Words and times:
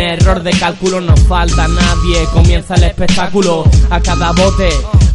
Error 0.00 0.42
de 0.42 0.50
cálculo 0.52 1.00
no 1.00 1.16
falta 1.16 1.66
nadie. 1.68 2.24
Comienza 2.32 2.74
el 2.74 2.84
espectáculo 2.84 3.64
a 3.90 4.00
cada 4.00 4.32
bote. 4.32 4.70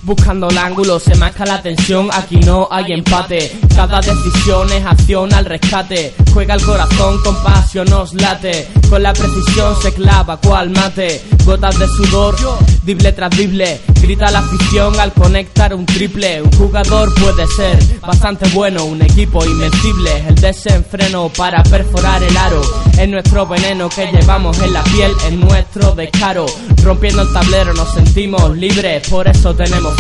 Buscando 0.06 0.50
el 0.50 0.58
ángulo, 0.58 1.00
se 1.00 1.16
marca 1.16 1.46
la 1.46 1.62
tensión, 1.62 2.10
aquí 2.12 2.36
no 2.36 2.68
hay 2.70 2.92
empate. 2.92 3.58
Cada 3.74 4.02
decisión 4.02 4.70
es 4.74 4.86
acción 4.86 5.34
al 5.34 5.46
rescate. 5.46 6.14
Juega 6.34 6.56
el 6.56 6.62
corazón 6.62 7.22
con 7.24 7.42
pasión, 7.42 7.90
nos 7.90 8.14
late. 8.14 8.68
Con 8.90 9.02
la 9.02 9.14
precisión 9.14 9.82
se 9.82 9.94
clava 9.94 10.36
cual 10.38 10.72
mate. 10.72 11.22
Gotas 11.46 11.80
de 11.80 11.88
sudor, 11.88 12.36
dible 12.84 13.14
tras 13.14 13.30
dible. 13.32 13.80
Grita 14.02 14.30
la 14.30 14.40
afición 14.40 15.00
al 15.00 15.14
conectar 15.14 15.74
un 15.74 15.86
triple. 15.86 16.42
Un 16.42 16.52
jugador 16.52 17.14
puede 17.16 17.48
ser 17.48 17.80
bastante 18.02 18.50
bueno, 18.50 18.84
un 18.84 19.02
equipo 19.02 19.46
invencible. 19.46 20.28
El 20.28 20.36
desenfreno 20.36 21.30
para 21.30 21.64
perforar 21.64 22.22
el 22.22 22.36
aro. 22.36 22.62
Es 22.98 23.08
nuestro 23.08 23.48
veneno 23.48 23.88
que 23.88 24.12
llevamos 24.12 24.60
en 24.62 24.74
la 24.74 24.84
piel, 24.84 25.14
es 25.26 25.34
nuestro 25.34 25.96
descaro. 25.96 26.46
Rompiendo 26.84 27.22
el 27.22 27.32
tablero 27.32 27.74
nos 27.74 27.94
sentimos 27.94 28.56
libres, 28.58 29.08
por 29.08 29.28
eso 29.28 29.56
tenemos 29.56 29.93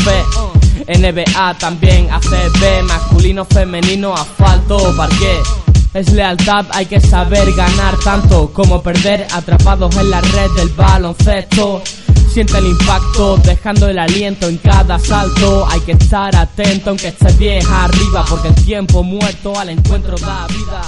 NBA 0.87 1.57
también 1.59 2.09
ACB, 2.11 2.83
masculino, 2.87 3.45
femenino, 3.45 4.13
asfalto, 4.13 4.93
parqué. 4.95 5.39
Es 5.93 6.11
lealtad, 6.11 6.65
hay 6.71 6.87
que 6.87 6.99
saber 6.99 7.53
ganar 7.53 7.95
tanto 8.03 8.51
como 8.51 8.81
perder 8.81 9.27
atrapados 9.31 9.95
en 9.97 10.09
la 10.09 10.21
red 10.21 10.51
del 10.57 10.69
baloncesto. 10.69 11.81
Siente 12.29 12.57
el 12.57 12.65
impacto, 12.65 13.37
dejando 13.37 13.87
el 13.87 13.99
aliento 13.99 14.47
en 14.47 14.57
cada 14.57 14.97
salto. 14.97 15.67
Hay 15.69 15.81
que 15.81 15.91
estar 15.91 16.35
atento 16.35 16.89
aunque 16.89 17.09
estés 17.09 17.37
vieja 17.37 17.83
arriba, 17.83 18.25
porque 18.27 18.47
el 18.47 18.55
tiempo 18.55 19.03
muerto 19.03 19.57
al 19.59 19.69
encuentro 19.69 20.17
da 20.17 20.47
vida. 20.47 20.81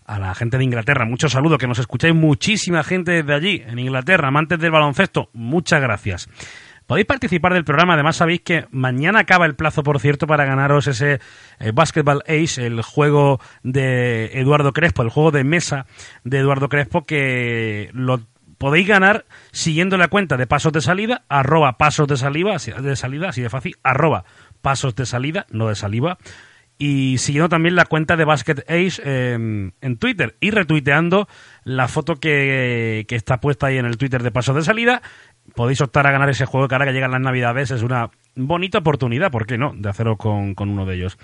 a 0.05 0.19
la 0.19 0.35
gente 0.35 0.57
de 0.57 0.63
Inglaterra, 0.63 1.05
muchos 1.05 1.31
saludos, 1.31 1.57
que 1.57 1.67
nos 1.67 1.79
escucháis 1.79 2.13
muchísima 2.13 2.83
gente 2.83 3.11
desde 3.11 3.33
allí, 3.33 3.63
en 3.65 3.79
Inglaterra, 3.79 4.27
amantes 4.27 4.59
del 4.59 4.71
baloncesto, 4.71 5.29
muchas 5.33 5.81
gracias. 5.81 6.29
Podéis 6.87 7.07
participar 7.07 7.53
del 7.53 7.63
programa, 7.63 7.93
además 7.93 8.17
sabéis 8.17 8.41
que 8.41 8.67
mañana 8.71 9.19
acaba 9.19 9.45
el 9.45 9.55
plazo, 9.55 9.83
por 9.83 9.99
cierto, 9.99 10.27
para 10.27 10.45
ganaros 10.45 10.87
ese 10.87 11.19
eh, 11.59 11.71
Basketball 11.73 12.23
Ace, 12.27 12.65
el 12.65 12.81
juego 12.81 13.39
de 13.63 14.31
Eduardo 14.39 14.73
Crespo, 14.73 15.01
el 15.01 15.09
juego 15.09 15.31
de 15.31 15.43
mesa 15.43 15.85
de 16.23 16.39
Eduardo 16.39 16.69
Crespo, 16.69 17.05
que 17.05 17.89
lo 17.93 18.21
podéis 18.57 18.87
ganar 18.87 19.25
siguiendo 19.51 19.97
la 19.97 20.07
cuenta 20.07 20.37
de 20.37 20.47
pasos 20.47 20.73
de 20.73 20.81
salida, 20.81 21.23
arroba 21.29 21.77
pasos 21.77 22.07
de 22.07 22.17
saliva, 22.17 22.57
de 22.57 22.95
salida, 22.95 23.29
así 23.29 23.41
de 23.41 23.49
fácil, 23.49 23.75
arroba 23.83 24.25
pasos 24.61 24.95
de 24.95 25.05
salida, 25.05 25.45
no 25.51 25.67
de 25.67 25.75
saliva, 25.75 26.17
y 26.77 27.17
siguiendo 27.17 27.49
también 27.49 27.75
la 27.75 27.85
cuenta 27.85 28.17
de 28.17 28.25
Basket 28.25 28.63
Ace 28.67 29.01
em, 29.05 29.71
en 29.81 29.97
Twitter. 29.97 30.35
Y 30.39 30.51
retuiteando 30.51 31.27
la 31.63 31.87
foto 31.87 32.15
que, 32.15 33.05
que, 33.07 33.15
está 33.15 33.39
puesta 33.39 33.67
ahí 33.67 33.77
en 33.77 33.85
el 33.85 33.97
Twitter 33.97 34.23
de 34.23 34.31
Pasos 34.31 34.55
de 34.55 34.63
Salida 34.63 35.01
podéis 35.55 35.81
optar 35.81 36.07
a 36.07 36.11
ganar 36.11 36.29
ese 36.29 36.45
juego 36.45 36.67
que 36.67 36.75
ahora 36.75 36.85
que 36.85 36.93
llegan 36.93 37.11
las 37.11 37.21
navidades 37.21 37.71
es 37.71 37.83
una 37.83 38.09
bonita 38.35 38.79
oportunidad, 38.79 39.31
¿por 39.31 39.45
qué 39.45 39.57
no?, 39.57 39.73
de 39.75 39.89
hacerlo 39.89 40.17
con, 40.17 40.55
uno 40.57 40.85
de 40.85 40.95
ellos. 40.95 41.17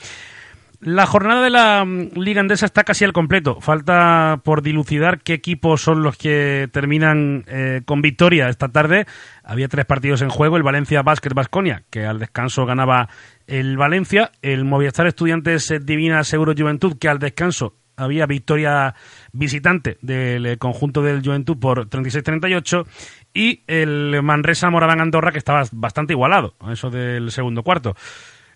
La 0.82 1.06
jornada 1.06 1.44
de 1.44 1.50
la 1.50 1.84
mm, 1.84 2.18
Liga 2.20 2.40
Andesa 2.40 2.66
está 2.66 2.86
casi 2.86 3.04
al 3.04 3.12
completo. 3.12 3.60
Falta 3.60 4.40
por 4.46 4.62
dilucidar 4.62 5.20
qué 5.20 5.34
equipos 5.34 5.82
son 5.82 6.04
los 6.04 6.16
que 6.16 6.70
terminan 6.72 7.44
eh, 7.48 7.82
con 7.84 8.02
victoria 8.02 8.48
esta 8.48 8.70
tarde. 8.70 9.06
Había 9.44 9.68
tres 9.68 9.86
partidos 9.86 10.22
en 10.22 10.30
juego: 10.30 10.56
el 10.56 10.64
Valencia 10.64 11.02
Basket 11.02 11.34
Basconia, 11.34 11.84
que 11.90 12.06
al 12.06 12.20
descanso 12.20 12.66
ganaba 12.66 13.10
el 13.46 13.76
Valencia, 13.76 14.32
el 14.42 14.64
Movistar 14.64 15.06
Estudiantes 15.06 15.74
Divina 15.82 16.24
Seguro 16.24 16.54
Juventud, 16.58 16.98
que 16.98 17.10
al 17.10 17.20
descanso 17.20 17.76
había 18.00 18.26
victoria 18.26 18.96
visitante 19.32 19.98
del 20.02 20.46
eh, 20.46 20.58
conjunto 20.58 21.02
del 21.02 21.22
Juventud 21.24 21.58
por 21.58 21.90
36-38 21.90 22.86
y 23.34 23.64
el 23.68 24.22
Manresa 24.24 24.70
Moraván 24.70 25.02
Andorra 25.02 25.32
que 25.32 25.38
estaba 25.38 25.64
bastante 25.72 26.14
igualado, 26.14 26.56
eso 26.72 26.90
del 26.90 27.32
segundo 27.32 27.64
cuarto. 27.64 27.96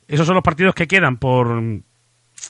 Esos 0.08 0.26
son 0.26 0.36
los 0.36 0.44
partidos 0.44 0.76
que 0.76 0.88
quedan 0.88 1.18
por 1.18 1.62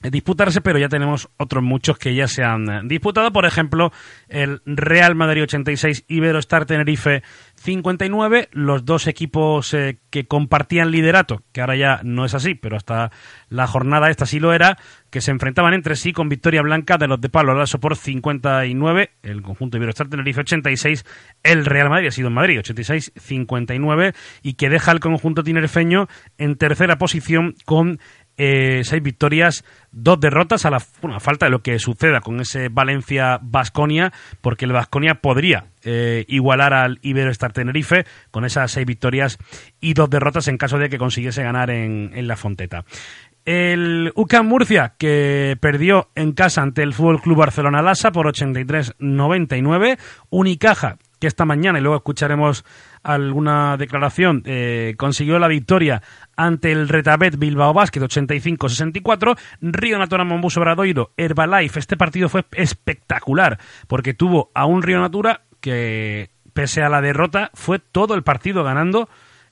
disputarse, 0.01 0.61
pero 0.61 0.79
ya 0.79 0.89
tenemos 0.89 1.29
otros 1.37 1.63
muchos 1.63 1.97
que 1.97 2.15
ya 2.15 2.27
se 2.27 2.43
han 2.43 2.87
disputado. 2.87 3.31
Por 3.31 3.45
ejemplo, 3.45 3.91
el 4.27 4.61
Real 4.65 5.15
Madrid 5.15 5.43
86, 5.43 6.05
Iberostar 6.07 6.65
Tenerife 6.65 7.23
59, 7.55 8.49
los 8.51 8.85
dos 8.85 9.07
equipos 9.07 9.73
eh, 9.73 9.99
que 10.09 10.25
compartían 10.25 10.91
liderato, 10.91 11.43
que 11.51 11.61
ahora 11.61 11.75
ya 11.75 12.01
no 12.03 12.25
es 12.25 12.33
así, 12.33 12.55
pero 12.55 12.75
hasta 12.75 13.11
la 13.49 13.67
jornada 13.67 14.09
esta 14.09 14.25
sí 14.25 14.39
lo 14.39 14.53
era, 14.53 14.77
que 15.09 15.21
se 15.21 15.31
enfrentaban 15.31 15.73
entre 15.73 15.95
sí 15.95 16.11
con 16.11 16.27
victoria 16.27 16.61
blanca 16.61 16.97
de 16.97 17.07
los 17.07 17.21
de 17.21 17.29
Pablo 17.29 17.53
Lasso 17.53 17.79
por 17.79 17.95
59, 17.95 19.11
el 19.21 19.41
conjunto 19.41 19.77
Iberostar 19.77 20.09
Tenerife 20.09 20.41
86, 20.41 21.05
el 21.43 21.65
Real 21.65 21.89
Madrid 21.89 22.07
ha 22.07 22.11
sido 22.11 22.29
en 22.29 22.33
Madrid 22.33 22.59
86-59 22.59 24.15
y 24.41 24.53
que 24.55 24.69
deja 24.69 24.91
al 24.91 24.99
conjunto 24.99 25.43
tinerfeño 25.43 26.07
en 26.37 26.55
tercera 26.55 26.97
posición 26.97 27.55
con 27.65 27.99
eh, 28.37 28.81
seis 28.83 29.01
victorias, 29.01 29.63
dos 29.91 30.19
derrotas 30.19 30.65
a 30.65 30.71
la 30.71 30.79
falta 30.79 31.45
de 31.45 31.51
lo 31.51 31.61
que 31.61 31.79
suceda 31.79 32.21
con 32.21 32.39
ese 32.39 32.69
Valencia-Basconia, 32.69 34.11
porque 34.41 34.65
el 34.65 34.71
Basconia 34.71 35.15
podría 35.15 35.65
eh, 35.83 36.25
igualar 36.27 36.73
al 36.73 36.99
Iberostar 37.01 37.53
Tenerife 37.53 38.05
con 38.31 38.45
esas 38.45 38.71
seis 38.71 38.85
victorias 38.85 39.37
y 39.79 39.93
dos 39.93 40.09
derrotas 40.09 40.47
en 40.47 40.57
caso 40.57 40.77
de 40.77 40.89
que 40.89 40.97
consiguiese 40.97 41.43
ganar 41.43 41.69
en, 41.69 42.11
en 42.13 42.27
la 42.27 42.35
Fonteta. 42.35 42.85
El 43.45 44.13
UCAM 44.15 44.47
Murcia, 44.47 44.93
que 44.97 45.57
perdió 45.59 46.09
en 46.15 46.31
casa 46.31 46.61
ante 46.61 46.81
el 46.81 46.93
Fútbol 46.93 47.21
Club 47.21 47.39
Barcelona 47.39 47.81
Lasa 47.81 48.11
por 48.11 48.25
83-99. 48.27 49.99
Unicaja, 50.29 50.97
que 51.23 51.27
esta 51.27 51.45
mañana, 51.45 51.79
y 51.79 51.81
luego 51.81 51.95
escucharemos 51.95 52.65
alguna 53.01 53.77
declaración, 53.77 54.43
eh, 54.45 54.93
consiguió 54.97 55.39
la 55.39 55.47
victoria 55.47 56.01
ante 56.35 56.73
el 56.73 56.89
Retabet 56.89 57.37
Bilbao 57.37 57.71
Basket 57.73 58.01
85-64. 58.01 59.37
Río 59.61 59.97
Natura 59.99 60.25
Mombuso 60.25 60.59
Bradoiro, 60.59 61.13
Herbalife. 61.15 61.79
Este 61.79 61.95
partido 61.95 62.27
fue 62.27 62.43
espectacular 62.51 63.57
porque 63.87 64.13
tuvo 64.13 64.51
a 64.53 64.65
un 64.65 64.81
Río 64.81 64.99
Natura 64.99 65.43
que, 65.61 66.31
pese 66.51 66.81
a 66.83 66.89
la 66.89 66.99
derrota, 66.99 67.51
fue 67.53 67.79
todo 67.79 68.15
el 68.15 68.23
partido 68.23 68.65
ganando. 68.65 69.07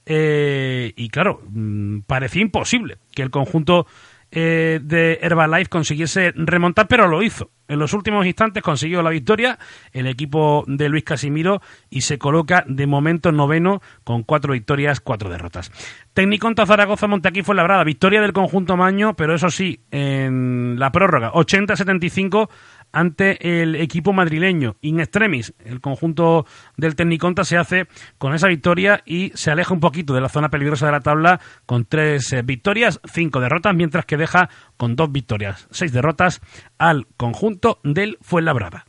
Eh, 0.05 0.91
y 0.97 1.07
claro, 1.07 1.41
mm, 1.47 1.99
parecía 2.01 2.41
imposible 2.41 2.97
que 3.15 3.21
el 3.21 3.29
conjunto 3.29 3.87
eh, 4.29 4.81
de 4.83 5.19
Herbalife 5.21 5.69
consiguiese 5.69 6.33
remontar, 6.35 6.89
pero 6.89 7.07
lo 7.07 7.23
hizo. 7.23 7.49
En 7.71 7.79
los 7.79 7.93
últimos 7.93 8.25
instantes 8.25 8.61
consiguió 8.61 9.01
la 9.01 9.11
victoria 9.11 9.57
el 9.93 10.05
equipo 10.05 10.65
de 10.67 10.89
Luis 10.89 11.05
Casimiro 11.05 11.61
y 11.89 12.01
se 12.01 12.17
coloca 12.17 12.65
de 12.67 12.85
momento 12.85 13.31
noveno 13.31 13.81
con 14.03 14.23
cuatro 14.23 14.51
victorias, 14.51 14.99
cuatro 14.99 15.29
derrotas. 15.29 15.71
Técnico 16.13 16.51
Zaragoza 16.65 17.07
Montequí 17.07 17.43
fue 17.43 17.55
labrada, 17.55 17.85
victoria 17.85 18.21
del 18.21 18.33
conjunto 18.33 18.75
Maño, 18.75 19.15
pero 19.15 19.33
eso 19.33 19.49
sí, 19.49 19.85
en 19.89 20.75
la 20.79 20.91
prórroga, 20.91 21.31
80-75 21.31 22.49
ante 22.91 23.61
el 23.61 23.75
equipo 23.75 24.13
madrileño. 24.13 24.75
In 24.81 24.99
extremis, 24.99 25.53
el 25.65 25.81
conjunto 25.81 26.45
del 26.77 26.95
Tecniconta 26.95 27.43
se 27.43 27.57
hace 27.57 27.87
con 28.17 28.33
esa 28.33 28.47
victoria 28.47 29.01
y 29.05 29.31
se 29.35 29.51
aleja 29.51 29.73
un 29.73 29.79
poquito 29.79 30.13
de 30.13 30.21
la 30.21 30.29
zona 30.29 30.49
peligrosa 30.49 30.85
de 30.85 30.91
la 30.91 31.01
tabla 31.01 31.39
con 31.65 31.85
tres 31.85 32.31
eh, 32.33 32.41
victorias, 32.41 32.99
cinco 33.05 33.39
derrotas, 33.39 33.75
mientras 33.75 34.05
que 34.05 34.17
deja 34.17 34.49
con 34.77 34.95
dos 34.95 35.11
victorias, 35.11 35.67
seis 35.71 35.91
derrotas 35.91 36.41
al 36.77 37.07
conjunto 37.17 37.79
del 37.83 38.17
Fuenlabrada. 38.21 38.85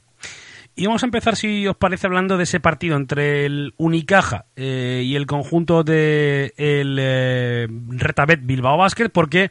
Y 0.74 0.86
vamos 0.86 1.02
a 1.02 1.06
empezar, 1.06 1.36
si 1.36 1.66
os 1.66 1.76
parece, 1.76 2.06
hablando 2.06 2.38
de 2.38 2.44
ese 2.44 2.58
partido 2.58 2.96
entre 2.96 3.44
el 3.44 3.74
Unicaja 3.76 4.46
eh, 4.56 5.02
y 5.04 5.16
el 5.16 5.26
conjunto 5.26 5.84
de 5.84 6.54
el 6.56 6.96
eh, 6.98 7.68
Retabet 7.88 8.40
Bilbao 8.42 8.78
Basket, 8.78 9.10
porque 9.10 9.50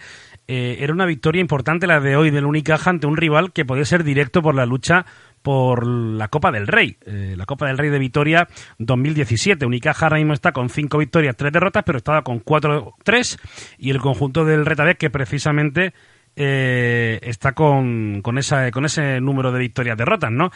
eh, 0.54 0.84
era 0.84 0.92
una 0.92 1.06
victoria 1.06 1.40
importante 1.40 1.88
la 1.88 2.02
de 2.02 2.18
hoy 2.18 2.30
del 2.30 2.44
Unicaja 2.44 2.90
ante 2.90 3.08
un 3.08 3.16
rival 3.16 3.54
que 3.54 3.64
podía 3.64 3.86
ser 3.86 4.04
directo 4.04 4.42
por 4.42 4.54
la 4.54 4.66
lucha 4.66 5.06
por 5.42 5.88
la 5.88 6.28
Copa 6.28 6.52
del 6.52 6.68
Rey, 6.68 6.98
eh, 7.06 7.36
la 7.38 7.46
Copa 7.46 7.68
del 7.68 7.78
Rey 7.78 7.90
de 7.90 7.98
Vitoria 7.98 8.50
2017. 8.78 9.66
Unicaja 9.66 10.08
ahora 10.08 10.18
mismo 10.18 10.34
está 10.34 10.52
con 10.52 10.68
cinco 10.68 10.98
victorias, 10.98 11.38
tres 11.38 11.54
derrotas, 11.54 11.84
pero 11.86 12.00
estaba 12.00 12.24
con 12.24 12.40
cuatro, 12.40 12.96
tres, 13.06 13.40
y 13.78 13.92
el 13.92 14.00
conjunto 14.00 14.44
del 14.44 14.66
Retabet 14.66 14.98
que 14.98 15.10
precisamente 15.10 15.94
eh, 16.36 17.22
está 17.24 17.54
con, 17.54 18.22
con, 18.22 18.38
esa, 18.38 18.72
con 18.72 18.84
ese 18.84 19.22
número 19.22 19.54
de 19.54 19.60
victorias 19.60 19.98
derrotas, 19.98 20.34
¿no? 20.34 20.52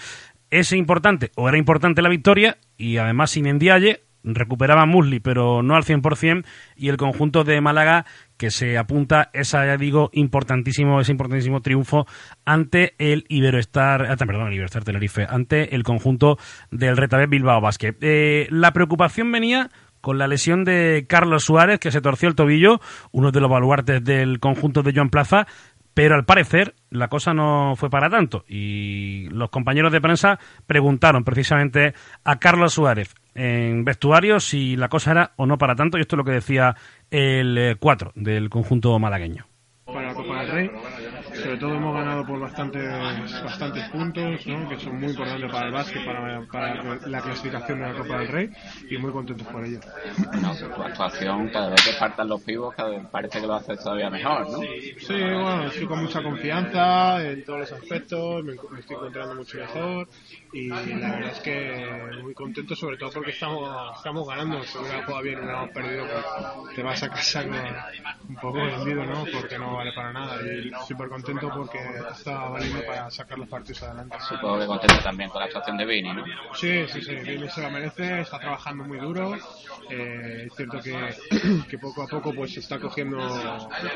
Es 0.49 0.73
importante, 0.73 1.31
o 1.37 1.47
era 1.47 1.57
importante 1.57 2.01
la 2.01 2.09
victoria, 2.09 2.57
y 2.75 2.97
además 2.97 3.31
sin 3.31 3.45
endialle, 3.45 4.01
recuperaba 4.25 4.85
Musli, 4.85 5.19
pero 5.19 5.61
no 5.63 5.75
al 5.75 5.83
100%, 5.83 6.45
y 6.75 6.89
el 6.89 6.97
conjunto 6.97 7.43
de 7.43 7.61
Málaga 7.61 8.05
que 8.37 8.51
se 8.51 8.77
apunta 8.77 9.29
esa, 9.33 9.65
ya 9.65 9.77
digo, 9.77 10.09
importantísimo, 10.13 10.99
ese 10.99 11.11
importantísimo 11.11 11.61
triunfo 11.61 12.05
ante 12.45 12.95
el 12.97 13.25
Iberoestar, 13.29 14.05
ah, 14.09 14.15
perdón, 14.17 14.47
el 14.47 14.53
Iberoestar 14.53 14.83
Tenerife, 14.83 15.25
ante 15.29 15.75
el 15.75 15.83
conjunto 15.83 16.37
del 16.71 16.97
Retabet 16.97 17.29
Bilbao 17.29 17.61
Basket. 17.61 17.95
Eh, 18.01 18.47
la 18.51 18.73
preocupación 18.73 19.31
venía 19.31 19.69
con 20.01 20.17
la 20.17 20.27
lesión 20.27 20.63
de 20.63 21.05
Carlos 21.07 21.45
Suárez, 21.45 21.79
que 21.79 21.91
se 21.91 22.01
torció 22.01 22.29
el 22.29 22.35
tobillo, 22.35 22.79
uno 23.11 23.31
de 23.31 23.41
los 23.41 23.49
baluartes 23.49 24.03
del 24.03 24.39
conjunto 24.39 24.83
de 24.83 24.93
Joan 24.93 25.09
Plaza, 25.09 25.47
pero 25.95 26.13
al 26.13 26.25
parecer 26.25 26.75
la 26.91 27.07
cosa 27.07 27.33
no 27.33 27.73
fue 27.75 27.89
para 27.89 28.09
tanto 28.09 28.45
y 28.47 29.29
los 29.29 29.49
compañeros 29.49 29.91
de 29.91 30.01
prensa 30.01 30.37
preguntaron 30.67 31.23
precisamente 31.23 31.95
a 32.23 32.37
Carlos 32.37 32.73
Suárez 32.73 33.15
en 33.35 33.83
vestuario 33.83 34.39
si 34.39 34.75
la 34.77 34.89
cosa 34.89 35.11
era 35.11 35.33
o 35.35 35.45
no 35.45 35.57
para 35.57 35.75
tanto 35.75 35.97
y 35.97 36.01
esto 36.01 36.15
es 36.15 36.17
lo 36.17 36.23
que 36.23 36.31
decía 36.31 36.75
el 37.11 37.77
4 37.79 38.09
eh, 38.09 38.11
del 38.15 38.49
conjunto 38.49 38.97
malagueño. 38.97 39.45
Sobre 41.45 41.59
todo 41.59 41.75
hemos 41.75 41.93
ganado 41.93 42.25
por 42.25 42.39
bastantes, 42.39 42.83
bastantes 43.43 43.87
puntos, 43.89 44.47
¿no? 44.47 44.67
que 44.67 44.79
son 44.79 44.99
muy 44.99 45.09
importantes 45.09 45.51
para 45.51 45.67
el 45.67 45.73
básquet, 45.73 46.03
para, 46.03 46.41
para, 46.47 47.07
la 47.07 47.21
clasificación 47.21 47.81
de 47.81 47.87
la 47.87 47.93
Copa 47.93 48.17
del 48.17 48.27
Rey 48.29 48.49
y 48.89 48.97
muy 48.97 49.11
contentos 49.11 49.45
por 49.47 49.63
ello. 49.63 49.79
Tu 49.79 50.81
actuación, 50.81 51.49
cada 51.49 51.69
vez 51.69 51.85
que 51.85 51.93
faltan 51.93 52.29
los 52.29 52.41
pibos, 52.41 52.73
cada 52.73 52.89
vez 52.89 53.05
parece 53.11 53.41
que 53.41 53.45
lo 53.45 53.53
haces 53.53 53.77
todavía 53.77 54.09
mejor, 54.09 54.49
¿no? 54.49 54.57
Sí, 54.57 55.13
bueno, 55.13 55.65
estoy 55.67 55.85
con 55.85 56.01
mucha 56.01 56.23
confianza 56.23 57.23
en 57.23 57.45
todos 57.45 57.59
los 57.59 57.71
aspectos, 57.73 58.43
me, 58.43 58.53
me 58.71 58.79
estoy 58.79 58.95
encontrando 58.95 59.35
mucho 59.35 59.59
mejor 59.59 60.07
y 60.55 60.69
la 60.69 61.11
verdad 61.11 61.31
es 61.31 61.39
que 61.41 61.85
muy 62.23 62.33
contento 62.33 62.75
sobre 62.77 62.95
todo 62.95 63.11
porque 63.11 63.31
estamos 63.31 63.97
estamos 63.97 64.25
ganando 64.25 64.63
si 64.63 64.77
hubiera 64.77 65.03
jugado 65.03 65.23
bien 65.23 65.39
hubiéramos 65.39 65.69
perdido 65.71 66.05
pues 66.07 66.75
te 66.75 66.81
vas 66.81 67.03
a 67.03 67.09
casa 67.09 67.43
un 68.29 68.35
poco 68.35 68.63
vendido 68.63 69.05
¿no? 69.05 69.25
porque 69.33 69.59
no 69.59 69.75
vale 69.75 69.91
para 69.93 70.13
nada 70.13 70.37
y 70.41 70.71
súper 70.87 71.09
contento 71.09 71.34
porque 71.39 71.79
está 72.11 72.49
valiendo 72.49 72.85
para 72.85 73.09
sacar 73.09 73.37
los 73.39 73.47
partidos 73.47 73.83
adelante 73.83 74.17
supongo 74.27 74.59
que 74.59 74.65
contento 74.65 74.99
también 74.99 75.29
con 75.29 75.39
la 75.39 75.45
actuación 75.45 75.77
de 75.77 75.85
Vini 75.85 76.13
¿no? 76.13 76.23
sí, 76.53 76.85
sí, 76.87 77.01
sí 77.01 77.15
Vini 77.15 77.49
se 77.49 77.61
lo 77.61 77.69
merece 77.69 78.21
está 78.21 78.39
trabajando 78.39 78.83
muy 78.83 78.97
duro 78.99 79.35
eh, 79.89 80.43
es 80.47 80.55
cierto 80.55 80.79
que, 80.79 81.15
que 81.69 81.77
poco 81.77 82.03
a 82.03 82.07
poco 82.07 82.33
pues 82.33 82.57
está 82.57 82.79
cogiendo 82.79 83.17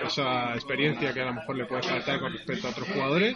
esa 0.05 0.53
experiencia 0.53 1.13
que 1.13 1.21
a 1.21 1.25
lo 1.25 1.33
mejor 1.33 1.55
le 1.55 1.65
puede 1.65 1.83
faltar 1.83 2.19
con 2.19 2.33
respecto 2.33 2.67
a 2.67 2.71
otros 2.71 2.87
jugadores 2.89 3.35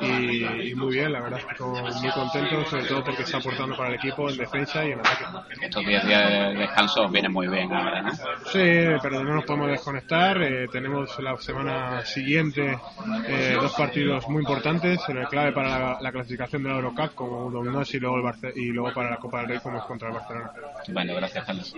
y, 0.00 0.70
y 0.70 0.74
muy 0.74 0.94
bien 0.94 1.12
la 1.12 1.20
verdad 1.20 1.40
es 1.40 1.56
que 1.56 1.62
muy 1.64 2.10
contento 2.12 2.64
sobre 2.66 2.84
todo 2.86 3.04
porque 3.04 3.22
está 3.22 3.38
aportando 3.38 3.76
para 3.76 3.90
el 3.90 3.94
equipo 3.96 4.28
en 4.28 4.36
defensa 4.36 4.84
y 4.84 4.92
en 4.92 5.00
ataque. 5.00 5.24
Estos 5.60 5.84
10 5.84 6.06
días 6.06 6.30
de 6.30 6.54
descanso 6.60 7.08
vienen 7.08 7.32
muy 7.32 7.48
bien 7.48 7.72
ahora, 7.72 8.02
¿no? 8.02 8.12
Sí, 8.14 8.98
pero 9.02 9.22
no 9.22 9.34
nos 9.34 9.44
podemos 9.44 9.68
desconectar. 9.68 10.42
Eh, 10.42 10.68
tenemos 10.68 11.18
la 11.20 11.36
semana 11.38 12.04
siguiente 12.04 12.78
eh, 13.26 13.56
dos 13.60 13.72
partidos 13.74 14.28
muy 14.28 14.40
importantes, 14.40 15.00
eh, 15.08 15.14
clave 15.30 15.52
para 15.52 16.00
la, 16.00 16.12
clasificación 16.12 16.62
de 16.62 16.68
la 16.70 16.76
Eurocup 16.76 17.14
como 17.14 17.50
Domnos 17.50 17.92
y 17.94 18.00
luego, 18.00 18.16
el 18.16 18.22
Barce 18.22 18.52
y 18.54 18.66
luego 18.66 18.92
para 18.94 19.10
la 19.10 19.16
Copa 19.16 19.40
del 19.40 19.48
Rey 19.48 19.58
como 19.60 19.78
es 19.78 19.84
contra 19.84 20.08
el 20.08 20.14
Barcelona. 20.14 20.52
Bueno, 20.92 21.14
gracias, 21.16 21.44
Carlos. 21.44 21.74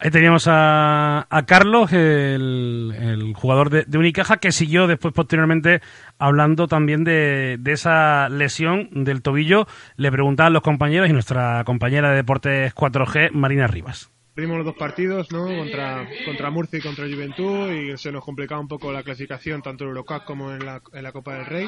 Ahí 0.00 0.10
teníamos 0.10 0.44
a, 0.46 1.26
Carlos, 1.46 1.92
el, 1.92 3.32
jugador 3.36 3.70
de, 3.70 3.98
Unicaja, 3.98 4.36
que 4.36 4.52
siguió 4.52 4.86
después 4.86 5.12
posteriormente 5.12 5.80
hablando 6.18 6.68
también 6.68 7.04
de, 7.04 7.58
esa 7.66 8.28
lesión 8.28 8.90
del 8.92 9.22
tobillo. 9.22 9.66
Le 9.96 10.12
preguntaban 10.12 10.52
los 10.52 10.62
compañeros 10.62 11.08
y 11.08 11.12
nuestra 11.12 11.64
compañera 11.64 12.10
de 12.10 12.16
Deportes 12.16 12.74
4G, 12.74 13.32
Marina 13.32 13.66
Rivas. 13.66 14.10
Perdimos 14.38 14.58
los 14.58 14.66
dos 14.66 14.76
partidos, 14.76 15.32
¿no? 15.32 15.46
Contra, 15.46 16.06
contra 16.24 16.48
Murcia 16.48 16.78
y 16.78 16.80
contra 16.80 17.06
Juventud 17.06 17.72
y 17.72 17.98
se 17.98 18.12
nos 18.12 18.24
complicaba 18.24 18.60
un 18.60 18.68
poco 18.68 18.92
la 18.92 19.02
clasificación 19.02 19.62
tanto 19.62 19.82
en 19.82 19.90
Eurocup 19.90 20.24
como 20.24 20.52
en 20.52 20.64
la, 20.64 20.80
en 20.92 21.02
la 21.02 21.10
Copa 21.10 21.34
del 21.34 21.44
Rey. 21.44 21.66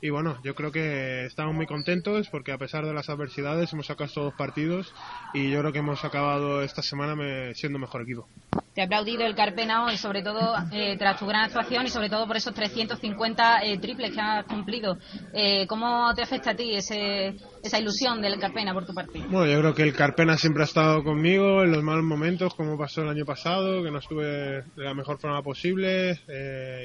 Y 0.00 0.10
bueno, 0.10 0.38
yo 0.44 0.54
creo 0.54 0.70
que 0.70 1.24
estamos 1.24 1.52
muy 1.52 1.66
contentos 1.66 2.28
porque 2.28 2.52
a 2.52 2.58
pesar 2.58 2.86
de 2.86 2.94
las 2.94 3.08
adversidades 3.08 3.72
hemos 3.72 3.86
sacado 3.86 4.04
estos 4.04 4.22
dos 4.22 4.34
partidos 4.34 4.94
y 5.34 5.50
yo 5.50 5.58
creo 5.58 5.72
que 5.72 5.80
hemos 5.80 6.04
acabado 6.04 6.62
esta 6.62 6.80
semana 6.80 7.16
siendo 7.54 7.80
mejor 7.80 8.02
equipo. 8.02 8.28
Te 8.72 8.82
ha 8.82 8.84
aplaudido 8.84 9.26
el 9.26 9.34
Carpena 9.34 9.84
hoy, 9.84 9.96
sobre 9.96 10.22
todo 10.22 10.54
eh, 10.70 10.96
tras 10.96 11.18
tu 11.18 11.26
gran 11.26 11.46
actuación 11.46 11.86
y 11.86 11.88
sobre 11.88 12.08
todo 12.08 12.28
por 12.28 12.36
esos 12.36 12.54
350 12.54 13.64
eh, 13.64 13.78
triples 13.78 14.12
que 14.12 14.20
has 14.20 14.44
cumplido. 14.46 14.96
Eh, 15.34 15.66
¿Cómo 15.66 16.14
te 16.14 16.22
afecta 16.22 16.52
a 16.52 16.54
ti 16.54 16.76
ese, 16.76 17.34
esa 17.62 17.78
ilusión 17.78 18.20
del 18.20 18.38
Carpena 18.38 18.72
por 18.72 18.86
tu 18.86 18.94
partido? 18.94 19.26
Bueno, 19.28 19.50
yo 19.50 19.58
creo 19.60 19.74
que 19.74 19.82
el 19.82 19.94
Carpena 19.94 20.36
siempre 20.36 20.62
ha 20.62 20.66
estado 20.66 21.02
conmigo 21.04 21.62
en 21.62 21.72
los 21.72 21.82
malos 21.82 22.04
momentos, 22.04 22.54
como 22.54 22.76
pasó 22.76 23.02
el 23.02 23.08
año 23.08 23.24
pasado, 23.24 23.82
que 23.82 23.90
no 23.90 23.98
estuve 23.98 24.26
de 24.26 24.84
la 24.84 24.94
mejor 24.94 25.18
forma 25.18 25.42
posible 25.42 26.20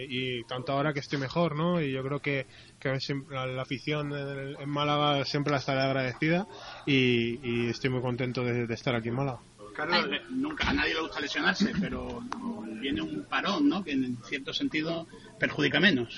y 0.09 0.43
tanto 0.43 0.73
ahora 0.73 0.93
que 0.93 0.99
estoy 0.99 1.19
mejor, 1.19 1.55
¿no? 1.55 1.81
Y 1.81 1.91
yo 1.91 2.03
creo 2.03 2.19
que, 2.19 2.45
que 2.79 2.97
la, 3.29 3.61
afición 3.61 4.13
en, 4.13 4.69
Málaga 4.69 5.25
siempre 5.25 5.51
la 5.51 5.57
estaré 5.57 5.81
agradecida 5.81 6.47
y, 6.85 7.67
estoy 7.69 7.89
muy 7.89 8.01
contento 8.01 8.43
de 8.43 8.73
estar 8.73 8.95
aquí 8.95 9.09
en 9.09 9.15
Málaga. 9.15 9.39
Carlos, 9.77 10.07
nunca 10.31 10.67
a 10.67 10.73
nadie 10.73 10.95
le 10.95 11.01
gusta 11.01 11.19
lesionarse, 11.19 11.71
pero 11.79 12.23
viene 12.81 12.99
un 13.03 13.25
parón, 13.25 13.69
¿no? 13.69 13.83
Que 13.83 13.91
en 13.91 14.17
cierto 14.23 14.51
sentido 14.51 15.07
perjudica 15.39 15.79
menos. 15.79 16.17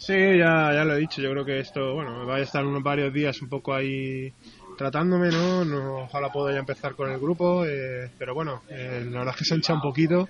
Sí, 0.00 0.14
ya, 0.14 0.72
ya 0.72 0.82
lo 0.84 0.94
he 0.94 0.98
dicho. 0.98 1.20
Yo 1.20 1.30
creo 1.30 1.44
que 1.44 1.60
esto, 1.60 1.92
bueno, 1.92 2.26
va 2.26 2.36
a 2.36 2.40
estar 2.40 2.64
unos 2.64 2.82
varios 2.82 3.12
días 3.12 3.42
un 3.42 3.50
poco 3.50 3.74
ahí 3.74 4.32
tratándome, 4.78 5.28
¿no? 5.28 5.62
no 5.62 6.04
ojalá 6.04 6.32
pueda 6.32 6.54
ya 6.54 6.60
empezar 6.60 6.94
con 6.94 7.10
el 7.10 7.20
grupo, 7.20 7.66
eh, 7.66 8.10
pero 8.18 8.32
bueno, 8.32 8.62
eh, 8.70 9.06
la 9.10 9.18
verdad 9.18 9.34
es 9.34 9.38
que 9.40 9.44
se 9.44 9.56
hincha 9.56 9.74
un 9.74 9.82
poquito 9.82 10.26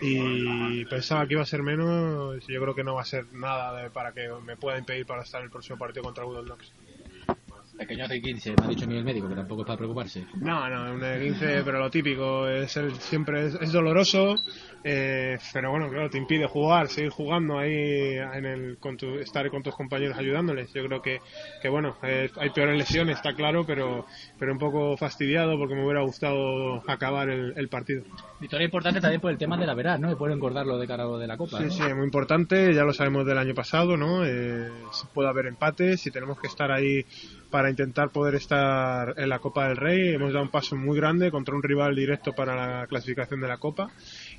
y 0.00 0.86
pensaba 0.86 1.26
que 1.26 1.34
iba 1.34 1.42
a 1.42 1.46
ser 1.46 1.62
menos. 1.62 2.46
Yo 2.46 2.62
creo 2.62 2.74
que 2.74 2.82
no 2.82 2.94
va 2.94 3.02
a 3.02 3.04
ser 3.04 3.26
nada 3.34 3.90
para 3.90 4.12
que 4.12 4.26
me 4.42 4.56
pueda 4.56 4.78
impedir 4.78 5.04
para 5.04 5.22
estar 5.22 5.42
en 5.42 5.46
el 5.46 5.50
próximo 5.50 5.78
partido 5.78 6.02
contra 6.02 6.24
Bulldogs 6.24 6.72
pequeño 7.80 8.04
hace 8.04 8.20
15, 8.20 8.50
me 8.58 8.66
ha 8.66 8.68
dicho 8.68 8.84
a 8.84 8.88
mí 8.88 8.96
el 8.96 9.04
médico, 9.04 9.26
que 9.26 9.34
tampoco 9.34 9.62
es 9.62 9.66
para 9.66 9.78
preocuparse. 9.78 10.26
No, 10.34 10.68
no, 10.68 10.92
un 10.92 11.00
15, 11.00 11.62
pero 11.64 11.78
lo 11.78 11.90
típico, 11.90 12.46
es 12.46 12.76
el, 12.76 12.94
siempre 12.96 13.46
es, 13.46 13.72
doloroso, 13.72 14.34
eh, 14.84 15.38
pero 15.54 15.70
bueno, 15.70 15.88
claro, 15.88 16.10
te 16.10 16.18
impide 16.18 16.46
jugar, 16.46 16.88
seguir 16.88 17.10
jugando 17.10 17.58
ahí, 17.58 18.18
en 18.18 18.44
el, 18.44 18.76
con 18.78 18.98
tu, 18.98 19.14
estar 19.14 19.48
con 19.48 19.62
tus 19.62 19.74
compañeros 19.74 20.18
ayudándoles. 20.18 20.70
Yo 20.74 20.84
creo 20.84 21.00
que, 21.00 21.20
que 21.62 21.70
bueno, 21.70 21.96
eh, 22.02 22.30
hay 22.36 22.50
peores 22.50 22.76
lesiones, 22.76 23.16
está 23.16 23.32
claro, 23.34 23.64
pero, 23.64 24.04
pero 24.38 24.52
un 24.52 24.58
poco 24.58 24.98
fastidiado 24.98 25.56
porque 25.58 25.74
me 25.74 25.82
hubiera 25.82 26.02
gustado 26.02 26.82
acabar 26.86 27.30
el, 27.30 27.68
partido. 27.70 28.02
Victoria 28.40 28.66
importante 28.66 29.00
también 29.00 29.22
por 29.22 29.30
el 29.30 29.38
tema 29.38 29.56
de 29.56 29.64
la 29.64 29.74
verás, 29.74 29.98
¿no? 29.98 30.10
De 30.10 30.16
poder 30.16 30.34
engordarlo 30.34 30.76
de 30.76 30.86
cara 30.86 31.06
de 31.06 31.26
la 31.26 31.38
Copa. 31.38 31.58
Sí, 31.58 31.70
sí, 31.70 31.82
muy 31.94 32.04
importante, 32.04 32.74
ya 32.74 32.84
lo 32.84 32.92
sabemos 32.92 33.24
del 33.24 33.38
año 33.38 33.54
pasado, 33.54 33.96
¿no? 33.96 34.26
Eh, 34.26 34.68
puede 35.14 35.30
haber 35.30 35.46
empates 35.46 36.06
y 36.06 36.10
tenemos 36.10 36.38
que 36.38 36.48
estar 36.48 36.70
ahí 36.70 37.06
para 37.50 37.70
intentar 37.70 38.10
poder 38.10 38.36
estar 38.36 39.14
en 39.16 39.28
la 39.28 39.38
Copa 39.38 39.68
del 39.68 39.76
Rey. 39.76 40.14
Hemos 40.14 40.32
dado 40.32 40.44
un 40.44 40.50
paso 40.50 40.76
muy 40.76 40.96
grande 40.96 41.30
contra 41.30 41.54
un 41.54 41.62
rival 41.62 41.94
directo 41.94 42.32
para 42.32 42.54
la 42.54 42.86
clasificación 42.86 43.40
de 43.40 43.48
la 43.48 43.58
Copa 43.58 43.90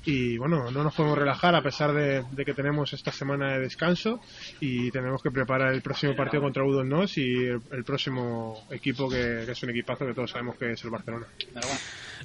y 0.04 0.36
bueno, 0.36 0.70
no 0.70 0.82
nos 0.82 0.94
podemos 0.94 1.18
relajar 1.18 1.54
a 1.54 1.62
pesar 1.62 1.92
de, 1.92 2.24
que 2.44 2.54
tenemos 2.54 2.92
esta 2.92 3.12
semana 3.12 3.52
de 3.52 3.60
descanso 3.60 4.20
y 4.60 4.90
tenemos 4.90 5.22
que 5.22 5.30
preparar 5.30 5.72
el 5.72 5.82
próximo 5.82 6.14
partido 6.16 6.42
contra 6.42 6.64
Udo 6.64 6.82
Nos 6.82 7.18
y 7.18 7.44
el, 7.44 7.84
próximo 7.84 8.64
equipo 8.70 9.08
que, 9.08 9.42
es 9.42 9.62
un 9.62 9.70
equipazo 9.70 10.06
que 10.06 10.14
todos 10.14 10.30
sabemos 10.30 10.56
que 10.56 10.72
es 10.72 10.84
el 10.84 10.90
Barcelona. 10.90 11.26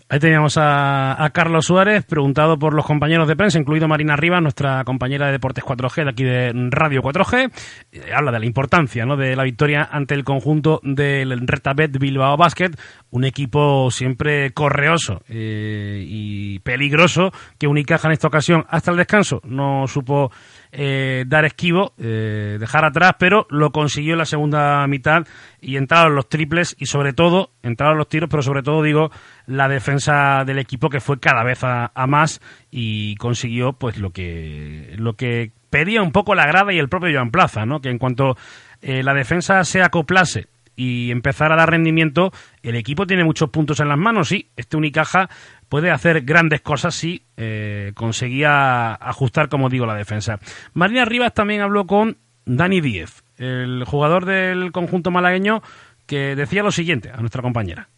Ahí 0.10 0.20
teníamos 0.20 0.58
a, 0.58 1.30
Carlos 1.34 1.66
Suárez, 1.66 2.06
preguntado 2.06 2.58
por 2.58 2.74
los 2.74 2.86
compañeros 2.86 3.28
de 3.28 3.36
prensa, 3.36 3.60
incluido 3.60 3.88
Marina 3.88 4.16
Rivas, 4.16 4.42
nuestra 4.42 4.84
compañera 4.84 5.28
de 5.28 5.34
Deportes 5.34 5.64
4G 5.64 6.04
de 6.04 6.10
aquí 6.10 6.24
de 6.24 6.52
Radio 6.72 7.02
4G. 7.02 7.52
Eh, 7.92 8.12
habla 8.16 8.32
de 8.32 8.40
la 8.40 8.46
importancia 8.46 9.06
¿no? 9.06 9.18
de 9.18 9.36
la 9.36 9.44
victoria 9.44 9.88
ante 9.92 10.16
el 10.16 10.24
conjunto 10.24 10.80
del 10.84 11.46
Retabet 11.46 11.98
Bilbao 12.00 12.38
Basket, 12.38 12.72
un 13.12 13.26
equipo 13.26 13.92
siempre 13.92 14.52
correoso 14.52 15.22
eh, 15.28 16.04
y 16.08 16.60
peligroso 16.60 17.32
que 17.60 17.67
Unicaja 17.68 18.08
en 18.08 18.14
esta 18.14 18.28
ocasión 18.28 18.66
hasta 18.70 18.92
el 18.92 18.98
descanso 18.98 19.42
no 19.44 19.88
supo 19.88 20.32
eh, 20.72 21.24
dar 21.28 21.46
esquivo, 21.46 21.94
eh, 21.98 22.58
dejar 22.60 22.86
atrás, 22.86 23.14
pero 23.18 23.48
lo 23.50 23.72
consiguió 23.72 24.14
en 24.14 24.20
la 24.20 24.26
segunda 24.26 24.86
mitad 24.88 25.26
y 25.62 25.78
entraron 25.78 26.16
los 26.16 26.30
triples 26.30 26.76
y 26.80 26.86
sobre 26.88 27.14
todo, 27.14 27.52
entraron 27.64 27.98
los 27.98 28.10
tiros, 28.10 28.30
pero 28.30 28.44
sobre 28.44 28.64
todo 28.64 28.84
digo, 28.84 29.10
la 29.46 29.68
defensa 29.68 30.44
del 30.46 30.60
equipo 30.60 30.90
que 30.90 31.00
fue 31.00 31.20
cada 31.20 31.44
vez 31.44 31.60
a, 31.64 31.92
más 32.08 32.42
y 32.72 33.16
consiguió 33.16 33.74
pues 33.74 33.98
lo 33.98 34.12
que, 34.12 34.94
lo 34.98 35.14
que 35.14 35.52
pedía 35.70 36.02
un 36.02 36.12
poco 36.12 36.36
la 36.36 36.48
grada 36.48 36.74
y 36.74 36.80
el 36.80 36.90
propio 36.90 37.14
Joan 37.14 37.32
Plaza, 37.32 37.66
¿no? 37.66 37.82
que 37.82 37.90
en 37.90 37.98
cuanto 37.98 38.38
eh, 38.82 39.04
la 39.04 39.14
defensa 39.14 39.64
se 39.64 39.82
acoplase 39.82 40.48
y 40.78 41.10
empezar 41.12 41.52
a 41.52 41.56
dar 41.56 41.72
rendimiento, 41.72 42.32
el 42.62 42.76
equipo 42.76 43.08
tiene 43.08 43.24
muchos 43.24 43.50
puntos 43.50 43.80
en 43.80 43.90
las 43.90 43.98
manos, 43.98 44.30
sí, 44.30 44.52
este 44.56 44.78
Unicaja 44.78 45.28
puede 45.70 45.92
hacer 45.92 46.22
grandes 46.22 46.62
cosas 46.62 46.96
si 46.96 47.24
eh, 47.38 47.92
conseguía 47.96 48.94
ajustar, 48.94 49.50
como 49.50 49.70
digo, 49.70 49.86
la 49.86 49.96
defensa. 49.96 50.40
Marina 50.74 51.06
Rivas 51.06 51.34
también 51.34 51.62
habló 51.62 51.86
con 51.86 52.18
Dani 52.46 52.82
Díez, 52.82 53.24
el 53.38 53.84
jugador 53.86 54.26
del 54.26 54.72
conjunto 54.72 55.12
malagueño, 55.12 55.62
que 56.06 56.36
decía 56.36 56.64
lo 56.64 56.72
siguiente 56.72 57.12
a 57.12 57.18
nuestra 57.18 57.42
compañera. 57.42 57.90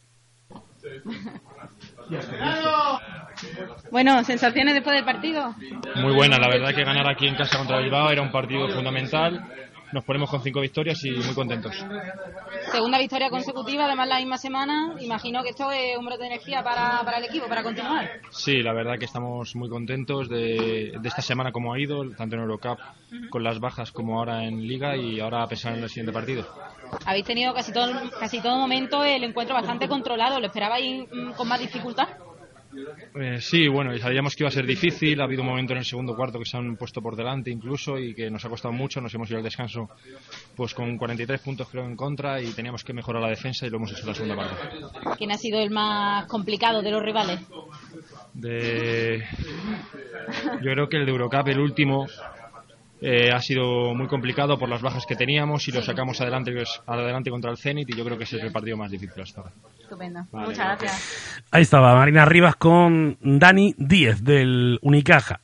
Bueno, 3.91 4.23
sensaciones 4.23 4.73
después 4.73 4.95
del 4.95 5.05
partido. 5.05 5.55
Muy 5.95 6.13
buena, 6.13 6.37
la 6.37 6.49
verdad 6.49 6.73
que 6.75 6.83
ganar 6.83 7.07
aquí 7.07 7.27
en 7.27 7.35
casa 7.35 7.57
contra 7.57 7.79
Bilbao 7.79 8.09
era 8.11 8.21
un 8.21 8.31
partido 8.31 8.67
fundamental. 8.69 9.43
Nos 9.91 10.03
ponemos 10.03 10.29
con 10.29 10.41
cinco 10.41 10.61
victorias 10.61 11.03
y 11.03 11.11
muy 11.11 11.33
contentos. 11.33 11.75
Segunda 12.71 12.99
victoria 12.99 13.29
consecutiva, 13.29 13.85
además 13.85 14.07
la 14.07 14.19
misma 14.19 14.37
semana. 14.37 14.95
Imagino 14.99 15.41
que 15.41 15.49
esto 15.49 15.71
es 15.71 15.97
un 15.97 16.05
brote 16.05 16.23
de 16.23 16.27
energía 16.27 16.63
para, 16.63 17.01
para 17.03 17.17
el 17.17 17.25
equipo, 17.25 17.47
para 17.47 17.63
continuar. 17.63 18.07
Sí, 18.29 18.61
la 18.61 18.73
verdad 18.73 18.97
que 18.99 19.05
estamos 19.05 19.55
muy 19.55 19.69
contentos 19.69 20.29
de, 20.29 20.93
de 20.99 21.07
esta 21.07 21.21
semana 21.21 21.51
como 21.51 21.73
ha 21.73 21.79
ido, 21.79 22.09
tanto 22.11 22.35
en 22.35 22.41
Eurocup 22.41 22.79
con 23.29 23.43
las 23.43 23.59
bajas 23.59 23.91
como 23.91 24.19
ahora 24.19 24.43
en 24.43 24.67
Liga 24.67 24.95
y 24.95 25.19
ahora 25.19 25.43
a 25.43 25.47
pensar 25.47 25.73
en 25.75 25.83
el 25.83 25.89
siguiente 25.89 26.13
partido. 26.13 26.45
Habéis 27.05 27.25
tenido 27.25 27.53
casi 27.53 27.71
todo, 27.71 27.91
casi 28.19 28.41
todo 28.41 28.57
momento 28.57 29.03
el 29.03 29.23
encuentro 29.23 29.55
bastante 29.55 29.87
controlado. 29.87 30.39
¿Lo 30.39 30.47
esperabais 30.47 31.07
mm, 31.11 31.31
con 31.31 31.47
más 31.47 31.59
dificultad? 31.59 32.07
Eh, 33.15 33.41
sí, 33.41 33.67
bueno, 33.67 33.93
y 33.93 33.99
sabíamos 33.99 34.35
que 34.35 34.43
iba 34.43 34.49
a 34.49 34.51
ser 34.51 34.65
difícil. 34.65 35.19
Ha 35.19 35.23
habido 35.23 35.41
un 35.41 35.49
momento 35.49 35.73
en 35.73 35.79
el 35.79 35.85
segundo 35.85 36.15
cuarto 36.15 36.39
que 36.39 36.45
se 36.45 36.57
han 36.57 36.75
puesto 36.77 37.01
por 37.01 37.15
delante 37.15 37.49
incluso 37.49 37.97
y 37.97 38.13
que 38.13 38.29
nos 38.29 38.45
ha 38.45 38.49
costado 38.49 38.73
mucho. 38.73 39.01
Nos 39.01 39.13
hemos 39.13 39.29
ido 39.29 39.37
al 39.37 39.43
descanso 39.43 39.89
pues 40.55 40.73
con 40.73 40.97
43 40.97 41.41
puntos 41.41 41.67
creo 41.69 41.85
en 41.85 41.95
contra 41.95 42.41
y 42.41 42.51
teníamos 42.53 42.83
que 42.83 42.93
mejorar 42.93 43.21
la 43.21 43.29
defensa 43.29 43.65
y 43.65 43.69
lo 43.69 43.77
hemos 43.77 43.91
hecho 43.91 44.01
en 44.01 44.07
la 44.07 44.13
segunda 44.13 44.35
parte. 44.35 45.15
¿Quién 45.17 45.31
ha 45.31 45.37
sido 45.37 45.59
el 45.59 45.71
más 45.71 46.25
complicado 46.27 46.81
de 46.81 46.91
los 46.91 47.01
rivales? 47.01 47.39
De... 48.33 49.23
Yo 50.61 50.71
creo 50.71 50.87
que 50.87 50.97
el 50.97 51.05
de 51.05 51.11
Eurocup, 51.11 51.47
el 51.47 51.59
último, 51.59 52.07
eh, 53.01 53.31
ha 53.31 53.41
sido 53.41 53.93
muy 53.95 54.07
complicado 54.07 54.57
por 54.57 54.67
las 54.67 54.81
bajas 54.81 55.05
que 55.05 55.15
teníamos 55.15 55.67
y 55.67 55.71
lo 55.71 55.81
sacamos 55.81 56.19
adelante, 56.19 56.51
adelante 56.85 57.29
contra 57.29 57.49
el 57.51 57.57
Zenit 57.57 57.89
y 57.89 57.95
yo 57.95 58.03
creo 58.03 58.17
que 58.17 58.25
ese 58.25 58.37
es 58.37 58.43
el 58.43 58.51
partido 58.51 58.75
más 58.77 58.91
difícil 58.91 59.21
hasta 59.21 59.41
ahora. 59.41 59.53
Estupendo. 59.79 60.25
Muchas 60.31 60.57
gracias. 60.57 61.43
Ahí 61.51 61.61
estaba 61.61 61.95
Marina 61.95 62.25
Rivas 62.25 62.55
con 62.55 63.17
Dani 63.21 63.73
Díez 63.77 64.23
del 64.23 64.79
Unicaja. 64.81 65.41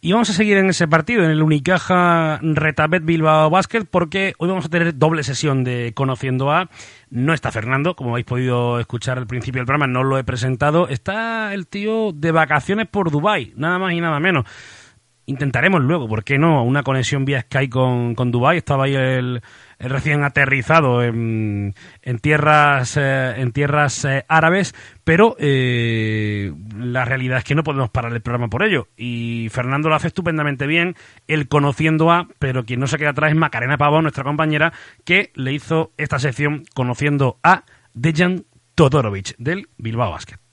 Y 0.00 0.12
vamos 0.12 0.28
a 0.30 0.34
seguir 0.34 0.58
en 0.58 0.68
ese 0.68 0.86
partido, 0.86 1.24
en 1.24 1.30
el 1.30 1.42
Unicaja 1.42 2.38
Retabet 2.42 3.04
Bilbao 3.04 3.50
Basket, 3.50 3.84
porque 3.90 4.34
hoy 4.38 4.48
vamos 4.48 4.66
a 4.66 4.68
tener 4.68 4.96
doble 4.96 5.22
sesión 5.22 5.64
de 5.64 5.92
Conociendo 5.94 6.50
a. 6.50 6.68
No 7.08 7.32
está 7.32 7.50
Fernando, 7.50 7.96
como 7.96 8.10
habéis 8.10 8.26
podido 8.26 8.78
escuchar 8.78 9.18
al 9.18 9.26
principio 9.26 9.60
del 9.60 9.66
programa, 9.66 9.86
no 9.86 10.04
lo 10.04 10.18
he 10.18 10.24
presentado. 10.24 10.88
Está 10.88 11.54
el 11.54 11.66
tío 11.66 12.12
de 12.12 12.30
vacaciones 12.30 12.88
por 12.88 13.10
Dubai, 13.10 13.52
nada 13.56 13.78
más 13.78 13.94
y 13.94 14.00
nada 14.00 14.20
menos. 14.20 14.44
Intentaremos 15.28 15.82
luego, 15.82 16.08
¿por 16.08 16.22
qué 16.22 16.38
no? 16.38 16.62
Una 16.62 16.84
conexión 16.84 17.24
vía 17.24 17.42
Skype 17.42 17.70
con, 17.70 18.14
con 18.14 18.30
Dubai. 18.30 18.58
Estaba 18.58 18.84
ahí 18.84 18.94
el, 18.94 19.42
el 19.80 19.90
recién 19.90 20.22
aterrizado 20.22 21.02
en, 21.02 21.74
en 22.02 22.18
tierras 22.20 22.96
eh, 22.96 23.34
en 23.36 23.50
tierras 23.50 24.04
eh, 24.04 24.24
árabes, 24.28 24.72
pero 25.02 25.34
eh, 25.40 26.52
la 26.78 27.04
realidad 27.04 27.38
es 27.38 27.44
que 27.44 27.56
no 27.56 27.64
podemos 27.64 27.90
parar 27.90 28.12
el 28.12 28.22
programa 28.22 28.46
por 28.48 28.62
ello. 28.62 28.86
Y 28.96 29.48
Fernando 29.50 29.88
lo 29.88 29.96
hace 29.96 30.06
estupendamente 30.06 30.68
bien, 30.68 30.94
él 31.26 31.48
conociendo 31.48 32.12
a, 32.12 32.28
pero 32.38 32.64
quien 32.64 32.78
no 32.78 32.86
se 32.86 32.96
queda 32.96 33.10
atrás 33.10 33.32
es 33.32 33.36
Macarena 33.36 33.78
Pavón, 33.78 34.02
nuestra 34.02 34.22
compañera, 34.22 34.72
que 35.04 35.32
le 35.34 35.52
hizo 35.52 35.92
esta 35.96 36.20
sección 36.20 36.62
conociendo 36.72 37.40
a 37.42 37.64
Dejan 37.94 38.44
Todorovic 38.76 39.34
del 39.38 39.68
Bilbao 39.76 40.12
Basket. 40.12 40.45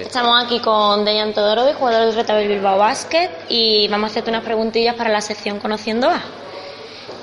Estamos 0.00 0.44
aquí 0.44 0.60
con 0.60 1.04
Dejan 1.04 1.32
Todorovic, 1.32 1.76
jugador 1.76 2.06
del 2.06 2.14
Retabel 2.14 2.48
Bilbao 2.48 2.78
Basket, 2.78 3.30
y 3.48 3.88
vamos 3.88 4.08
a 4.08 4.10
hacerte 4.12 4.30
unas 4.30 4.44
preguntillas 4.44 4.94
para 4.94 5.10
la 5.10 5.20
sección 5.20 5.58
Conociendo 5.58 6.08
a. 6.10 6.20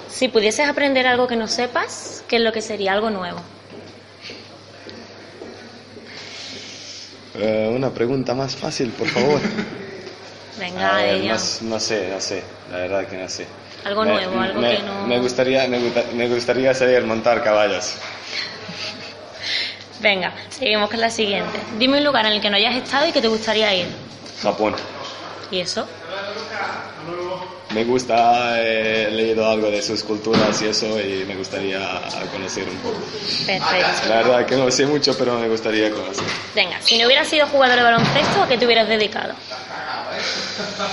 Si 0.10 0.28
pudieses 0.28 0.68
aprender 0.68 1.08
algo 1.08 1.28
que 1.28 1.36
no 1.36 1.48
sepas, 1.48 2.24
¿qué 2.28 2.38
es 2.38 2.42
lo 2.42 2.52
que 2.52 2.62
sería 2.62 2.94
algo 2.94 3.10
nuevo? 3.10 3.40
Eh, 7.36 7.72
una 7.74 7.92
pregunta 7.92 8.34
más 8.34 8.56
fácil, 8.56 8.92
por 8.92 9.08
favor. 9.08 9.40
Venga, 10.58 10.98
A 10.98 11.02
ver, 11.04 11.24
no, 11.24 11.36
no 11.70 11.80
sé, 11.80 12.10
no 12.10 12.20
sé, 12.20 12.44
la 12.70 12.78
verdad 12.80 13.08
que 13.08 13.18
no 13.18 13.30
sé. 13.30 13.46
Algo 13.86 14.04
Me- 14.04 14.12
nuevo, 14.12 14.40
algo 14.42 14.60
me, 14.62 14.78
que 14.78 14.84
no... 14.84 15.08
Me 15.08 15.20
gustaría, 15.20 15.68
me, 15.68 15.80
gusta- 15.80 16.04
me 16.14 16.28
gustaría 16.28 16.74
saber 16.74 17.04
montar 17.06 17.44
caballos. 17.44 17.94
Venga, 20.02 20.34
seguimos 20.50 20.90
con 20.90 21.00
la 21.00 21.12
siguiente. 21.12 21.60
Dime 21.78 22.00
un 22.00 22.04
lugar 22.04 22.26
en 22.26 22.34
el 22.34 22.42
que 22.42 22.50
no 22.50 22.58
hayas 22.58 22.76
estado 22.76 23.08
y 23.08 23.12
que 23.12 23.22
te 23.22 23.28
gustaría 23.28 23.74
ir. 23.76 23.88
Japón. 24.42 24.76
¿Y 25.52 25.60
eso? 25.60 25.88
Me 27.70 27.86
gusta, 27.86 28.62
eh, 28.62 29.08
he 29.08 29.12
leído 29.12 29.50
algo 29.50 29.70
de 29.70 29.82
sus 29.82 30.04
culturas 30.04 30.62
y 30.62 30.68
eso 30.68 31.00
y 31.00 31.24
me 31.26 31.36
gustaría 31.36 31.80
conocer 32.32 32.68
un 32.68 32.78
poco. 32.78 33.00
Perfecto. 33.46 34.10
La 34.10 34.16
verdad 34.16 34.46
que 34.46 34.56
no 34.58 34.70
sé 34.72 34.86
mucho, 34.86 35.16
pero 35.18 35.38
me 35.38 35.48
gustaría 35.48 35.90
conocer. 35.92 36.26
Venga, 36.54 36.82
si 36.82 36.98
no 36.98 37.06
hubieras 37.06 37.28
sido 37.28 37.48
jugador 37.48 37.78
de 37.78 37.84
baloncesto, 37.84 38.44
¿a 38.44 38.48
qué 38.48 38.58
te 38.58 38.66
hubieras 38.66 38.90
dedicado? 38.90 39.36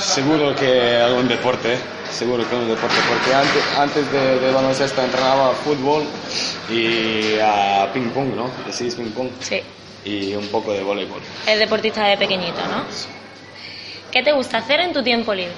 Seguro 0.00 0.54
que 0.54 0.96
algún 0.96 1.28
deporte, 1.28 1.76
seguro 2.10 2.48
que 2.48 2.54
algún 2.54 2.68
deporte, 2.68 2.96
porque 3.08 3.34
antes, 3.34 3.62
antes 3.78 4.12
de, 4.12 4.38
de 4.38 4.52
baloncesto 4.52 5.02
entrenaba 5.02 5.52
fútbol 5.54 6.04
y 6.70 7.38
a 7.40 7.90
ping 7.92 8.10
pong, 8.10 8.34
¿no? 8.34 8.50
Decís 8.66 8.94
ping 8.94 9.10
pong. 9.10 9.28
Sí. 9.40 9.62
Y 10.04 10.34
un 10.34 10.46
poco 10.48 10.72
de 10.72 10.82
voleibol. 10.82 11.20
Es 11.46 11.58
deportista 11.58 12.06
de 12.06 12.16
pequeñito, 12.16 12.60
¿no? 12.68 12.84
¿Qué 14.10 14.22
te 14.22 14.32
gusta 14.32 14.58
hacer 14.58 14.80
en 14.80 14.92
tu 14.92 15.02
tiempo 15.02 15.34
libre? 15.34 15.52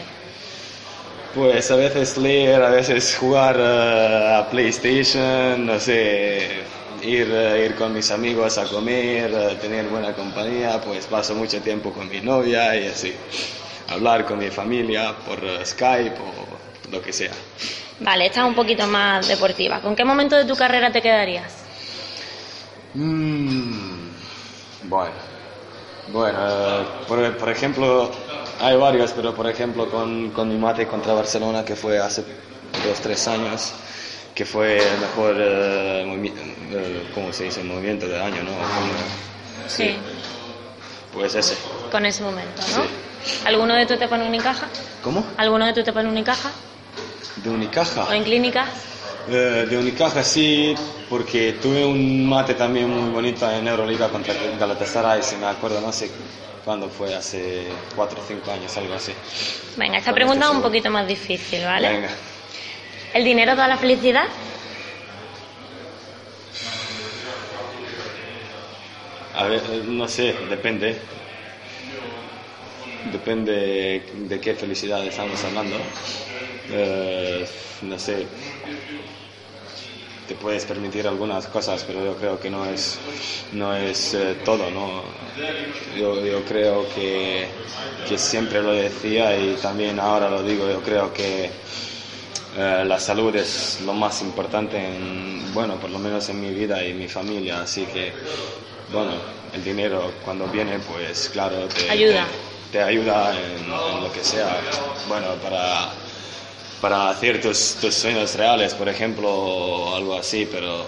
Pues 1.35 1.71
a 1.71 1.77
veces 1.77 2.17
leer, 2.17 2.61
a 2.63 2.71
veces 2.71 3.17
jugar 3.17 3.57
eh, 3.61 4.37
a 4.39 4.51
PlayStation, 4.51 5.65
no 5.65 5.79
sé, 5.79 6.65
ir, 7.03 7.29
eh, 7.31 7.67
ir 7.67 7.75
con 7.75 7.93
mis 7.93 8.11
amigos 8.11 8.59
a 8.59 8.65
comer, 8.65 9.33
eh, 9.33 9.57
tener 9.61 9.87
buena 9.89 10.13
compañía, 10.13 10.81
pues 10.81 11.07
paso 11.07 11.35
mucho 11.35 11.61
tiempo 11.61 11.93
con 11.93 12.09
mi 12.09 12.21
novia 12.21 12.77
y 12.77 12.87
así. 12.87 13.15
Hablar 13.89 14.25
con 14.25 14.39
mi 14.39 14.51
familia 14.51 15.15
por 15.27 15.45
eh, 15.45 15.65
Skype 15.65 16.17
o 16.19 16.91
lo 16.93 17.03
que 17.03 17.13
sea. 17.13 17.33
Vale, 18.01 18.27
esta 18.27 18.41
es 18.41 18.47
un 18.47 18.55
poquito 18.55 18.87
más 18.87 19.27
deportiva. 19.29 19.81
¿Con 19.81 19.95
qué 19.95 20.05
momento 20.05 20.37
de 20.37 20.45
tu 20.45 20.57
carrera 20.57 20.91
te 20.91 21.03
quedarías? 21.03 21.53
Mm, 22.95 24.09
bueno, 24.85 25.15
bueno, 26.13 26.39
por, 27.07 27.37
por 27.37 27.51
ejemplo, 27.51 28.11
hay 28.61 28.77
varios, 28.77 29.13
pero 29.13 29.35
por 29.35 29.49
ejemplo 29.49 29.89
con, 29.89 30.31
con 30.31 30.49
mi 30.49 30.57
mate 30.57 30.87
contra 30.87 31.15
Barcelona, 31.15 31.65
que 31.65 31.77
fue 31.77 31.99
hace 31.99 32.25
dos, 32.85 33.01
tres 33.01 33.29
años, 33.29 33.73
que 34.41 34.47
fue 34.47 34.79
el 34.79 34.99
mejor, 35.01 35.37
eh, 35.39 36.33
eh, 36.73 37.11
¿cómo 37.15 37.31
se 37.31 37.45
dice? 37.45 37.63
Movimiento 37.63 38.09
del 38.09 38.23
año, 38.23 38.43
¿no? 38.43 38.53
Como- 38.53 39.69
Sí. 39.69 39.97
Pues 41.13 41.35
ese. 41.35 41.59
Con 41.93 42.07
ese 42.07 42.23
momento, 42.23 42.63
¿no? 42.75 42.85
¿Alguno 43.47 43.75
de 43.75 43.85
tu 43.85 43.93
etapa 43.93 44.17
en 44.17 44.23
Unicaja? 44.23 44.67
¿Cómo? 45.05 45.27
¿Alguno 45.37 45.67
de 45.67 45.75
tu 45.75 45.81
etapa 45.81 46.01
en 46.01 46.07
Unicaja? 46.07 46.51
De 47.37 47.51
Unicaja. 47.51 48.05
¿O 48.05 48.15
en 48.15 48.25
clínica? 48.25 48.65
Eh, 49.29 49.67
de 49.69 49.77
Unicaja 49.77 50.25
sí, 50.25 50.75
porque 51.11 51.59
tuve 51.61 51.85
un 51.85 52.27
mate 52.27 52.55
también 52.55 52.89
muy 52.89 53.11
bonito 53.11 53.51
en 53.51 53.69
Euroliga 53.69 54.09
contra 54.09 54.33
Galatasaray, 54.59 55.23
si 55.23 55.37
me 55.37 55.49
acuerdo, 55.49 55.83
no 55.83 55.93
sé 55.93 56.11
cuándo 56.65 56.89
fue, 56.89 57.15
hace 57.15 57.67
cuatro 57.95 58.19
o 58.23 58.25
cinco 58.27 58.51
años, 58.53 58.75
algo 58.79 58.95
así. 58.95 59.13
Venga, 59.77 59.99
esta 59.99 60.13
Con 60.13 60.15
pregunta 60.15 60.41
este 60.47 60.51
es 60.53 60.57
un 60.57 60.63
poquito 60.63 60.89
más 60.91 61.07
difícil, 61.07 61.63
¿vale? 61.63 61.89
Venga. 61.91 62.09
¿El 63.13 63.25
dinero 63.25 63.55
da 63.55 63.69
la 63.69 63.79
felicidad? 63.79 64.25
A 69.33 69.45
ver, 69.49 69.63
eh, 69.71 69.83
no 69.85 70.07
sé, 70.09 70.27
depende. 70.49 70.89
Depende 73.03 73.53
de 74.13 74.41
qué 74.41 74.55
felicidad 74.55 75.07
estamos 75.07 75.43
hablando. 75.45 75.91
Eh, 76.69 77.47
no 77.83 77.99
sé. 77.99 78.29
Te 80.27 80.37
puedes 80.37 80.65
permitir 80.65 81.07
algunas 81.09 81.47
cosas, 81.49 81.83
pero 81.85 82.05
yo 82.05 82.17
creo 82.17 82.39
que 82.39 82.51
no 82.51 82.65
es, 82.67 83.01
no 83.53 83.75
es 83.75 84.15
eh, 84.15 84.37
todo, 84.45 84.71
¿no? 84.71 85.03
Yo, 85.93 86.25
yo 86.25 86.45
creo 86.45 86.89
que, 86.89 87.49
que 88.05 88.17
siempre 88.19 88.63
lo 88.63 88.73
decía 88.73 89.37
y 89.37 89.57
también 89.57 89.99
ahora 89.99 90.31
lo 90.31 90.43
digo, 90.45 90.69
yo 90.69 90.83
creo 90.83 91.13
que 91.13 91.51
eh, 92.57 92.85
la 92.87 92.99
salud 92.99 93.35
es 93.37 93.81
lo 93.85 93.93
más 93.95 94.23
importante, 94.23 94.77
en, 94.79 95.53
bueno, 95.55 95.79
por 95.79 95.91
lo 95.91 95.99
menos 95.99 96.29
en 96.29 96.41
mi 96.41 96.51
vida 96.53 96.85
y 96.85 96.95
mi 96.95 97.09
familia, 97.09 97.63
así 97.63 97.87
que, 97.87 98.13
bueno, 98.89 99.13
el 99.53 99.63
dinero 99.65 100.13
cuando 100.25 100.49
viene, 100.49 100.79
pues 100.81 101.29
claro, 101.31 101.69
te 101.69 101.89
Ayuda. 101.91 102.27
te, 102.73 102.79
te 102.79 102.83
ayuda 102.83 103.35
en, 103.39 103.81
en 103.97 104.01
lo 104.03 104.11
que 104.13 104.23
sea, 104.25 104.61
bueno, 105.09 105.35
para, 105.43 105.93
para 106.81 107.11
hacer 107.11 107.41
tus, 107.41 107.77
tus 107.81 107.95
sueños 107.95 108.35
reales, 108.37 108.75
por 108.75 108.89
ejemplo, 108.89 109.29
o 109.33 109.97
algo 109.97 110.17
así, 110.17 110.47
pero 110.51 110.87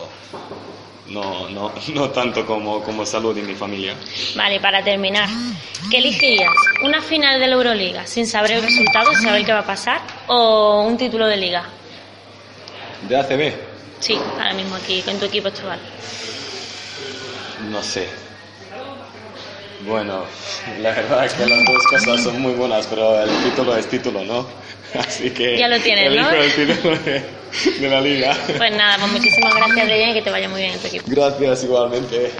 no, 1.12 1.48
no, 1.50 1.72
no 1.94 2.10
tanto 2.10 2.44
como, 2.46 2.82
como 2.82 3.04
salud 3.06 3.36
y 3.36 3.42
mi 3.42 3.54
familia. 3.54 3.94
Vale, 4.34 4.60
para 4.60 4.82
terminar, 4.82 5.28
¿qué 5.90 5.98
elegirías? 5.98 6.50
¿Una 6.84 7.00
final 7.02 7.38
de 7.38 7.46
la 7.46 7.54
Euroliga 7.54 8.06
sin 8.06 8.26
saber 8.26 8.52
el 8.52 8.62
resultado, 8.62 9.12
sin 9.14 9.22
saber 9.22 9.44
qué 9.44 9.52
va 9.52 9.60
a 9.60 9.66
pasar? 9.66 10.00
¿O 10.26 10.82
un 10.86 10.96
título 10.96 11.26
de 11.26 11.36
liga? 11.36 11.64
¿De 13.08 13.16
ACB? 13.16 13.54
Sí, 14.00 14.18
ahora 14.38 14.54
mismo 14.54 14.74
aquí, 14.76 15.02
con 15.02 15.18
tu 15.18 15.26
equipo 15.26 15.48
actual. 15.48 15.78
No 17.70 17.82
sé. 17.82 18.21
Bueno, 19.86 20.24
la 20.80 20.90
verdad 20.90 21.24
es 21.26 21.32
que 21.34 21.46
las 21.46 21.64
dos 21.64 21.86
cosas 21.88 22.22
son 22.22 22.40
muy 22.40 22.52
buenas, 22.52 22.86
pero 22.86 23.20
el 23.22 23.30
título 23.42 23.76
es 23.76 23.86
título, 23.88 24.24
¿no? 24.24 24.46
Así 24.98 25.30
que 25.30 25.58
Ya 25.58 25.68
lo 25.68 25.78
tienes, 25.80 26.14
¿no? 26.14 26.30
el 26.30 26.52
título 26.52 26.96
de, 26.98 27.24
de 27.80 27.88
la 27.88 28.00
liga. 28.00 28.36
Pues 28.56 28.70
nada, 28.76 28.96
pues 28.98 29.12
muchísimas 29.12 29.54
gracias, 29.54 29.88
Dejan, 29.88 30.10
y 30.10 30.14
que 30.14 30.22
te 30.22 30.30
vaya 30.30 30.48
muy 30.48 30.60
bien 30.60 30.72
en 30.74 30.78
tu 30.80 30.86
equipo. 30.86 31.04
Gracias 31.08 31.64
igualmente. 31.64 32.30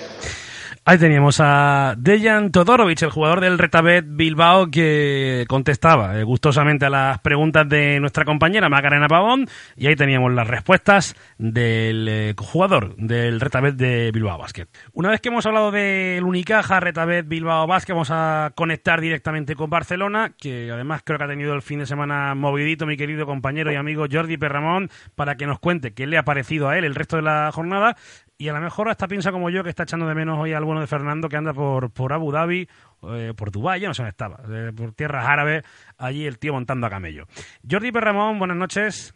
Ahí 0.85 0.99
teníamos 0.99 1.39
a 1.39 1.95
Dejan 1.97 2.51
Todorovic, 2.51 3.03
el 3.03 3.11
jugador 3.11 3.41
del 3.41 3.57
Retabet 3.57 4.05
Bilbao, 4.05 4.69
que 4.69 5.45
contestaba 5.49 6.19
eh, 6.19 6.25
gustosamente 6.25 6.87
a 6.87 6.91
las 6.91 7.21
preguntas 7.21 7.69
de 7.69 8.01
nuestra 8.01 8.25
compañera 8.25 8.69
Macarena 8.69 9.07
Pavón. 9.07 9.47
Y 9.77 9.87
ahí 9.87 9.95
teníamos 9.95 10.33
las 10.33 10.49
respuestas 10.49 11.15
del 11.39 12.09
eh, 12.09 12.35
jugador 12.37 12.97
del 12.97 13.39
Retabet 13.39 13.77
de 13.77 14.11
Bilbao 14.11 14.39
Basket. 14.39 14.67
Una 14.93 15.11
vez 15.11 15.21
que 15.21 15.29
hemos 15.29 15.47
hablado 15.47 15.71
del 15.71 16.25
Unicaja 16.25 16.81
Retabet 16.81 17.29
Bilbao 17.29 17.69
Basket, 17.69 17.93
vamos 17.93 18.11
a 18.11 18.51
conectar 18.57 19.01
directamente 19.01 19.55
con 19.55 19.71
Barcelona, 19.71 20.33
que 20.37 20.69
además 20.73 21.03
creo 21.05 21.17
que 21.17 21.25
ha 21.25 21.29
tenido 21.29 21.55
el 21.55 21.62
fin 21.62 21.79
de 21.79 21.87
semana 21.87 22.35
movidito 22.35 22.87
mi 22.87 22.97
querido 22.97 23.25
compañero 23.25 23.71
y 23.71 23.77
amigo 23.77 24.07
Jordi 24.11 24.37
Perramón, 24.37 24.91
para 25.15 25.37
que 25.37 25.47
nos 25.47 25.61
cuente 25.61 25.95
qué 25.95 26.09
le 26.09 26.19
ha 26.19 26.25
parecido 26.25 26.69
a 26.69 26.77
él 26.77 26.85
el 26.85 26.97
resto 26.97 27.15
de 27.15 27.23
la 27.23 27.53
jornada 27.53 27.97
y 28.42 28.49
a 28.49 28.52
lo 28.52 28.61
mejor 28.61 28.88
hasta 28.88 29.06
piensa 29.06 29.30
como 29.30 29.50
yo 29.50 29.62
que 29.62 29.70
está 29.70 29.84
echando 29.84 30.08
de 30.08 30.16
menos 30.16 30.37
hoy 30.37 30.52
al 30.52 30.64
bueno 30.64 30.80
de 30.80 30.88
Fernando 30.88 31.28
que 31.28 31.37
anda 31.37 31.54
por, 31.54 31.92
por 31.92 32.12
Abu 32.12 32.32
Dhabi, 32.32 32.66
eh, 33.14 33.32
por 33.37 33.52
Dubái, 33.52 33.80
ya 33.80 33.87
no 33.87 33.94
sé 33.94 34.02
dónde 34.02 34.11
estaba, 34.11 34.40
eh, 34.50 34.72
por 34.76 34.92
tierras 34.94 35.28
árabes, 35.28 35.62
allí 35.96 36.26
el 36.26 36.40
tío 36.40 36.52
montando 36.52 36.88
a 36.88 36.90
camello. 36.90 37.26
Jordi 37.70 37.92
Perramón, 37.92 38.40
buenas 38.40 38.56
noches. 38.56 39.14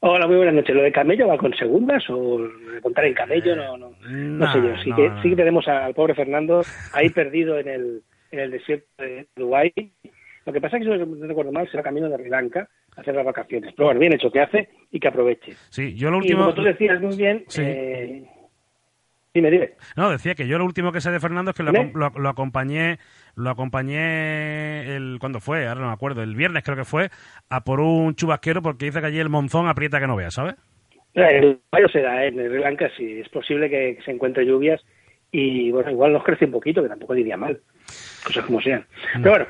Hola, 0.00 0.26
muy 0.26 0.34
buenas 0.34 0.54
noches. 0.54 0.74
¿Lo 0.74 0.82
de 0.82 0.90
camello 0.90 1.28
va 1.28 1.38
con 1.38 1.54
segundas 1.54 2.02
o 2.10 2.40
contar 2.82 3.04
en 3.04 3.14
camello? 3.14 3.54
No, 3.54 3.76
no, 3.76 3.90
no, 4.00 4.10
no, 4.10 4.52
sé 4.52 4.58
yo. 4.58 4.76
Sí, 4.82 4.90
no, 4.90 4.96
que, 4.96 5.12
sí 5.22 5.30
que 5.30 5.36
tenemos 5.36 5.68
al 5.68 5.94
pobre 5.94 6.16
Fernando 6.16 6.62
ahí 6.92 7.08
perdido 7.10 7.56
en 7.56 7.68
el, 7.68 8.02
en 8.32 8.40
el 8.40 8.50
desierto 8.50 8.88
de 8.98 9.28
Dubái. 9.36 9.72
Lo 10.44 10.52
que 10.52 10.60
pasa 10.60 10.76
es 10.78 10.84
que, 10.84 10.98
si 10.98 11.04
no 11.06 11.26
recuerdo 11.28 11.52
mal, 11.52 11.70
será 11.70 11.84
camino 11.84 12.08
de 12.08 12.16
Sri 12.16 12.30
Lanka 12.30 12.68
a 12.96 13.00
hacer 13.00 13.14
las 13.14 13.24
vacaciones. 13.24 13.72
Pero 13.76 13.86
bueno, 13.86 14.00
bien 14.00 14.14
hecho 14.14 14.32
que 14.32 14.40
hace 14.40 14.70
y 14.90 14.98
que 14.98 15.06
aproveche. 15.06 15.52
Sí, 15.68 15.94
yo 15.94 16.10
lo 16.10 16.16
Y 16.16 16.20
último... 16.20 16.40
como 16.40 16.54
tú 16.54 16.62
decías 16.64 17.00
muy 17.00 17.16
bien, 17.16 17.44
Sí. 17.46 17.62
Eh, 19.32 19.38
dime, 19.38 19.50
dime. 19.50 19.70
No, 19.96 20.10
decía 20.10 20.34
que 20.34 20.46
yo 20.46 20.58
lo 20.58 20.64
último 20.64 20.92
que 20.92 21.00
sé 21.00 21.10
de 21.10 21.20
Fernando 21.20 21.50
es 21.50 21.56
que 21.56 21.62
lo, 21.62 22.28
acompañé, 22.28 22.98
lo 23.36 23.50
acompañé 23.50 24.96
el 24.96 25.18
cuando 25.20 25.40
fue, 25.40 25.66
ahora 25.66 25.80
no 25.80 25.86
me 25.88 25.92
acuerdo, 25.92 26.22
el 26.22 26.34
viernes 26.34 26.62
creo 26.64 26.76
que 26.76 26.84
fue, 26.84 27.10
a 27.48 27.64
por 27.64 27.80
un 27.80 28.14
chubasquero 28.14 28.62
porque 28.62 28.86
dice 28.86 29.00
que 29.00 29.06
allí 29.06 29.18
el 29.18 29.28
monzón 29.28 29.68
aprieta 29.68 30.00
que 30.00 30.06
no 30.06 30.16
veas, 30.16 30.34
¿sabes? 30.34 30.54
El 31.14 31.60
mayo 31.72 31.88
será, 31.88 32.24
¿eh? 32.24 32.28
en 32.28 32.34
Sri 32.34 32.60
Lanka 32.60 32.88
sí, 32.96 33.20
es 33.20 33.28
posible 33.28 33.68
que, 33.68 33.96
que 33.96 34.02
se 34.02 34.12
encuentre 34.12 34.46
lluvias 34.46 34.80
y 35.32 35.70
bueno, 35.70 35.90
igual 35.90 36.12
nos 36.12 36.24
crece 36.24 36.44
un 36.44 36.52
poquito, 36.52 36.82
que 36.82 36.88
tampoco 36.88 37.14
diría 37.14 37.36
mal, 37.36 37.60
cosas 38.24 38.44
como 38.44 38.60
sean. 38.60 38.84
Pero 39.14 39.30
bueno, 39.30 39.46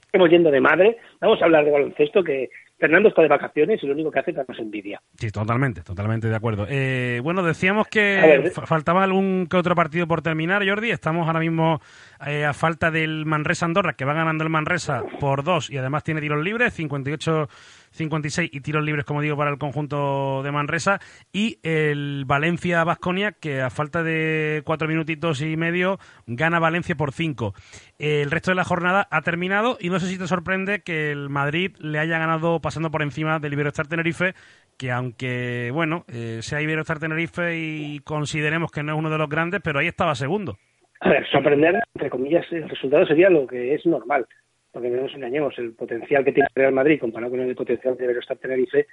estamos 0.00 0.30
yendo 0.30 0.50
de 0.50 0.60
madre, 0.60 0.96
vamos 1.20 1.40
a 1.40 1.44
hablar 1.44 1.64
de 1.64 1.70
baloncesto, 1.70 2.22
que 2.22 2.50
Fernando 2.82 3.10
está 3.10 3.22
de 3.22 3.28
vacaciones 3.28 3.80
y 3.80 3.86
lo 3.86 3.92
único 3.92 4.10
que 4.10 4.18
hace 4.18 4.32
es 4.32 4.36
darnos 4.36 4.58
envidia. 4.58 5.00
Sí, 5.16 5.30
totalmente, 5.30 5.82
totalmente 5.82 6.26
de 6.26 6.34
acuerdo. 6.34 6.66
Eh, 6.68 7.20
bueno, 7.22 7.44
decíamos 7.44 7.86
que 7.86 8.00
ver, 8.00 8.50
fa- 8.50 8.66
faltaba 8.66 9.04
algún 9.04 9.46
que 9.48 9.56
otro 9.56 9.76
partido 9.76 10.08
por 10.08 10.20
terminar, 10.20 10.66
Jordi. 10.68 10.90
Estamos 10.90 11.28
ahora 11.28 11.38
mismo 11.38 11.80
eh, 12.26 12.44
a 12.44 12.52
falta 12.52 12.90
del 12.90 13.24
Manresa 13.24 13.66
Andorra, 13.66 13.92
que 13.92 14.04
va 14.04 14.14
ganando 14.14 14.42
el 14.42 14.50
Manresa 14.50 15.04
por 15.20 15.44
dos 15.44 15.70
y 15.70 15.76
además 15.78 16.02
tiene 16.02 16.20
tiros 16.20 16.42
libres, 16.42 16.74
58 16.74 17.48
56 17.92 18.50
y 18.52 18.60
tiros 18.60 18.84
libres, 18.84 19.04
como 19.04 19.20
digo, 19.20 19.36
para 19.36 19.50
el 19.50 19.58
conjunto 19.58 20.42
de 20.42 20.50
Manresa. 20.50 20.98
Y 21.32 21.58
el 21.62 22.24
Valencia 22.26 22.84
Vasconia, 22.84 23.32
que 23.32 23.60
a 23.60 23.70
falta 23.70 24.02
de 24.02 24.62
cuatro 24.64 24.88
minutitos 24.88 25.40
y 25.42 25.56
medio, 25.56 25.98
gana 26.26 26.58
Valencia 26.58 26.94
por 26.94 27.12
cinco. 27.12 27.54
El 27.98 28.30
resto 28.30 28.50
de 28.50 28.56
la 28.56 28.64
jornada 28.64 29.06
ha 29.10 29.22
terminado 29.22 29.76
y 29.80 29.90
no 29.90 30.00
sé 30.00 30.06
si 30.06 30.18
te 30.18 30.26
sorprende 30.26 30.80
que 30.80 31.10
el 31.10 31.28
Madrid 31.28 31.76
le 31.78 31.98
haya 31.98 32.18
ganado 32.18 32.60
pasando 32.60 32.90
por 32.90 33.02
encima 33.02 33.38
del 33.38 33.52
Iberostar 33.52 33.86
Tenerife, 33.86 34.34
que 34.78 34.90
aunque, 34.90 35.70
bueno, 35.72 36.04
eh, 36.12 36.38
sea 36.40 36.62
Iberostar 36.62 36.98
Tenerife 36.98 37.56
y 37.56 38.00
consideremos 38.00 38.70
que 38.70 38.82
no 38.82 38.92
es 38.92 38.98
uno 38.98 39.10
de 39.10 39.18
los 39.18 39.28
grandes, 39.28 39.60
pero 39.62 39.78
ahí 39.78 39.86
estaba 39.86 40.14
segundo. 40.14 40.56
A 41.00 41.08
ver, 41.08 41.26
sorprender, 41.30 41.80
entre 41.94 42.10
comillas, 42.10 42.46
el 42.52 42.68
resultado 42.68 43.06
sería 43.06 43.28
lo 43.28 43.46
que 43.46 43.74
es 43.74 43.84
normal, 43.84 44.26
porque 44.72 44.88
no 44.88 45.02
nos 45.02 45.14
engañemos, 45.14 45.58
el 45.58 45.74
potencial 45.74 46.24
que 46.24 46.32
tiene 46.32 46.48
el 46.54 46.62
Real 46.62 46.72
Madrid 46.72 47.00
comparado 47.00 47.30
con 47.30 47.40
el 47.40 47.54
potencial 47.54 47.96
de 47.96 48.04
Iberostar 48.04 48.38
Tenerife, 48.38 48.86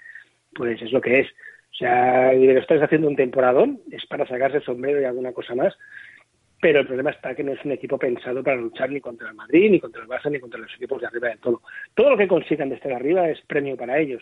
pues 0.54 0.82
es 0.82 0.92
lo 0.92 1.02
que 1.02 1.22
es. 1.22 1.28
O 1.72 1.76
sea, 1.76 2.34
Iberostar 2.34 2.78
está 2.78 2.86
haciendo 2.86 3.08
un 3.08 3.15
temporadón, 3.15 3.80
es 3.92 4.06
para 4.06 4.28
sacarse 4.28 4.58
el 4.58 4.63
sombrero 4.63 5.00
y 5.02 5.06
alguna 5.06 5.32
cosa 5.32 5.56
más, 5.56 5.76
pero 6.62 6.82
el 6.82 6.88
problema 6.88 7.12
está 7.12 7.34
que 7.34 7.44
no 7.44 7.54
es 7.54 7.63
un 7.63 7.72
equipo 7.72 7.98
pensado 7.98 8.44
para 8.44 8.58
luchar 8.58 8.89
ni 8.89 9.00
contra 9.00 9.30
el 9.30 9.36
Madrid, 9.36 9.72
ni 9.72 9.80
contra 9.80 10.02
el 10.02 10.10
Barça, 10.10 10.30
ni 10.30 10.39
contra 10.39 10.60
los 10.60 10.74
equipos 10.76 11.00
de 11.00 11.08
arriba 11.08 11.30
del 11.30 11.39
todo. 11.39 11.62
Todo 11.96 12.10
lo 12.12 12.18
que 12.18 12.28
consigan 12.28 12.70
de 12.70 12.76
estar 12.76 12.92
arriba 12.92 13.30
es 13.30 13.39
premio 13.48 13.78
para 13.78 13.98
ellos. 13.98 14.22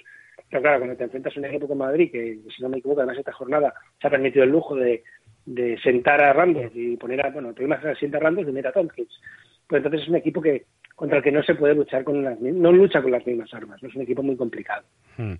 Pero 0.50 0.62
claro, 0.62 0.80
cuando 0.80 0.96
te 0.96 1.06
enfrentas 1.06 1.36
a 1.36 1.39
un 1.39 1.46
equipo 1.46 1.67
como 1.67 1.86
Madrid, 1.86 2.12
que 2.12 2.39
si 2.56 2.62
no 2.62 2.70
me 2.70 2.78
equivoco, 2.78 3.02
además 3.02 3.17
esta 3.17 3.34
jornada 3.34 3.74
se 4.00 4.08
ha 4.08 4.12
permitido 4.12 4.43
el 4.43 4.52
lujo 4.52 4.76
de, 4.76 5.04
de 5.47 5.79
sentar 5.81 6.21
a 6.21 6.33
Randolph 6.33 6.75
y 6.75 6.97
poner 6.97 7.25
a, 7.25 7.29
bueno, 7.31 7.51
es 7.51 7.55
que 7.55 7.95
sienta 7.95 8.17
a 8.17 8.21
Randolph 8.21 8.49
y 8.49 8.51
mete 8.51 8.67
a 8.67 8.71
Tompkins. 8.73 9.10
Pues 9.67 9.79
entonces 9.79 10.01
es 10.03 10.10
un 10.10 10.15
equipo 10.17 10.41
que 10.41 10.65
contra 10.95 11.17
el 11.17 11.23
que 11.23 11.31
no 11.31 11.41
se 11.43 11.55
puede 11.55 11.73
luchar 11.75 12.03
con 12.03 12.23
las 12.23 12.39
no 12.39 12.71
lucha 12.71 13.01
con 13.01 13.12
las 13.12 13.25
mismas 13.25 13.53
armas, 13.53 13.81
¿no? 13.81 13.88
es 13.89 13.95
un 13.95 14.01
equipo 14.01 14.23
muy 14.23 14.36
complicado. 14.36 14.83
Hmm. 15.17 15.33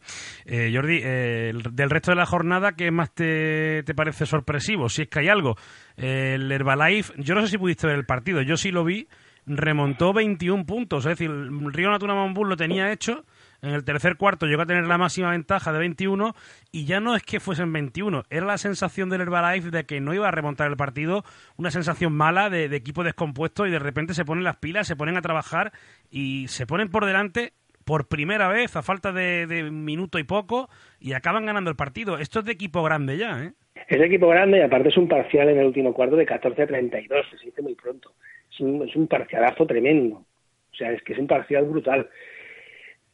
Eh, 0.46 0.72
Jordi, 0.74 1.00
eh, 1.04 1.50
el- 1.50 1.76
del 1.76 1.90
resto 1.90 2.12
de 2.12 2.16
la 2.18 2.26
jornada, 2.26 2.74
¿qué 2.76 2.90
más 2.92 3.14
te, 3.14 3.84
te 3.84 3.94
parece 3.96 4.26
sorpresivo? 4.26 4.88
Si 4.90 5.04
es 5.04 5.08
que 5.10 5.20
hay 5.20 5.30
algo. 5.30 5.56
Eh, 5.98 6.34
el 6.36 6.52
Herbalife, 6.52 7.14
yo 7.18 7.36
no 7.36 7.42
sé 7.42 7.48
si 7.48 7.58
pudiste 7.58 7.88
ver 7.88 7.96
el 7.98 8.06
partido, 8.06 8.42
yo 8.42 8.56
sí 8.56 8.72
lo 8.72 8.84
vi, 8.84 9.08
remontó 9.46 10.14
21 10.14 10.66
puntos. 10.66 11.06
Es 11.06 11.18
decir, 11.18 11.30
el 11.32 11.74
Río 11.74 11.90
Natura 11.90 12.14
Mambur 12.16 12.48
lo 12.48 12.56
tenía 12.56 12.92
hecho. 12.92 13.24
En 13.62 13.72
el 13.72 13.84
tercer 13.84 14.18
cuarto 14.18 14.46
llegó 14.46 14.62
a 14.62 14.66
tener 14.66 14.86
la 14.86 14.98
máxima 14.98 15.32
ventaja 15.32 15.74
de 15.74 15.80
21 15.80 16.34
y 16.72 16.86
ya 16.86 17.00
no 17.00 17.16
es 17.16 17.24
que 17.24 17.40
fuesen 17.40 17.74
21, 17.74 18.24
era 18.30 18.46
la 18.46 18.58
sensación 18.58 19.10
del 19.10 19.22
Herbalife 19.22 19.72
de 19.72 19.86
que 19.86 20.00
no 20.00 20.14
iba 20.14 20.28
a 20.28 20.32
remontar 20.32 20.70
el 20.70 20.78
partido, 20.78 21.24
una 21.58 21.72
sensación 21.72 22.14
mala 22.14 22.50
de, 22.50 22.66
equipo 22.66 23.04
descompuesto 23.04 23.66
y 23.66 23.72
de 23.72 23.80
repente 23.80 24.14
se 24.14 24.26
ponen 24.26 24.44
las 24.44 24.58
pilas, 24.58 24.88
se 24.88 24.96
ponen 24.96 25.18
a 25.18 25.22
trabajar 25.22 25.72
y 26.12 26.48
se 26.50 26.68
ponen 26.68 26.90
por 26.90 27.06
delante 27.06 27.54
por 27.86 28.08
primera 28.08 28.50
vez 28.50 28.76
a 28.76 28.82
falta 28.82 29.12
de, 29.12 29.48
de 29.48 29.64
minuto 29.72 30.20
y 30.20 30.24
poco 30.24 30.70
y 31.00 31.14
acaban 31.14 31.46
ganando 31.46 31.70
el 31.70 31.78
partido. 31.78 32.18
Esto 32.18 32.40
es 32.40 32.46
de 32.46 32.52
equipo 32.52 32.84
grande 32.84 33.18
ya, 33.18 33.44
¿eh? 33.44 33.54
Es 33.88 34.02
equipo 34.02 34.28
grande 34.28 34.58
y 34.58 34.62
aparte 34.62 34.90
es 34.90 34.98
un 34.98 35.08
parcial 35.08 35.50
en 35.50 35.60
el 35.60 35.68
último 35.68 35.94
cuarto 35.94 36.16
de 36.16 36.26
14 36.26 36.62
a 36.64 36.68
32, 36.68 37.26
que 37.32 37.38
se 37.38 37.46
dice 37.46 37.62
muy 37.62 37.76
pronto. 37.76 38.12
Es 38.52 38.60
un, 38.60 38.88
es 38.88 38.96
un 38.96 39.08
parcialazo 39.08 39.66
tremendo. 39.66 40.18
O 40.18 40.76
sea, 40.76 40.92
es 40.92 41.02
que 41.04 41.14
es 41.14 41.20
un 41.20 41.28
parcial 41.28 41.66
brutal. 41.66 42.10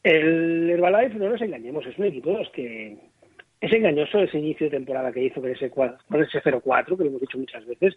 El 0.04 0.70
Herbalife, 0.70 1.18
no 1.18 1.30
nos 1.30 1.40
engañemos, 1.40 1.84
es 1.86 1.98
un 1.98 2.04
equipo 2.04 2.36
de 2.36 2.46
que 2.52 2.96
es 3.60 3.72
engañoso 3.72 4.18
ese 4.18 4.38
inicio 4.38 4.66
de 4.66 4.76
temporada 4.76 5.10
que 5.10 5.24
hizo 5.24 5.40
con 5.40 5.50
ese, 5.50 5.70
con 5.70 5.96
ese 6.22 6.42
0-4, 6.42 6.96
que 6.96 7.04
lo 7.04 7.08
hemos 7.08 7.20
dicho 7.22 7.38
muchas 7.38 7.64
veces, 7.64 7.96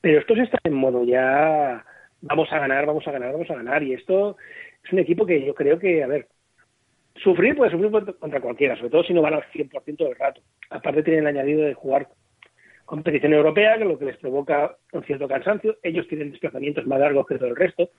pero 0.00 0.18
estos 0.18 0.38
están 0.38 0.60
en 0.64 0.74
modo 0.74 1.04
ya 1.04 1.84
vamos 2.20 2.52
a 2.52 2.58
ganar, 2.58 2.84
vamos 2.86 3.06
a 3.06 3.12
ganar, 3.12 3.32
vamos 3.32 3.50
a 3.50 3.54
ganar. 3.54 3.82
Y 3.82 3.92
esto 3.92 4.36
es 4.84 4.92
un 4.92 4.98
equipo 4.98 5.24
que 5.24 5.44
yo 5.44 5.54
creo 5.54 5.78
que, 5.78 6.02
a 6.02 6.08
ver, 6.08 6.26
sufrir 7.14 7.56
puede 7.56 7.70
sufrir 7.70 7.90
contra 8.18 8.40
cualquiera, 8.40 8.76
sobre 8.76 8.90
todo 8.90 9.04
si 9.04 9.14
no 9.14 9.22
van 9.22 9.34
al 9.34 9.44
100% 9.52 9.96
del 9.96 10.16
rato. 10.16 10.40
Aparte 10.70 11.02
tienen 11.02 11.26
el 11.26 11.36
añadido 11.36 11.62
de 11.62 11.74
jugar 11.74 12.08
competición 12.84 13.32
europea, 13.32 13.78
que 13.78 13.84
lo 13.84 13.98
que 13.98 14.06
les 14.06 14.16
provoca 14.16 14.76
un 14.92 15.04
cierto 15.04 15.28
cansancio. 15.28 15.76
Ellos 15.82 16.06
tienen 16.08 16.30
desplazamientos 16.30 16.86
más 16.86 17.00
largos 17.00 17.26
que 17.26 17.36
todo 17.36 17.48
el 17.48 17.56
resto, 17.56 17.90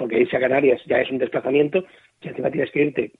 porque 0.00 0.18
irse 0.18 0.34
a 0.34 0.40
Canarias 0.40 0.80
ya 0.86 0.98
es 0.98 1.10
un 1.10 1.18
desplazamiento, 1.18 1.84
si 2.22 2.28
encima 2.28 2.50
tienes 2.50 2.70
que 2.70 2.82
irte 2.84 3.12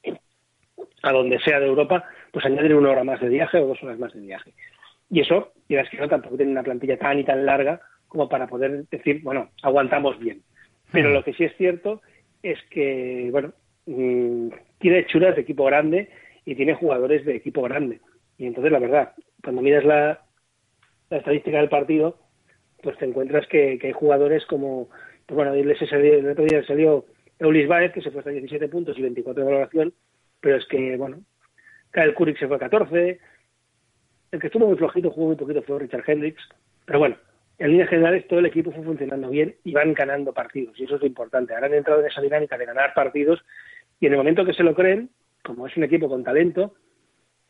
a 1.03 1.13
donde 1.13 1.39
sea 1.41 1.61
de 1.61 1.67
Europa, 1.67 2.03
pues 2.33 2.47
añadir 2.47 2.75
una 2.75 2.89
hora 2.89 3.05
más 3.05 3.21
de 3.21 3.29
viaje 3.29 3.59
o 3.59 3.67
dos 3.67 3.83
horas 3.83 3.99
más 3.99 4.15
de 4.15 4.21
viaje. 4.21 4.55
Y 5.11 5.21
eso, 5.21 5.53
dirás 5.69 5.91
que 5.91 5.99
no, 5.99 6.09
tampoco 6.09 6.39
tienen 6.39 6.53
una 6.53 6.63
plantilla 6.63 6.99
tan 6.99 7.19
y 7.19 7.25
tan 7.25 7.45
larga 7.45 7.83
como 8.09 8.31
para 8.31 8.47
poder 8.47 8.87
decir, 8.89 9.21
bueno, 9.23 9.51
aguantamos 9.63 10.19
bien. 10.19 10.41
Pero 10.91 11.11
lo 11.11 11.23
que 11.23 11.35
sí 11.35 11.45
es 11.45 11.55
cierto 11.59 12.01
es 12.43 12.59
que, 12.71 13.29
bueno, 13.31 13.53
mm, 13.85 14.49
tiene 14.79 15.05
churas 15.05 15.37
de 15.37 15.43
equipo 15.43 15.65
grande 15.67 16.09
y 16.47 16.55
tiene 16.55 16.77
jugadores 16.77 17.27
de 17.27 17.37
equipo 17.37 17.61
grande. 17.61 18.01
Y 18.39 18.47
entonces, 18.47 18.73
la 18.73 18.79
verdad, 18.79 19.13
cuando 19.45 19.61
miras 19.61 19.85
la, 19.85 20.23
la 21.11 21.19
estadística 21.19 21.59
del 21.59 21.69
partido, 21.69 22.17
pues 22.83 22.97
te 22.97 23.05
encuentras 23.05 23.47
que, 23.49 23.79
que 23.79 23.89
hay 23.89 23.93
jugadores 23.93 24.47
como, 24.47 24.89
bueno, 25.35 25.55
el, 25.55 25.71
otro 25.71 26.45
día 26.45 26.65
salió 26.65 27.05
Eulis 27.39 27.69
Baez, 27.69 27.93
que 27.93 28.01
se 28.01 28.11
fue 28.11 28.21
hasta 28.21 28.31
17 28.31 28.69
puntos 28.69 28.99
y 28.99 29.03
24 29.03 29.43
de 29.43 29.51
valoración, 29.51 29.95
pero 30.41 30.57
es 30.57 30.67
que, 30.67 30.97
bueno, 30.97 31.21
Kyle 31.93 32.15
Kurik 32.15 32.39
se 32.39 32.47
fue 32.47 32.57
a 32.57 32.61
14, 32.61 33.19
el 34.33 34.41
que 34.41 34.47
estuvo 34.47 34.67
muy 34.67 34.77
flojito, 34.77 35.11
jugó 35.11 35.29
muy 35.29 35.37
poquito, 35.37 35.63
fue 35.63 35.79
Richard 35.79 36.05
Hendricks, 36.07 36.43
pero 36.85 36.99
bueno, 36.99 37.17
en 37.59 37.71
líneas 37.71 37.91
generales 37.91 38.27
todo 38.27 38.39
el 38.39 38.47
equipo 38.47 38.73
fue 38.73 38.83
funcionando 38.83 39.29
bien 39.29 39.55
y 39.65 39.73
van 39.73 39.93
ganando 39.93 40.33
partidos, 40.33 40.79
y 40.79 40.85
eso 40.85 40.97
es 40.97 41.01
lo 41.01 41.07
importante. 41.07 41.55
Ahora 41.55 41.67
han 41.67 41.75
entrado 41.75 42.01
en 42.01 42.07
esa 42.07 42.23
dinámica 42.23 42.57
de 42.57 42.67
ganar 42.67 42.95
partidos 42.95 43.41
y 44.01 44.07
en 44.07 44.13
el 44.13 44.19
momento 44.19 44.45
que 44.45 44.55
se 44.55 44.63
lo 44.63 44.75
creen, 44.75 45.11
como 45.45 45.67
es 45.67 45.77
un 45.77 45.85
equipo 45.85 46.09
con 46.09 46.25
talento, 46.25 46.75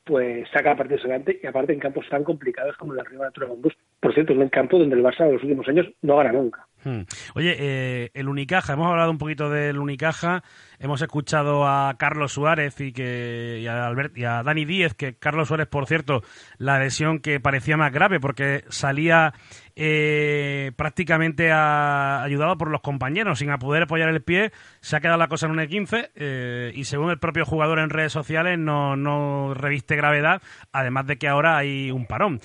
pues 0.05 0.49
saca 0.51 0.77
partidos 0.77 1.03
adelante 1.03 1.39
y 1.41 1.47
aparte 1.47 1.73
en 1.73 1.79
campos 1.79 2.09
tan 2.09 2.25
complicados 2.25 2.77
como 2.77 2.93
el 2.93 2.99
de 2.99 3.05
Río 3.05 3.21
Natura 3.21 3.47
Bombus. 3.47 3.77
Por 4.01 4.13
cierto, 4.13 4.33
es 4.33 4.39
un 4.39 4.49
campo 4.49 4.79
donde 4.79 4.97
el 4.97 5.03
Barça 5.03 5.27
en 5.27 5.35
los 5.35 5.43
últimos 5.43 5.69
años 5.69 5.87
no 6.03 6.17
gana 6.17 6.33
nunca. 6.33 6.67
Hmm. 6.85 7.03
Oye, 7.35 7.57
eh, 7.59 8.11
el 8.15 8.29
Unicaja, 8.29 8.73
hemos 8.73 8.89
hablado 8.89 9.11
un 9.11 9.19
poquito 9.19 9.51
del 9.51 9.79
Unicaja, 9.79 10.43
hemos 10.79 11.03
escuchado 11.03 11.67
a 11.67 11.95
Carlos 11.99 12.33
Suárez 12.33 12.81
y, 12.81 12.93
que, 12.93 13.59
y, 13.63 13.67
a, 13.67 13.87
Albert, 13.87 14.17
y 14.17 14.25
a 14.25 14.43
Dani 14.43 14.65
Díez, 14.65 14.95
que 14.95 15.17
Carlos 15.17 15.49
Suárez, 15.49 15.69
por 15.69 15.87
cierto, 15.87 16.23
la 16.57 16.79
lesión 16.79 17.19
que 17.21 17.39
parecía 17.39 17.77
más 17.77 17.93
grave 17.93 18.19
porque 18.19 18.65
salía 18.69 19.35
eh, 19.77 20.73
prácticamente 20.77 21.53
ayudado 21.53 22.57
por 22.57 22.71
los 22.71 22.81
compañeros, 22.81 23.39
sin 23.39 23.51
a 23.51 23.59
poder 23.59 23.83
apoyar 23.83 24.09
el 24.09 24.23
pie, 24.23 24.53
se 24.81 24.97
ha 24.97 25.01
quedado 25.01 25.19
la 25.19 25.29
cosa 25.29 25.47
en 25.47 25.53
un 25.53 25.59
E15 25.59 26.11
eh, 26.15 26.73
y 26.75 26.85
según 26.85 27.11
el 27.11 27.19
propio 27.19 27.45
jugador 27.45 27.79
en 27.79 27.91
redes 27.91 28.13
sociales 28.13 28.59
no, 28.59 28.97
no 28.97 29.53
reviste 29.53 29.97
gravedad, 29.97 30.41
además 30.73 31.07
de 31.07 31.19
que 31.19 31.29
ahora 31.29 31.59
hay 31.59 31.91
un 31.91 32.07
parón. 32.07 32.41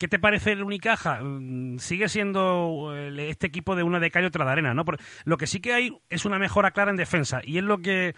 Eh, 0.00 0.06
¿Qué 0.06 0.08
te 0.08 0.18
parece 0.18 0.52
el 0.52 0.62
Unicaja? 0.62 1.20
Mm, 1.22 1.78
sigue 1.78 2.08
siendo 2.08 2.94
este 2.94 3.46
equipo 3.46 3.76
de 3.76 3.82
una 3.82 4.00
de 4.00 4.10
calle 4.10 4.26
otra 4.26 4.44
de 4.44 4.52
arena, 4.52 4.74
¿no? 4.74 4.84
lo 5.24 5.36
que 5.36 5.46
sí 5.46 5.60
que 5.60 5.72
hay 5.72 5.92
es 6.08 6.24
una 6.24 6.38
mejora 6.38 6.70
clara 6.70 6.90
en 6.90 6.96
defensa 6.96 7.40
y 7.44 7.58
es 7.58 7.64
lo 7.64 7.78
que 7.78 8.14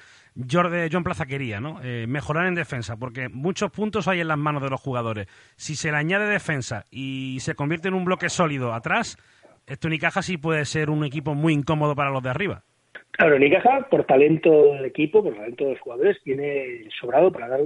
John 0.48 1.04
Plaza 1.04 1.26
quería, 1.26 1.60
¿no? 1.60 1.80
Eh, 1.82 2.06
mejorar 2.06 2.46
en 2.46 2.54
defensa, 2.54 2.96
porque 2.96 3.28
muchos 3.28 3.70
puntos 3.70 4.08
hay 4.08 4.20
en 4.20 4.28
las 4.28 4.38
manos 4.38 4.62
de 4.62 4.70
los 4.70 4.80
jugadores. 4.80 5.26
Si 5.56 5.74
se 5.74 5.90
le 5.90 5.98
añade 5.98 6.26
defensa 6.26 6.84
y 6.90 7.38
se 7.40 7.54
convierte 7.54 7.88
en 7.88 7.94
un 7.94 8.04
bloque 8.04 8.28
sólido 8.28 8.72
atrás, 8.72 9.18
este 9.66 9.88
Unicaja 9.88 10.22
sí 10.22 10.38
puede 10.38 10.64
ser 10.64 10.88
un 10.88 11.04
equipo 11.04 11.34
muy 11.34 11.52
incómodo 11.52 11.94
para 11.94 12.10
los 12.10 12.22
de 12.22 12.30
arriba. 12.30 12.62
Claro, 13.10 13.36
Unicaja, 13.36 13.88
por 13.90 14.04
talento 14.04 14.72
del 14.74 14.86
equipo, 14.86 15.22
por 15.22 15.34
talento 15.34 15.64
de 15.64 15.70
los 15.72 15.80
jugadores, 15.80 16.16
tiene 16.22 16.88
sobrado 16.98 17.30
para 17.30 17.48
dar 17.48 17.60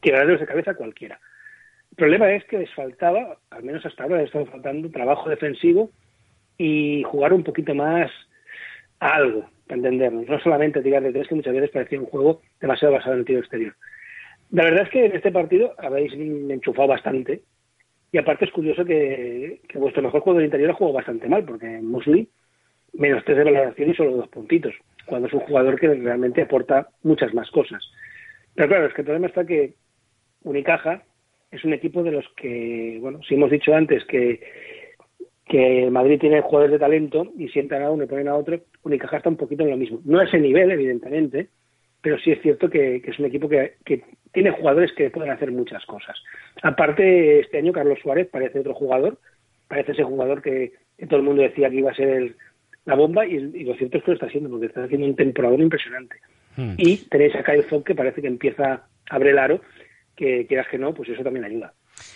tirarles 0.00 0.40
de 0.40 0.46
cabeza 0.46 0.72
a 0.72 0.74
cualquiera. 0.74 1.18
El 1.96 2.04
problema 2.04 2.30
es 2.30 2.44
que 2.44 2.58
les 2.58 2.74
faltaba, 2.74 3.38
al 3.48 3.62
menos 3.62 3.86
hasta 3.86 4.02
ahora 4.02 4.18
les 4.18 4.26
estaba 4.26 4.44
faltando, 4.44 4.90
trabajo 4.90 5.30
defensivo 5.30 5.90
y 6.58 7.02
jugar 7.04 7.32
un 7.32 7.42
poquito 7.42 7.74
más 7.74 8.10
a 9.00 9.14
algo, 9.14 9.48
para 9.66 9.78
entendernos. 9.78 10.28
No 10.28 10.38
solamente 10.40 10.82
tirar 10.82 11.02
de 11.02 11.10
tres, 11.10 11.26
que 11.26 11.36
muchas 11.36 11.54
veces 11.54 11.70
parecía 11.70 11.98
un 11.98 12.04
juego 12.04 12.42
demasiado 12.60 12.92
basado 12.92 13.14
en 13.14 13.20
el 13.20 13.24
tiro 13.24 13.38
exterior. 13.38 13.74
La 14.50 14.64
verdad 14.64 14.82
es 14.82 14.90
que 14.90 15.06
en 15.06 15.16
este 15.16 15.32
partido 15.32 15.72
habéis 15.78 16.12
enchufado 16.12 16.86
bastante. 16.86 17.40
Y 18.12 18.18
aparte 18.18 18.44
es 18.44 18.50
curioso 18.50 18.84
que, 18.84 19.62
vuestro 19.72 20.02
mejor 20.02 20.20
juego 20.20 20.38
del 20.38 20.46
interior 20.48 20.72
ha 20.72 20.74
jugado 20.74 20.96
bastante 20.96 21.30
mal, 21.30 21.44
porque 21.46 21.80
Musli, 21.80 22.28
menos 22.92 23.24
tres 23.24 23.38
de 23.38 23.44
valoración 23.44 23.88
y 23.88 23.94
solo 23.94 24.16
dos 24.16 24.28
puntitos, 24.28 24.74
cuando 25.06 25.28
es 25.28 25.34
un 25.34 25.40
jugador 25.40 25.80
que 25.80 25.88
realmente 25.88 26.42
aporta 26.42 26.90
muchas 27.02 27.32
más 27.32 27.50
cosas. 27.50 27.82
Pero 28.54 28.68
claro, 28.68 28.86
es 28.86 28.92
que 28.92 29.00
el 29.00 29.06
problema 29.06 29.28
está 29.28 29.46
que 29.46 29.76
Unicaja 30.42 31.02
es 31.50 31.64
un 31.64 31.72
equipo 31.72 32.02
de 32.02 32.12
los 32.12 32.24
que, 32.36 32.98
bueno, 33.00 33.20
si 33.26 33.34
hemos 33.34 33.50
dicho 33.50 33.74
antes 33.74 34.04
que, 34.04 34.40
que 35.46 35.88
Madrid 35.90 36.18
tiene 36.20 36.40
jugadores 36.40 36.72
de 36.72 36.78
talento 36.78 37.32
y 37.38 37.48
sientan 37.48 37.82
a 37.82 37.90
uno 37.90 38.04
y 38.04 38.08
ponen 38.08 38.28
a 38.28 38.36
otro, 38.36 38.60
Unicaja 38.82 39.18
está 39.18 39.28
un 39.28 39.36
poquito 39.36 39.62
en 39.62 39.70
lo 39.70 39.76
mismo. 39.76 40.00
No 40.04 40.18
a 40.18 40.24
ese 40.24 40.38
nivel, 40.38 40.70
evidentemente, 40.70 41.48
pero 42.02 42.18
sí 42.18 42.32
es 42.32 42.42
cierto 42.42 42.68
que, 42.68 42.96
es 42.96 43.18
un 43.18 43.26
equipo 43.26 43.48
que, 43.48 43.74
que, 43.84 44.02
tiene 44.32 44.50
jugadores 44.50 44.92
que 44.92 45.08
pueden 45.08 45.30
hacer 45.30 45.50
muchas 45.50 45.84
cosas. 45.86 46.16
Aparte, 46.62 47.40
este 47.40 47.58
año 47.58 47.72
Carlos 47.72 47.98
Suárez 48.02 48.28
parece 48.30 48.60
otro 48.60 48.74
jugador, 48.74 49.18
parece 49.66 49.92
ese 49.92 50.02
jugador 50.02 50.42
que, 50.42 50.74
todo 51.08 51.20
el 51.20 51.24
mundo 51.24 51.42
decía 51.42 51.70
que 51.70 51.76
iba 51.76 51.90
a 51.90 51.94
ser 51.94 52.34
la 52.84 52.94
bomba 52.94 53.26
y, 53.26 53.38
lo 53.64 53.74
cierto 53.74 53.98
es 53.98 54.04
que 54.04 54.10
lo 54.10 54.14
está 54.14 54.26
haciendo, 54.26 54.50
porque 54.50 54.66
está 54.66 54.84
haciendo 54.84 55.06
un 55.06 55.16
temporador 55.16 55.60
impresionante. 55.60 56.16
Hmm. 56.56 56.74
Y 56.76 56.98
tenéis 57.08 57.34
a 57.34 57.42
Kyle 57.42 57.62
Fogg 57.62 57.84
que 57.84 57.94
parece 57.94 58.20
que 58.20 58.28
empieza 58.28 58.72
a 58.72 59.14
abrir 59.14 59.32
el 59.32 59.38
aro 59.38 59.60
que 60.16 60.46
quieras 60.46 60.66
que 60.70 60.78
no, 60.78 60.94
pues 60.94 61.08
eso 61.10 61.22
también 61.22 61.44
ayuda. 61.44 61.72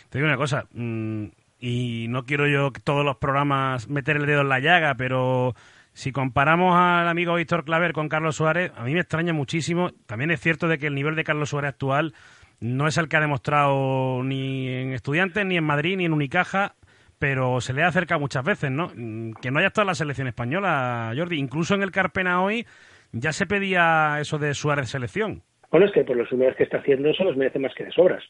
Te 0.09 0.19
digo 0.19 0.27
una 0.27 0.37
cosa, 0.37 0.67
mm, 0.73 1.27
y 1.59 2.07
no 2.09 2.25
quiero 2.25 2.49
yo 2.49 2.73
todos 2.85 3.05
los 3.05 3.17
programas 3.17 3.89
meter 3.89 4.17
el 4.17 4.27
dedo 4.27 4.41
en 4.41 4.49
la 4.49 4.61
llaga, 4.61 4.95
pero 4.97 5.55
si 5.93 6.13
comparamos 6.13 6.75
al 6.77 7.09
amigo 7.09 7.35
Víctor 7.35 7.65
Claver 7.65 7.93
con 7.93 8.09
Carlos 8.09 8.37
Suárez, 8.37 8.73
a 8.77 8.85
mí 8.85 8.95
me 8.95 9.01
extraña 9.01 9.33
muchísimo. 9.33 9.91
También 10.07 10.31
es 10.31 10.41
cierto 10.41 10.69
de 10.69 10.79
que 10.79 10.87
el 10.87 10.95
nivel 10.95 11.17
de 11.17 11.25
Carlos 11.25 11.51
Suárez 11.51 11.71
actual 11.71 12.15
no 12.61 12.87
es 12.87 12.97
el 12.97 13.09
que 13.09 13.17
ha 13.17 13.21
demostrado 13.21 14.23
ni 14.23 14.69
en 14.69 14.93
Estudiantes, 14.93 15.45
ni 15.45 15.57
en 15.57 15.65
Madrid, 15.65 15.97
ni 15.97 16.05
en 16.05 16.13
Unicaja, 16.13 16.75
pero 17.19 17.61
se 17.61 17.73
le 17.73 17.83
ha 17.83 17.89
acercado 17.89 18.21
muchas 18.21 18.45
veces, 18.45 18.71
¿no? 18.71 18.91
Mm, 18.95 19.33
que 19.33 19.51
no 19.51 19.59
haya 19.59 19.69
estado 19.69 19.83
en 19.85 19.89
la 19.89 19.95
selección 19.95 20.29
española, 20.29 21.13
Jordi. 21.17 21.39
Incluso 21.39 21.75
en 21.75 21.83
el 21.83 21.91
Carpena 21.91 22.43
hoy 22.43 22.67
ya 23.13 23.33
se 23.33 23.47
pedía 23.47 24.19
eso 24.21 24.39
de 24.39 24.55
Suárez 24.55 24.89
selección. 24.89 25.43
Bueno, 25.71 25.87
es 25.87 25.93
que 25.93 26.05
por 26.05 26.17
los 26.17 26.31
números 26.33 26.57
que 26.57 26.65
está 26.65 26.79
haciendo 26.79 27.09
eso 27.09 27.25
los 27.25 27.37
merece 27.37 27.59
más 27.59 27.75
que 27.75 27.85
de 27.85 27.93
sobras. 27.93 28.25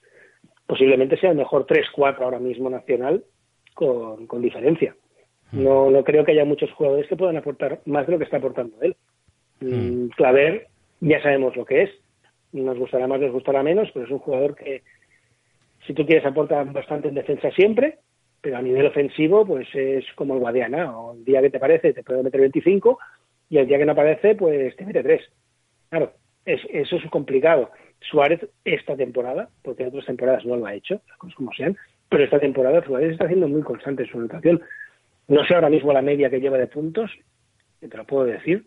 Posiblemente 0.66 1.16
sea 1.16 1.30
el 1.30 1.36
mejor 1.36 1.66
3-4 1.66 2.20
ahora 2.20 2.38
mismo 2.38 2.68
nacional 2.68 3.24
con, 3.74 4.42
diferencia. 4.42 4.94
Mm. 5.52 5.64
No, 5.64 5.90
no 5.90 6.04
creo 6.04 6.24
que 6.24 6.32
haya 6.32 6.44
muchos 6.44 6.70
jugadores 6.72 7.08
que 7.08 7.16
puedan 7.16 7.36
aportar 7.36 7.80
más 7.86 8.06
de 8.06 8.12
lo 8.12 8.18
que 8.18 8.24
está 8.24 8.36
aportando 8.36 8.76
él. 8.82 8.94
Mm. 9.60 10.08
Claver, 10.16 10.68
ya 11.00 11.22
sabemos 11.22 11.56
lo 11.56 11.64
que 11.64 11.82
es. 11.82 11.90
Nos 12.52 12.78
gustará 12.78 13.06
más, 13.06 13.20
nos 13.20 13.32
gustará 13.32 13.62
menos, 13.62 13.88
pero 13.92 14.06
es 14.06 14.12
un 14.12 14.18
jugador 14.18 14.54
que, 14.54 14.82
si 15.86 15.94
tú 15.94 16.04
quieres, 16.04 16.26
aporta 16.26 16.62
bastante 16.64 17.08
en 17.08 17.14
defensa 17.14 17.50
siempre, 17.52 17.98
pero 18.40 18.56
a 18.56 18.62
nivel 18.62 18.86
ofensivo, 18.86 19.46
pues 19.46 19.68
es 19.74 20.04
como 20.14 20.34
el 20.34 20.40
Guadiana. 20.40 20.98
O 20.98 21.14
el 21.14 21.24
día 21.24 21.40
que 21.40 21.50
te 21.50 21.60
parece 21.60 21.92
te 21.92 22.02
puede 22.02 22.22
meter 22.22 22.40
25 22.40 22.98
y 23.48 23.58
el 23.58 23.66
día 23.66 23.78
que 23.78 23.86
no 23.86 23.92
aparece, 23.92 24.34
pues 24.34 24.76
te 24.76 24.84
mete 24.84 25.02
3. 25.02 25.22
Claro, 25.90 26.12
eso 26.44 26.96
es 26.96 27.10
complicado. 27.10 27.70
Suárez 28.00 28.40
esta 28.64 28.96
temporada, 28.96 29.50
porque 29.62 29.82
en 29.82 29.90
otras 29.90 30.06
temporadas 30.06 30.44
no 30.44 30.56
lo 30.56 30.66
ha 30.66 30.74
hecho, 30.74 31.00
las 31.08 31.18
cosas 31.18 31.36
como 31.36 31.52
sean, 31.52 31.76
pero 32.08 32.24
esta 32.24 32.40
temporada 32.40 32.84
Suárez 32.84 33.12
está 33.12 33.24
haciendo 33.24 33.48
muy 33.48 33.62
constante 33.62 34.06
su 34.06 34.18
anotación. 34.18 34.60
No 35.28 35.44
sé 35.44 35.54
ahora 35.54 35.68
mismo 35.68 35.92
la 35.92 36.02
media 36.02 36.30
que 36.30 36.40
lleva 36.40 36.58
de 36.58 36.66
puntos, 36.66 37.10
te 37.80 37.96
lo 37.96 38.04
puedo 38.04 38.24
decir, 38.24 38.66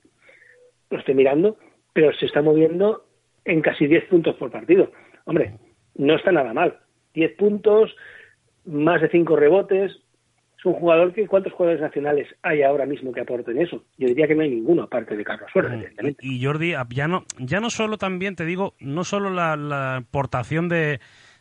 lo 0.89 0.99
estoy 0.99 1.15
mirando, 1.15 1.57
pero 1.93 2.13
se 2.13 2.25
está 2.25 2.41
moviendo 2.41 3.05
en 3.45 3.61
casi 3.61 3.87
10 3.87 4.05
puntos 4.05 4.35
por 4.35 4.51
partido. 4.51 4.91
Hombre, 5.25 5.55
no 5.95 6.15
está 6.15 6.31
nada 6.31 6.53
mal. 6.53 6.79
10 7.13 7.33
puntos, 7.33 7.95
más 8.65 9.01
de 9.01 9.09
5 9.09 9.35
rebotes, 9.35 10.02
un 10.65 10.73
jugador 10.73 11.13
que 11.13 11.27
cuántos 11.27 11.53
jugadores 11.53 11.81
nacionales 11.81 12.27
hay 12.41 12.63
ahora 12.63 12.85
mismo 12.85 13.11
que 13.11 13.21
aporten 13.21 13.61
eso. 13.61 13.83
Yo 13.97 14.07
diría 14.07 14.27
que 14.27 14.35
no 14.35 14.43
hay 14.43 14.49
ninguno 14.49 14.83
aparte 14.83 15.15
de 15.15 15.23
Carlos 15.23 15.49
Suárez, 15.51 15.73
evidentemente. 15.73 16.25
Y, 16.25 16.43
Jordi, 16.43 16.73
ah, 16.73 16.87
ya 16.89 17.07
no, 17.07 17.25
ya 17.39 17.59
no 17.59 17.69
solo 17.69 17.97
también 17.97 18.35
te 18.35 18.45
digo, 18.45 18.73
no 18.79 19.03
solo 19.03 19.29
la, 19.29 19.97
aportación 19.97 20.69
de, 20.69 20.99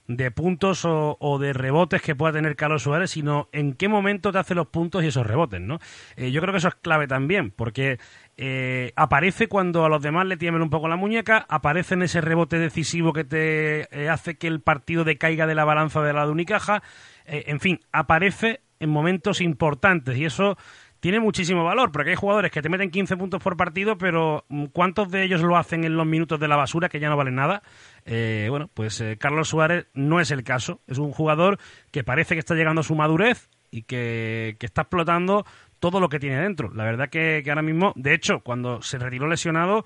de 0.09 0.31
puntos 0.31 0.85
o, 0.85 1.39
de 1.39 1.53
rebotes 1.53 2.03
que 2.03 2.15
pueda 2.15 2.33
tener 2.33 2.57
Carlos 2.57 2.83
Suárez, 2.83 3.11
sino 3.13 3.49
en 3.53 3.75
qué 3.75 3.89
momento 3.89 4.33
te 4.33 4.39
hace 4.39 4.55
los 4.55 4.67
puntos 4.69 5.05
y 5.05 5.09
esos 5.09 5.27
rebotes, 5.27 5.61
¿no? 5.61 5.79
Eh, 6.17 6.31
yo 6.31 6.41
creo 6.41 6.53
que 6.53 6.59
eso 6.59 6.69
es 6.69 6.75
clave 6.75 7.07
también, 7.07 7.51
porque 7.51 7.99
eh, 8.37 8.93
aparece 8.97 9.49
cuando 9.49 9.85
a 9.85 9.89
los 9.89 10.03
demás 10.03 10.27
le 10.27 10.37
tiembla 10.37 10.65
un 10.65 10.71
poco 10.71 10.89
la 10.89 10.97
muñeca, 10.97 11.47
aparece 11.49 11.95
en 11.95 12.03
ese 12.03 12.21
rebote 12.21 12.59
decisivo 12.59 13.13
que 13.13 13.25
te 13.25 13.83
eh, 13.97 14.09
hace 14.09 14.37
que 14.37 14.49
el 14.49 14.61
partido 14.61 15.05
decaiga 15.05 15.47
de 15.47 15.55
la 15.55 15.65
balanza 15.65 16.03
de 16.03 16.13
la 16.13 16.27
de 16.27 16.33
Unicaja, 16.33 16.83
en 17.25 17.61
fin, 17.61 17.79
aparece 17.93 18.63
en 18.83 18.91
momentos 18.91 19.41
importantes 19.41 20.17
y 20.19 20.25
eso 20.25 20.59
tiene 20.99 21.19
muchísimo 21.19 21.65
valor, 21.65 21.91
porque 21.91 22.11
hay 22.11 22.17
jugadores 22.17 22.53
que 22.53 22.63
te 22.63 22.69
meten 22.69 22.91
15 22.91 23.17
puntos 23.17 23.43
por 23.43 23.57
partido, 23.57 23.99
pero 23.99 24.45
mm, 24.49 24.67
¿cuántos 24.67 25.11
de 25.11 25.25
ellos 25.25 25.41
lo 25.41 25.57
hacen 25.57 25.85
en 25.85 25.97
los 25.97 26.07
minutos 26.07 26.39
de 26.39 26.47
la 26.47 26.57
basura, 26.57 26.89
que 26.89 27.01
ya 27.01 27.09
no 27.09 27.17
valen 27.17 27.35
nada? 27.35 27.63
Eh, 28.05 28.47
bueno, 28.51 28.71
pues 28.73 29.01
eh, 29.01 29.17
Carlos 29.19 29.49
Suárez 29.49 29.87
no 29.95 30.21
es 30.21 30.31
el 30.31 30.45
caso. 30.45 30.81
Es 30.87 30.99
un 30.99 31.11
jugador 31.11 31.59
que 31.91 32.05
parece 32.05 32.35
que 32.35 32.39
está 32.39 32.55
llegando 32.55 32.83
a 32.83 32.85
su 32.85 32.95
madurez 32.95 33.51
y 33.73 33.83
que, 33.83 34.57
está 34.61 34.83
explotando 34.83 35.45
todo 35.81 35.99
lo 35.99 36.09
que 36.09 36.21
tiene 36.21 36.41
dentro. 36.41 36.73
La 36.73 36.85
verdad 36.85 37.09
que, 37.09 37.43
ahora 37.49 37.63
mismo, 37.63 37.93
de 37.97 38.15
hecho, 38.15 38.39
cuando 38.41 38.81
se 38.83 38.99
retiró 38.99 39.27
lesionado, 39.27 39.85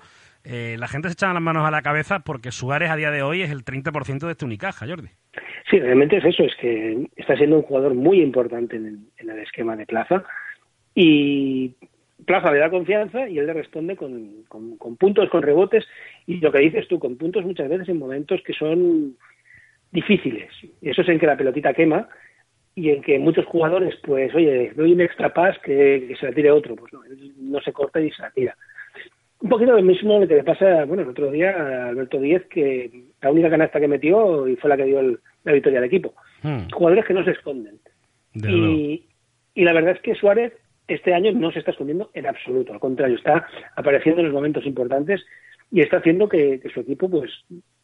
eh, 0.49 0.77
la 0.79 0.87
gente 0.87 1.09
se 1.09 1.13
echaba 1.13 1.33
las 1.33 1.43
manos 1.43 1.67
a 1.67 1.71
la 1.71 1.81
cabeza 1.81 2.19
porque 2.21 2.53
Suárez 2.53 2.89
a 2.89 2.95
día 2.95 3.11
de 3.11 3.21
hoy 3.21 3.41
es 3.41 3.51
el 3.51 3.65
30% 3.65 4.19
de 4.25 4.31
este 4.31 4.45
Unicaja, 4.45 4.87
Jordi. 4.87 5.09
Sí, 5.69 5.77
realmente 5.77 6.17
es 6.17 6.25
eso, 6.25 6.43
es 6.43 6.55
que 6.55 7.05
está 7.17 7.35
siendo 7.35 7.57
un 7.57 7.63
jugador 7.63 7.93
muy 7.93 8.21
importante 8.21 8.77
en 8.77 9.09
el, 9.17 9.29
esquema 9.39 9.75
de 9.75 9.85
Plaza 9.85 10.23
y 10.95 11.75
Plaza 12.25 12.49
le 12.51 12.59
da 12.59 12.69
confianza 12.69 13.27
y 13.27 13.37
él 13.39 13.45
le 13.45 13.53
responde 13.53 13.97
con, 13.97 14.45
puntos, 14.97 15.29
con 15.29 15.41
rebotes 15.41 15.85
y 16.25 16.39
lo 16.39 16.49
que 16.53 16.59
dices 16.59 16.87
tú, 16.87 16.97
con 16.97 17.17
puntos 17.17 17.43
muchas 17.43 17.67
veces 17.67 17.89
en 17.89 17.99
momentos 17.99 18.41
que 18.45 18.53
son 18.53 19.17
difíciles. 19.91 20.49
Eso 20.81 21.01
es 21.01 21.09
en 21.09 21.19
que 21.19 21.27
la 21.27 21.35
pelotita 21.35 21.73
quema 21.73 22.07
y 22.73 22.91
en 22.91 23.01
que 23.01 23.19
muchos 23.19 23.45
jugadores, 23.47 23.95
pues, 24.01 24.33
oye, 24.33 24.71
doy 24.75 24.93
un 24.93 25.01
extra 25.01 25.33
pass 25.33 25.57
que, 25.59 26.15
se 26.17 26.25
la 26.25 26.31
tire 26.31 26.51
otro, 26.51 26.77
pues 26.77 26.93
no, 26.93 27.01
no 27.37 27.59
se 27.59 27.73
corta 27.73 27.99
y 27.99 28.11
se 28.11 28.21
la 28.21 28.31
tira. 28.31 28.55
Un 29.47 29.51
poquito 29.51 29.71
lo 29.71 29.81
mismo 29.81 30.19
que 30.27 30.35
le 30.35 30.43
pasa, 30.43 30.83
bueno, 30.83 31.03
el 31.03 31.07
otro 31.07 31.31
día 31.31 31.51
a 31.51 31.87
Alberto 31.87 32.19
Díez, 32.19 32.45
que 32.47 32.91
la 33.21 33.31
única 33.31 33.49
canasta 33.49 33.79
que 33.79 33.87
metió 33.87 34.45
y 34.45 34.57
fue 34.57 34.69
la 34.69 34.75
que 34.75 34.83
dio 34.83 35.01
la 35.01 35.53
victoria 35.53 35.79
al 35.79 35.85
equipo. 35.85 36.13
Hmm. 36.43 36.69
Jugadores 36.69 37.05
que 37.05 37.13
no 37.13 37.23
se 37.23 37.31
esconden. 37.31 37.79
Y, 38.33 39.05
y, 39.55 39.63
la 39.63 39.71
verdad 39.71 39.95
es 39.95 40.01
que 40.01 40.15
Suárez 40.15 40.51
este 40.89 41.13
año 41.13 41.31
no 41.31 41.49
se 41.53 41.59
está 41.59 41.71
escondiendo 41.71 42.11
en 42.13 42.27
absoluto, 42.27 42.73
al 42.73 42.81
contrario, 42.81 43.15
está 43.15 43.47
apareciendo 43.77 44.19
en 44.19 44.25
los 44.25 44.35
momentos 44.35 44.65
importantes 44.65 45.25
y 45.71 45.79
está 45.79 45.99
haciendo 45.99 46.27
que, 46.27 46.61
su 46.73 46.81
equipo 46.81 47.09
pues 47.09 47.31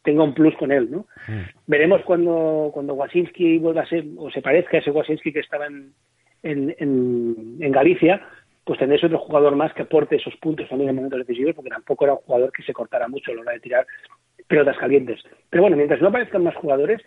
tenga 0.02 0.22
un 0.22 0.34
plus 0.34 0.54
con 0.56 0.70
él, 0.70 0.90
¿no? 0.90 1.06
Hmm. 1.26 1.48
Veremos 1.66 2.02
cuando, 2.02 2.72
cuando 2.74 2.92
Wasinski 2.92 3.56
vuelva 3.56 3.84
a 3.84 3.88
ser, 3.88 4.04
o 4.18 4.30
se 4.30 4.42
parezca 4.42 4.76
a 4.76 4.80
ese 4.80 4.90
Wasinski 4.90 5.32
que 5.32 5.40
estaba 5.40 5.66
en, 5.66 5.94
en, 6.42 6.74
en, 6.78 7.56
en 7.58 7.72
Galicia, 7.72 8.20
pues 8.64 8.78
tendréis 8.78 9.04
otro 9.04 9.18
jugador 9.18 9.54
más 9.56 9.72
que 9.74 9.82
aporte 9.82 10.16
esos 10.16 10.34
puntos 10.36 10.68
también 10.68 10.90
en 10.90 10.96
momentos 10.96 11.20
decisivos, 11.26 11.54
porque 11.54 11.70
tampoco 11.70 12.04
era 12.04 12.14
un 12.14 12.20
jugador 12.20 12.52
que 12.52 12.62
se 12.62 12.72
cortara 12.72 13.08
mucho 13.08 13.30
a 13.30 13.34
la 13.34 13.40
hora 13.42 13.52
de 13.52 13.60
tirar 13.60 13.86
pelotas 14.48 14.76
calientes. 14.78 15.20
Pero 15.50 15.62
bueno, 15.62 15.76
mientras 15.76 16.00
no 16.00 16.08
aparezcan 16.08 16.44
más 16.44 16.54
jugadores, 16.56 17.00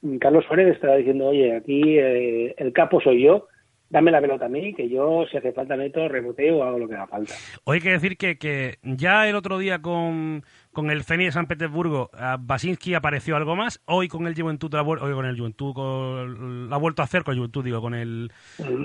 mm, 0.00 0.16
Carlos 0.16 0.44
Suárez 0.46 0.74
estará 0.74 0.96
diciendo, 0.96 1.28
oye, 1.28 1.56
aquí 1.56 1.98
eh, 1.98 2.54
el 2.56 2.72
capo 2.72 3.00
soy 3.00 3.22
yo, 3.22 3.48
dame 3.90 4.10
la 4.10 4.22
pelota 4.22 4.46
a 4.46 4.48
mí, 4.48 4.72
que 4.72 4.88
yo, 4.88 5.26
si 5.30 5.36
hace 5.36 5.52
falta, 5.52 5.76
meto, 5.76 6.08
reboteo 6.08 6.58
o 6.58 6.62
hago 6.64 6.78
lo 6.78 6.88
que 6.88 6.94
haga 6.94 7.06
falta. 7.06 7.34
Hoy 7.64 7.76
hay 7.76 7.82
que 7.82 7.90
decir 7.90 8.16
que, 8.16 8.38
que 8.38 8.76
ya 8.82 9.28
el 9.28 9.36
otro 9.36 9.58
día 9.58 9.80
con, 9.82 10.42
con 10.72 10.90
el 10.90 11.04
Zenit 11.04 11.26
de 11.26 11.32
San 11.32 11.46
Petersburgo, 11.46 12.10
Basinski 12.40 12.94
apareció 12.94 13.36
algo 13.36 13.56
más. 13.56 13.80
Hoy 13.84 14.08
con 14.08 14.26
el 14.26 14.34
Juventud, 14.34 14.72
la, 14.72 14.82
hoy 14.82 15.12
con 15.12 15.26
el 15.26 15.36
Juventud 15.36 15.74
con, 15.74 16.68
lo 16.68 16.74
ha 16.74 16.78
vuelto 16.78 17.02
a 17.02 17.04
hacer, 17.04 17.24
con 17.24 17.32
el 17.32 17.38
Juventud 17.38 17.64
digo, 17.64 17.80
con 17.80 17.94
el, 17.94 18.32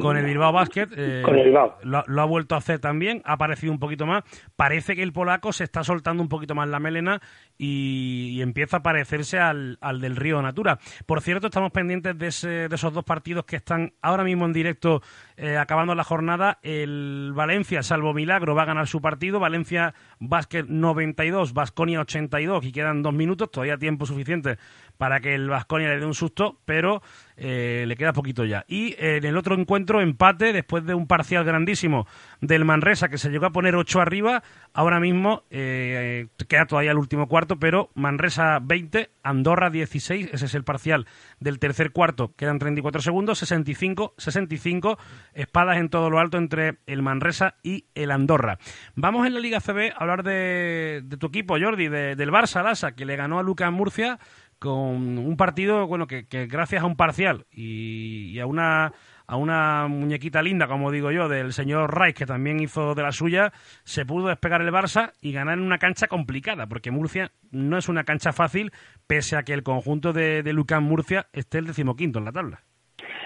con 0.02 0.18
el 0.18 0.26
Bilbao 0.26 0.52
Basket. 0.52 0.88
Eh, 0.96 1.22
Con 1.24 1.36
el 1.38 1.46
Bilbao. 1.46 1.78
Lo, 1.84 2.04
lo 2.06 2.22
ha 2.22 2.26
vuelto 2.26 2.56
a 2.56 2.58
hacer 2.58 2.80
también, 2.80 3.22
ha 3.26 3.34
aparecido 3.34 3.72
un 3.72 3.80
poquito 3.80 4.06
más. 4.06 4.24
Parece 4.56 4.96
que 4.96 5.04
el 5.04 5.14
polaco 5.14 5.54
se 5.54 5.64
está 5.64 5.84
soltando 5.84 6.22
un 6.22 6.30
poquito 6.30 6.56
más 6.56 6.68
la 6.68 6.80
melena 6.80 7.22
y, 7.58 8.32
y 8.36 8.42
empieza 8.42 8.78
a 8.78 8.84
parecerse 8.84 9.40
al, 9.40 9.78
al 9.82 10.02
del 10.02 10.16
Río 10.16 10.42
Natura. 10.42 10.80
Por 11.06 11.22
cierto, 11.22 11.48
estamos 11.48 11.72
pendientes 11.72 12.18
de, 12.18 12.28
ese, 12.28 12.68
de 12.68 12.76
esos 12.76 12.94
dos 12.94 13.04
partidos 13.04 13.46
que 13.46 13.56
están 13.56 13.94
ahora 14.02 14.24
mismo 14.24 14.46
en 14.46 14.54
directo 14.54 15.02
eh, 15.38 15.58
acabando 15.58 15.94
la 15.94 16.04
jornada. 16.04 16.58
El 16.64 17.32
Valencia, 17.34 17.84
salvo 17.84 18.14
milagro, 18.14 18.56
va 18.56 18.64
a 18.64 18.66
ganar 18.66 18.88
su 18.88 19.02
partido. 19.02 19.40
Valencia 19.40 19.94
Basket 20.20 20.66
92, 20.68 21.54
Basconia 21.54 22.02
82 22.02 22.66
y 22.66 22.72
quedan 22.72 23.04
dos 23.04 23.14
minutos, 23.14 23.52
todavía 23.52 23.78
tiempo 23.78 24.08
suficiente 24.08 24.58
para 24.98 25.20
que 25.20 25.36
el 25.36 25.50
Vasconia 25.50 25.90
le 25.90 26.00
dé 26.00 26.06
un 26.06 26.14
susto, 26.14 26.60
pero 26.66 27.02
eh, 27.40 27.86
le 27.88 27.96
queda 27.96 28.14
poquito 28.14 28.46
ya. 28.46 28.66
Y 28.68 28.94
eh, 28.94 29.18
en 29.18 29.26
el 29.26 29.38
otro 29.38 29.56
encuentro, 29.56 30.02
empate, 30.02 30.54
después 30.54 30.86
de 30.86 30.96
un 30.96 31.06
parcial 31.06 31.44
grandísimo 31.44 32.08
del 32.42 32.66
Manresa, 32.66 33.10
que 33.10 33.20
se 33.20 33.30
llegó 33.30 33.46
a 33.46 33.52
poner 33.52 33.76
8 33.76 34.02
arriba, 34.02 34.42
ahora 34.74 35.00
mismo 35.00 35.44
eh, 35.52 36.28
queda 36.48 36.66
todavía 36.66 36.92
el 36.92 36.98
último 36.98 37.28
cuarto, 37.28 37.58
pero 37.58 37.92
Manresa 37.94 38.58
20, 38.62 39.12
Andorra 39.22 39.70
16, 39.70 40.30
ese 40.34 40.46
es 40.46 40.56
el 40.56 40.64
parcial 40.64 41.06
del 41.40 41.60
tercer 41.60 41.92
cuarto, 41.92 42.34
quedan 42.36 42.58
34 42.58 43.02
segundos, 43.02 43.38
65, 43.40 44.16
65, 44.18 44.98
espadas 45.34 45.78
en 45.78 45.90
todo 45.90 46.10
lo 46.10 46.20
alto 46.20 46.38
entre 46.38 46.80
el 46.88 47.04
Manresa 47.04 47.56
y 47.62 47.86
el 47.94 48.10
Andorra. 48.10 48.58
Vamos 48.96 49.28
en 49.28 49.36
la 49.36 49.40
Liga 49.40 49.62
CB 49.62 49.92
a 49.94 49.98
hablar 50.00 50.24
de, 50.24 51.02
de 51.04 51.18
tu 51.18 51.28
equipo, 51.28 51.58
Jordi, 51.60 51.88
de, 51.88 52.16
del 52.16 52.32
Barça 52.32 52.64
Lasa, 52.64 52.94
que 52.94 53.06
le 53.06 53.16
ganó 53.16 53.38
a 53.38 53.44
Lucas 53.44 53.72
Murcia 53.72 54.20
con 54.60 55.18
un 55.18 55.38
partido 55.38 55.88
bueno 55.88 56.08
que, 56.08 56.26
gracias 56.48 56.84
a 56.84 56.86
un 56.86 56.96
parcial 56.96 57.46
y, 57.52 58.40
a 58.40 58.46
una 58.46 58.92
a 59.28 59.36
una 59.36 59.88
muñequita 59.88 60.42
linda 60.42 60.68
como 60.68 60.92
digo 60.92 61.12
yo 61.12 61.28
del 61.28 61.52
señor 61.52 61.98
Reis 61.98 62.16
que 62.16 62.26
también 62.26 62.60
hizo 62.60 62.96
de 62.96 63.04
la 63.04 63.12
suya 63.12 63.52
se 63.84 64.06
pudo 64.06 64.30
despegar 64.30 64.62
el 64.62 64.72
Barça 64.72 65.12
y 65.22 65.34
ganar 65.34 65.58
en 65.58 65.66
una 65.66 65.78
cancha 65.78 66.08
complicada 66.08 66.68
porque 66.68 66.92
Murcia 66.92 67.32
no 67.52 67.78
es 67.78 67.90
una 67.90 68.04
cancha 68.04 68.32
fácil 68.32 68.72
pese 69.06 69.36
a 69.36 69.44
que 69.44 69.54
el 69.54 69.64
conjunto 69.64 70.14
de, 70.14 70.44
de 70.44 70.54
Lucán 70.54 70.84
Murcia 70.84 71.28
esté 71.34 71.60
el 71.60 71.68
decimoquinto 71.68 72.20
en 72.20 72.26
la 72.26 72.32
tabla. 72.32 72.62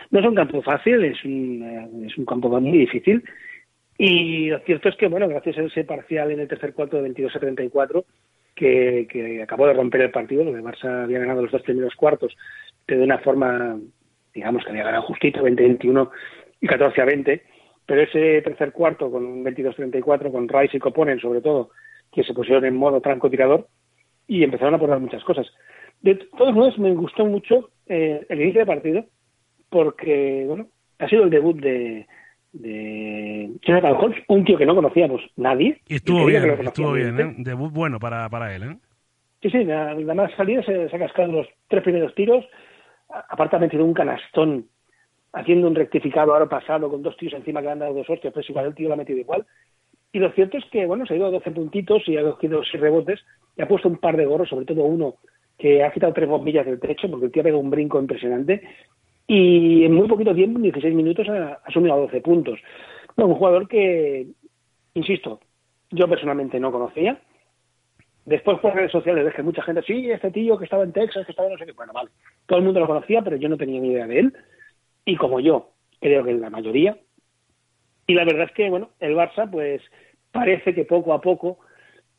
No 0.10 0.20
es 0.20 0.26
un 0.26 0.36
campo 0.36 0.62
fácil 0.62 1.04
es 1.06 1.24
un, 1.24 1.63
eh, 1.63 2.08
es 2.08 2.17
un 2.17 2.26
campo 2.26 2.50
muy 2.60 2.78
difícil. 2.78 3.24
Y 3.98 4.50
lo 4.50 4.60
cierto 4.60 4.89
es 4.89 4.96
que 4.98 5.08
bueno 5.08 5.28
gracias 5.28 5.58
a 5.58 5.62
ese 5.62 5.84
parcial 5.84 6.32
en 6.32 6.39
el 6.39 6.48
tercer 6.48 6.74
cuarto 6.74 6.98
de 6.98 7.04
22 7.04 7.36
a 7.36 7.39
34 7.39 8.06
que, 8.62 9.41
acabó 9.41 9.67
de 9.67 9.74
romper 9.74 10.02
el 10.02 10.12
partido, 10.12 10.43
porque 10.43 10.62
Barça 10.62 11.04
había 11.04 11.19
ganado 11.19 11.41
los 11.41 11.52
dos 11.52 11.62
primeros 11.63 11.95
cuartos, 11.95 12.36
pero 12.86 13.00
de 13.00 13.06
una 13.06 13.17
forma, 13.19 13.80
digamos 14.34 14.63
que 14.63 14.69
había 14.69 14.84
ganado 14.84 15.04
justito, 15.04 15.41
20-21 15.41 16.10
y 16.62 16.67
14-20, 16.67 17.41
pero 17.86 18.02
ese 18.02 18.41
tercer 18.43 18.71
cuarto 18.71 19.10
con 19.10 19.26
un 19.26 19.43
22-34, 19.43 20.32
con 20.32 20.47
Rice 20.47 20.78
y 20.78 20.80
Coponen 20.80 21.19
sobre 21.19 21.41
todo, 21.41 21.71
que 22.12 22.24
se 22.24 22.34
pusieron 22.34 22.65
en 22.65 22.76
modo 22.76 23.02
francotirador 23.02 23.67
y 24.28 24.43
empezaron 24.43 24.76
a 24.76 24.80
poner 24.80 25.00
muchas 25.00 25.24
cosas. 25.24 25.47
De 26.02 26.15
todos 26.38 26.54
modos, 26.54 26.78
me 26.78 26.93
gustó 26.93 27.26
mucho 27.26 27.69
eh, 27.88 28.26
el 28.30 28.41
inicio 28.41 28.60
del 28.60 28.67
partido, 28.67 29.06
porque, 29.69 30.45
bueno, 30.47 30.67
ha 31.00 31.08
sido 31.08 31.24
el 31.24 31.30
debut 31.30 31.60
de, 31.60 32.06
de 32.54 33.52
Jonathan 33.62 33.96
Holmes, 33.98 34.24
un 34.28 34.44
tío 34.44 34.58
que 34.58 34.66
no 34.66 34.76
conocíamos 34.76 35.22
nadie. 35.38 35.80
Y 35.88 35.96
estuvo 35.96 36.26
bien, 36.26 36.44
estuvo 36.62 36.94
bien, 36.94 37.20
¿eh? 37.20 37.34
debut 37.38 37.72
bueno 37.72 38.00
para, 38.00 38.30
para 38.30 38.54
él, 38.56 38.64
¿eh? 38.64 38.78
Sí, 39.42 39.50
sí, 39.50 39.66
nada, 39.66 39.96
nada 39.96 40.14
más 40.14 40.32
salida 40.36 40.62
se, 40.64 40.90
se 40.90 40.96
ha 40.96 41.00
cascado 41.00 41.32
los 41.32 41.48
tres 41.68 41.82
primeros 41.84 42.14
tiros, 42.14 42.46
aparte 43.30 43.56
ha 43.56 43.60
metido 43.60 43.84
un 43.84 43.94
canastón 43.94 44.68
haciendo 45.34 45.68
un 45.68 45.76
rectificado 45.76 46.34
ahora 46.34 46.48
pasado 46.48 46.90
con 46.90 47.02
dos 47.02 47.18
tíos 47.18 47.34
encima 47.34 47.62
que 47.62 47.68
le 47.68 47.72
han 47.72 47.80
dado 47.80 47.94
dos 47.94 48.10
hostias, 48.10 48.34
pues 48.34 48.50
igual 48.50 48.68
el 48.68 48.76
tío 48.76 48.88
lo 48.88 48.94
ha 48.94 48.98
metido 48.98 49.20
igual. 49.20 49.46
Y 50.14 50.20
lo 50.20 50.32
cierto 50.32 50.58
es 50.58 50.66
que, 50.66 50.86
bueno, 50.86 51.06
se 51.06 51.14
ha 51.14 51.18
ido 51.18 51.28
a 51.28 51.32
12 51.32 51.52
puntitos 51.52 52.04
y 52.08 52.18
ha 52.18 52.24
cogido 52.24 52.62
seis 52.70 52.82
rebotes 52.82 53.22
y 53.56 53.62
ha 53.62 53.68
puesto 53.68 53.88
un 53.88 53.98
par 53.98 54.18
de 54.18 54.26
gorros, 54.26 54.50
sobre 54.50 54.66
todo 54.66 54.84
uno 54.84 55.16
que 55.58 55.84
ha 55.84 55.92
quitado 55.92 56.12
tres 56.14 56.28
bombillas 56.28 56.66
del 56.66 56.80
techo 56.80 57.10
porque 57.10 57.28
el 57.28 57.32
tío 57.32 57.42
ha 57.42 57.44
pegado 57.44 57.62
un 57.62 57.70
brinco 57.70 58.00
impresionante 58.00 58.62
y 59.34 59.86
en 59.86 59.94
muy 59.94 60.10
poquito 60.10 60.36
tiempo, 60.36 60.58
en 60.58 60.63
16 60.63 60.94
minutos, 60.94 61.30
ha, 61.30 61.62
ha 61.63 61.72
sumido 61.72 61.94
a 61.94 62.00
12 62.00 62.20
puntos. 62.20 62.60
Bueno, 63.15 63.32
un 63.32 63.38
jugador 63.38 63.65
que, 63.65 64.28
insisto, 64.94 65.39
yo 65.89 66.10
personalmente 66.10 66.60
no 66.60 66.70
conocía. 66.70 67.17
Después 68.26 68.60
por 68.60 68.76
redes 68.76 68.91
sociales 68.91 69.24
ves 69.24 69.34
que 69.34 69.41
mucha 69.41 69.63
gente, 69.63 69.84
sí, 69.84 70.12
este 70.12 70.32
tío 70.32 70.58
que 70.58 70.65
estaba 70.65 70.84
en 70.84 70.91
Texas, 70.91 71.26
que 71.26 71.32
estaba 71.32 71.48
en 71.48 71.54
no 71.54 71.60
sé 71.60 71.65
qué. 71.65 71.72
Bueno, 71.72 71.94
vale, 71.94 72.10
todo 72.46 72.60
el 72.60 72.65
mundo 72.65 72.82
lo 72.82 72.88
conocía, 72.88 73.22
pero 73.22 73.38
yo 73.38 73.48
no 73.48 73.56
tenía 73.56 73.80
ni 73.80 73.91
idea 73.94 74.06
de 74.06 74.20
él. 74.20 74.34
Y 75.06 75.15
como 75.15 75.39
yo, 75.39 75.70
creo 76.02 76.26
que 76.26 76.34
la 76.34 76.50
mayoría. 76.50 76.98
Y 78.08 78.15
la 78.15 78.26
verdad 78.26 78.48
es 78.50 78.52
que, 78.52 78.70
bueno, 78.70 78.89
el 79.00 79.15
Barça, 79.15 79.50
pues 79.50 79.82
parece 80.34 80.76
que 80.76 80.84
poco 80.84 81.13
a 81.13 81.22
poco 81.22 81.60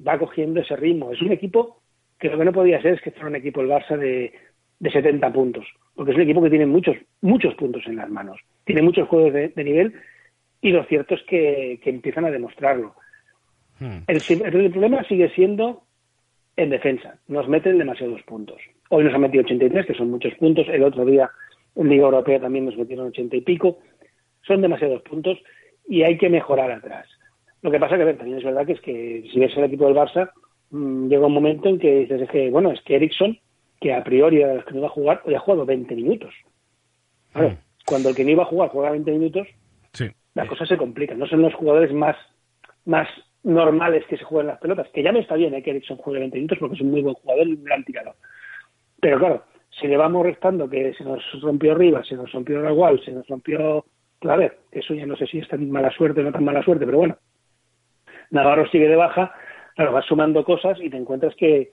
va 0.07 0.19
cogiendo 0.19 0.61
ese 0.61 0.77
ritmo. 0.77 1.13
Es 1.13 1.21
un 1.21 1.33
equipo 1.33 1.83
que 2.19 2.31
lo 2.31 2.39
que 2.39 2.45
no 2.47 2.53
podía 2.55 2.81
ser 2.81 2.95
es 2.95 3.03
que 3.03 3.11
fuera 3.11 3.29
un 3.29 3.37
equipo 3.37 3.61
el 3.61 3.69
Barça 3.69 3.99
de, 3.99 4.33
de 4.83 4.91
70 4.91 5.33
puntos 5.33 5.65
porque 5.95 6.13
es 6.13 6.17
un 6.17 6.23
equipo 6.23 6.43
que 6.43 6.51
tiene 6.51 6.67
muchos, 6.67 6.97
muchos 7.21 7.55
puntos 7.55 7.83
en 7.87 7.97
las 7.97 8.11
manos, 8.11 8.41
tiene 8.65 8.83
muchos 8.83 9.09
juegos 9.09 9.33
de, 9.33 9.49
de 9.49 9.65
nivel 9.65 9.95
y 10.61 10.71
lo 10.71 10.85
cierto 10.85 11.15
es 11.15 11.23
que, 11.25 11.81
que 11.83 11.91
empiezan 11.91 12.25
a 12.25 12.31
demostrarlo. 12.31 12.95
Hmm. 13.79 13.99
El, 14.07 14.23
el, 14.29 14.71
problema 14.71 15.05
sigue 15.05 15.29
siendo 15.31 15.83
en 16.57 16.71
defensa, 16.71 17.19
nos 17.29 17.49
meten 17.49 17.79
demasiados 17.79 18.23
puntos. 18.23 18.61
Hoy 18.89 19.05
nos 19.05 19.15
han 19.15 19.23
metido 19.23 19.45
83, 19.45 19.87
que 19.87 19.95
son 19.95 20.11
muchos 20.11 20.35
puntos, 20.35 20.67
el 20.69 20.83
otro 20.83 21.05
día 21.05 21.31
en 21.75 21.89
Liga 21.89 22.05
Europea 22.05 22.41
también 22.41 22.67
nos 22.67 22.77
metieron 22.77 23.07
80 23.07 23.37
y 23.37 23.41
pico, 23.41 23.79
son 24.47 24.61
demasiados 24.61 25.03
puntos 25.03 25.39
y 25.89 26.03
hay 26.03 26.17
que 26.17 26.29
mejorar 26.29 26.71
atrás. 26.71 27.07
Lo 27.63 27.71
que 27.71 27.79
pasa 27.79 27.97
que 27.97 28.05
ver, 28.05 28.17
también 28.17 28.39
es 28.39 28.45
verdad 28.45 28.67
que 28.67 28.73
es 28.73 28.81
que 28.81 29.25
si 29.33 29.39
ves 29.39 29.57
el 29.57 29.65
equipo 29.65 29.87
del 29.87 29.97
Barça, 29.97 30.31
mmm, 30.71 31.09
llega 31.09 31.27
un 31.27 31.35
momento 31.35 31.69
en 31.69 31.79
que 31.79 32.01
dices 32.01 32.23
es 32.23 32.31
que, 32.31 32.51
bueno, 32.51 32.71
es 32.71 32.81
que 32.83 32.97
Ericsson 32.97 33.39
que 33.83 33.93
a 33.93 34.05
priori 34.05 34.41
era 34.41 34.55
los 34.55 34.65
que 34.65 34.73
no 34.73 34.79
iba 34.79 34.87
a 34.87 34.91
jugar, 34.91 35.23
hoy 35.25 35.35
ha 35.35 35.41
jugado 35.41 35.67
20 35.67 35.95
minutos. 35.95 36.33
Claro, 37.33 37.51
mm. 37.51 37.57
cuando 37.87 38.09
el 38.09 38.15
que 38.15 38.25
no 38.25 38.31
iba 38.31 38.43
a 38.45 38.47
jugar 38.47 38.71
juega 38.71 38.91
20 38.93 39.11
minutos, 39.11 39.49
sí. 39.93 40.11
la 40.35 40.47
cosa 40.47 40.65
se 40.65 40.77
complica. 40.77 41.15
No 41.15 41.27
son 41.27 41.43
los 41.43 41.53
jugadores 41.55 41.93
más, 41.93 42.17
más 42.85 43.09
normales 43.43 44.05
que 44.07 44.17
se 44.17 44.25
juegan 44.25 44.47
las 44.47 44.61
pelotas, 44.61 44.89
que 44.95 45.03
ya 45.03 45.13
me 45.13 45.21
está 45.21 45.35
bien 45.35 45.55
¿eh? 45.55 45.63
que 45.63 45.71
Ericsson 45.71 45.97
juegue 45.99 46.21
20 46.21 46.37
minutos 46.37 46.59
porque 46.59 46.77
es 46.77 46.81
un 46.81 46.93
muy 46.93 47.03
buen 47.03 47.15
jugador 47.15 47.47
y 47.47 47.55
un 47.55 47.65
gran 47.65 47.85
tirador. 47.85 48.15
Pero 49.01 49.19
claro, 49.19 49.45
si 49.81 49.89
le 49.89 49.97
vamos 49.97 50.25
restando 50.25 50.71
que 50.71 50.95
se 50.95 51.05
nos 51.05 51.23
rompió 51.41 51.73
arriba, 51.73 52.05
se 52.05 52.15
nos 52.15 52.31
rompió 52.31 52.71
igual, 52.71 53.03
se 53.05 53.11
nos 53.11 53.27
rompió 53.27 53.85
a 54.31 54.37
ver, 54.37 54.59
eso 54.71 54.95
ya 54.95 55.07
no 55.07 55.17
sé 55.17 55.27
si 55.27 55.39
es 55.39 55.49
tan 55.49 55.69
mala 55.71 55.91
suerte 55.91 56.21
o 56.21 56.25
no 56.25 56.33
tan 56.33 56.45
mala 56.45 56.63
suerte, 56.63 56.87
pero 56.87 56.99
bueno. 56.99 57.17
Navarro 58.31 58.67
sigue 58.69 58.89
de 58.89 58.97
baja, 58.97 59.35
claro, 59.75 59.93
vas 59.93 60.07
sumando 60.07 60.45
cosas 60.45 60.79
y 60.81 60.89
te 60.89 60.97
encuentras 60.97 61.35
que, 61.37 61.73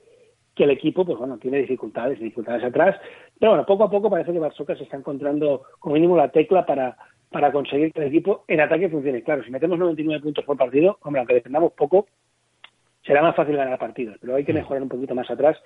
que 0.60 0.64
el 0.64 0.70
equipo, 0.72 1.06
pues 1.06 1.16
bueno, 1.16 1.38
tiene 1.38 1.56
dificultades, 1.56 2.18
dificultades 2.18 2.62
atrás, 2.62 2.94
pero 3.38 3.52
bueno, 3.52 3.64
poco 3.64 3.84
a 3.84 3.90
poco 3.90 4.10
parece 4.10 4.30
que 4.30 4.38
Barsoca 4.38 4.76
se 4.76 4.82
está 4.82 4.98
encontrando 4.98 5.62
como 5.78 5.94
mínimo 5.94 6.18
la 6.18 6.30
tecla 6.30 6.66
para, 6.66 6.98
para 7.30 7.50
conseguir 7.50 7.94
que 7.94 8.02
el 8.02 8.08
equipo 8.08 8.44
en 8.46 8.60
ataque 8.60 8.90
funcione. 8.90 9.22
Claro, 9.22 9.42
si 9.42 9.50
metemos 9.50 9.78
99 9.78 10.22
puntos 10.22 10.44
por 10.44 10.58
partido, 10.58 10.98
hombre, 11.00 11.20
aunque 11.20 11.32
defendamos 11.32 11.72
poco, 11.72 12.08
será 13.02 13.22
más 13.22 13.34
fácil 13.34 13.56
ganar 13.56 13.78
partidos, 13.78 14.18
pero 14.20 14.36
hay 14.36 14.44
que 14.44 14.52
mejorar 14.52 14.82
un 14.82 14.90
poquito 14.90 15.14
más 15.14 15.30
atrás 15.30 15.56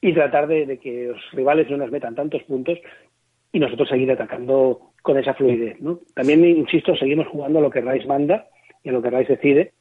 y 0.00 0.14
tratar 0.14 0.46
de, 0.46 0.64
de 0.64 0.78
que 0.78 1.08
los 1.08 1.30
rivales 1.32 1.68
no 1.68 1.76
nos 1.76 1.90
metan 1.90 2.14
tantos 2.14 2.42
puntos 2.44 2.78
y 3.52 3.60
nosotros 3.60 3.90
seguir 3.90 4.10
atacando 4.12 4.92
con 5.02 5.18
esa 5.18 5.34
fluidez. 5.34 5.78
¿no? 5.82 5.98
También, 6.14 6.42
insisto, 6.42 6.96
seguimos 6.96 7.26
jugando 7.26 7.58
a 7.58 7.62
lo 7.62 7.68
que 7.68 7.82
Rice 7.82 8.06
manda 8.06 8.46
y 8.82 8.88
a 8.88 8.92
lo 8.92 9.02
que 9.02 9.10
Rice 9.10 9.36
decide. 9.36 9.74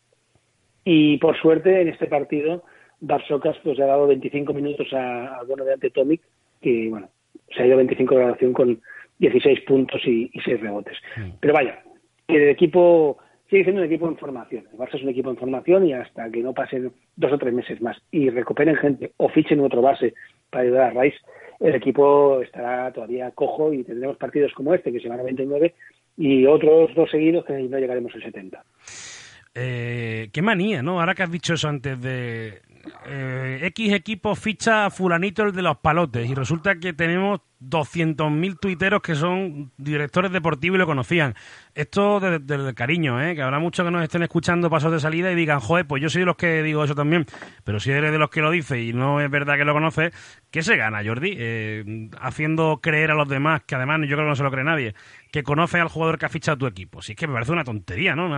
Y 0.84 1.20
por 1.20 1.38
suerte, 1.38 1.80
en 1.80 1.88
este 1.88 2.08
partido, 2.08 2.66
Barsocas 3.02 3.58
pues 3.64 3.80
ha 3.80 3.86
dado 3.86 4.08
25 4.08 4.54
minutos 4.54 4.88
a, 4.94 5.40
a 5.40 5.44
bueno 5.44 5.66
de 5.66 5.74
Antetomic, 5.74 6.22
que 6.62 6.88
bueno, 6.90 7.10
se 7.56 7.64
ha 7.64 7.68
ido 7.68 7.78
25 7.78 8.16
de 8.16 8.22
grabación 8.22 8.54
con 8.54 8.82
16 9.20 9.62
puntos 9.62 10.02
y, 10.06 10.30
y 10.34 10.40
6 10.40 10.62
rebotes. 10.62 10.98
Mm. 11.18 11.30
Pero 11.40 11.54
vaya, 11.54 11.84
el 12.28 12.50
equipo 12.50 13.18
sigue 13.50 13.64
siendo 13.64 13.82
un 13.82 13.88
equipo 13.88 14.08
en 14.08 14.18
formación. 14.18 14.66
El 14.72 14.80
Barça 14.80 14.96
es 14.96 15.04
un 15.04 15.10
equipo 15.10 15.30
en 15.30 15.38
formación 15.38 15.86
y 15.86 15.94
hasta 15.94 16.30
que 16.32 16.42
no 16.42 16.54
pasen 16.54 16.92
dos 17.18 17.34
o 17.34 17.38
tres 17.38 17.54
meses 17.54 17.82
más 17.82 17.98
y 18.12 18.30
recuperen 18.30 18.76
gente 18.78 19.12
o 19.18 19.30
fichen 19.30 19.60
otro 19.60 19.82
base 19.82 20.14
para 20.50 20.64
ayudar 20.64 20.98
a 20.98 21.02
Rice, 21.02 21.18
el 21.60 21.76
equipo 21.76 22.42
estará 22.42 22.92
todavía 22.92 23.32
cojo 23.32 23.74
y 23.74 23.84
tendremos 23.84 24.18
partidos 24.18 24.54
como 24.54 24.74
este 24.74 24.92
que 24.92 25.00
se 25.00 25.10
van 25.10 25.20
a 25.20 25.24
29 25.24 25.74
y 26.18 26.46
otros 26.46 26.94
dos 26.96 27.10
seguidos 27.12 27.46
que 27.46 27.54
no 27.54 27.78
llegaremos 27.78 28.14
al 28.16 28.24
70. 28.24 28.64
Eh, 29.54 30.30
qué 30.32 30.42
manía, 30.42 30.82
¿no? 30.82 31.00
Ahora 31.00 31.14
que 31.14 31.24
has 31.24 31.32
dicho 31.32 31.54
eso 31.54 31.68
antes 31.68 32.02
de 32.02 32.62
eh, 33.06 33.60
X 33.64 33.94
equipo 33.94 34.36
ficha 34.36 34.86
a 34.86 34.90
fulanito 34.90 35.44
el 35.44 35.52
de 35.52 35.62
los 35.62 35.78
palotes 35.78 36.30
y 36.30 36.36
resulta 36.36 36.76
que 36.76 36.94
tenemos 36.94 37.42
200.000 37.62 38.60
tuiteros 38.60 39.02
que 39.02 39.16
son 39.16 39.72
directores 39.78 40.32
deportivos 40.32 40.76
y 40.76 40.80
lo 40.80 40.86
conocían. 40.86 41.36
Esto 41.76 42.20
desde 42.20 42.56
el 42.56 42.74
cariño, 42.74 43.22
¿eh? 43.22 43.36
que 43.36 43.42
habrá 43.42 43.60
muchos 43.60 43.86
que 43.86 43.92
nos 43.92 44.04
estén 44.04 44.24
escuchando 44.24 44.70
pasos 44.70 44.92
de 44.92 45.00
salida 45.00 45.32
y 45.32 45.36
digan, 45.36 45.60
joder, 45.60 45.86
pues 45.86 46.02
yo 46.02 46.10
soy 46.10 46.22
de 46.22 46.26
los 46.26 46.36
que 46.36 46.64
digo 46.64 46.84
eso 46.84 46.96
también. 46.96 47.26
Pero 47.64 47.80
si 47.80 47.92
eres 47.92 48.12
de 48.12 48.18
los 48.18 48.30
que 48.30 48.42
lo 48.42 48.50
dice 48.50 48.82
y 48.82 48.94
no 48.94 49.22
es 49.22 49.30
verdad 49.30 49.58
que 49.58 49.66
lo 49.66 49.74
conoces, 49.74 50.14
¿qué 50.50 50.64
se 50.64 50.76
gana, 50.76 51.04
Jordi? 51.06 51.36
Eh, 51.38 52.10
haciendo 52.20 52.80
creer 52.82 53.12
a 53.12 53.16
los 53.16 53.30
demás, 53.30 53.62
que 53.66 53.76
además 53.76 54.00
yo 54.02 54.16
creo 54.16 54.26
que 54.26 54.30
no 54.30 54.36
se 54.36 54.44
lo 54.44 54.52
cree 54.52 54.64
nadie, 54.64 54.96
que 55.32 55.44
conoce 55.44 55.80
al 55.80 55.88
jugador 55.88 56.18
que 56.18 56.26
ha 56.26 56.30
fichado 56.30 56.58
tu 56.58 56.68
equipo. 56.68 57.02
Si 57.02 57.12
es 57.12 57.18
que 57.18 57.28
me 57.28 57.34
parece 57.34 57.52
una 57.52 57.64
tontería, 57.64 58.16
¿no? 58.16 58.32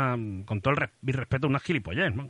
con 0.45 0.61
todo 0.61 0.73
el 0.73 0.89
mi 1.01 1.13
respeto, 1.13 1.47
unas 1.47 1.63
gilipollez, 1.63 2.13
¿no? 2.13 2.29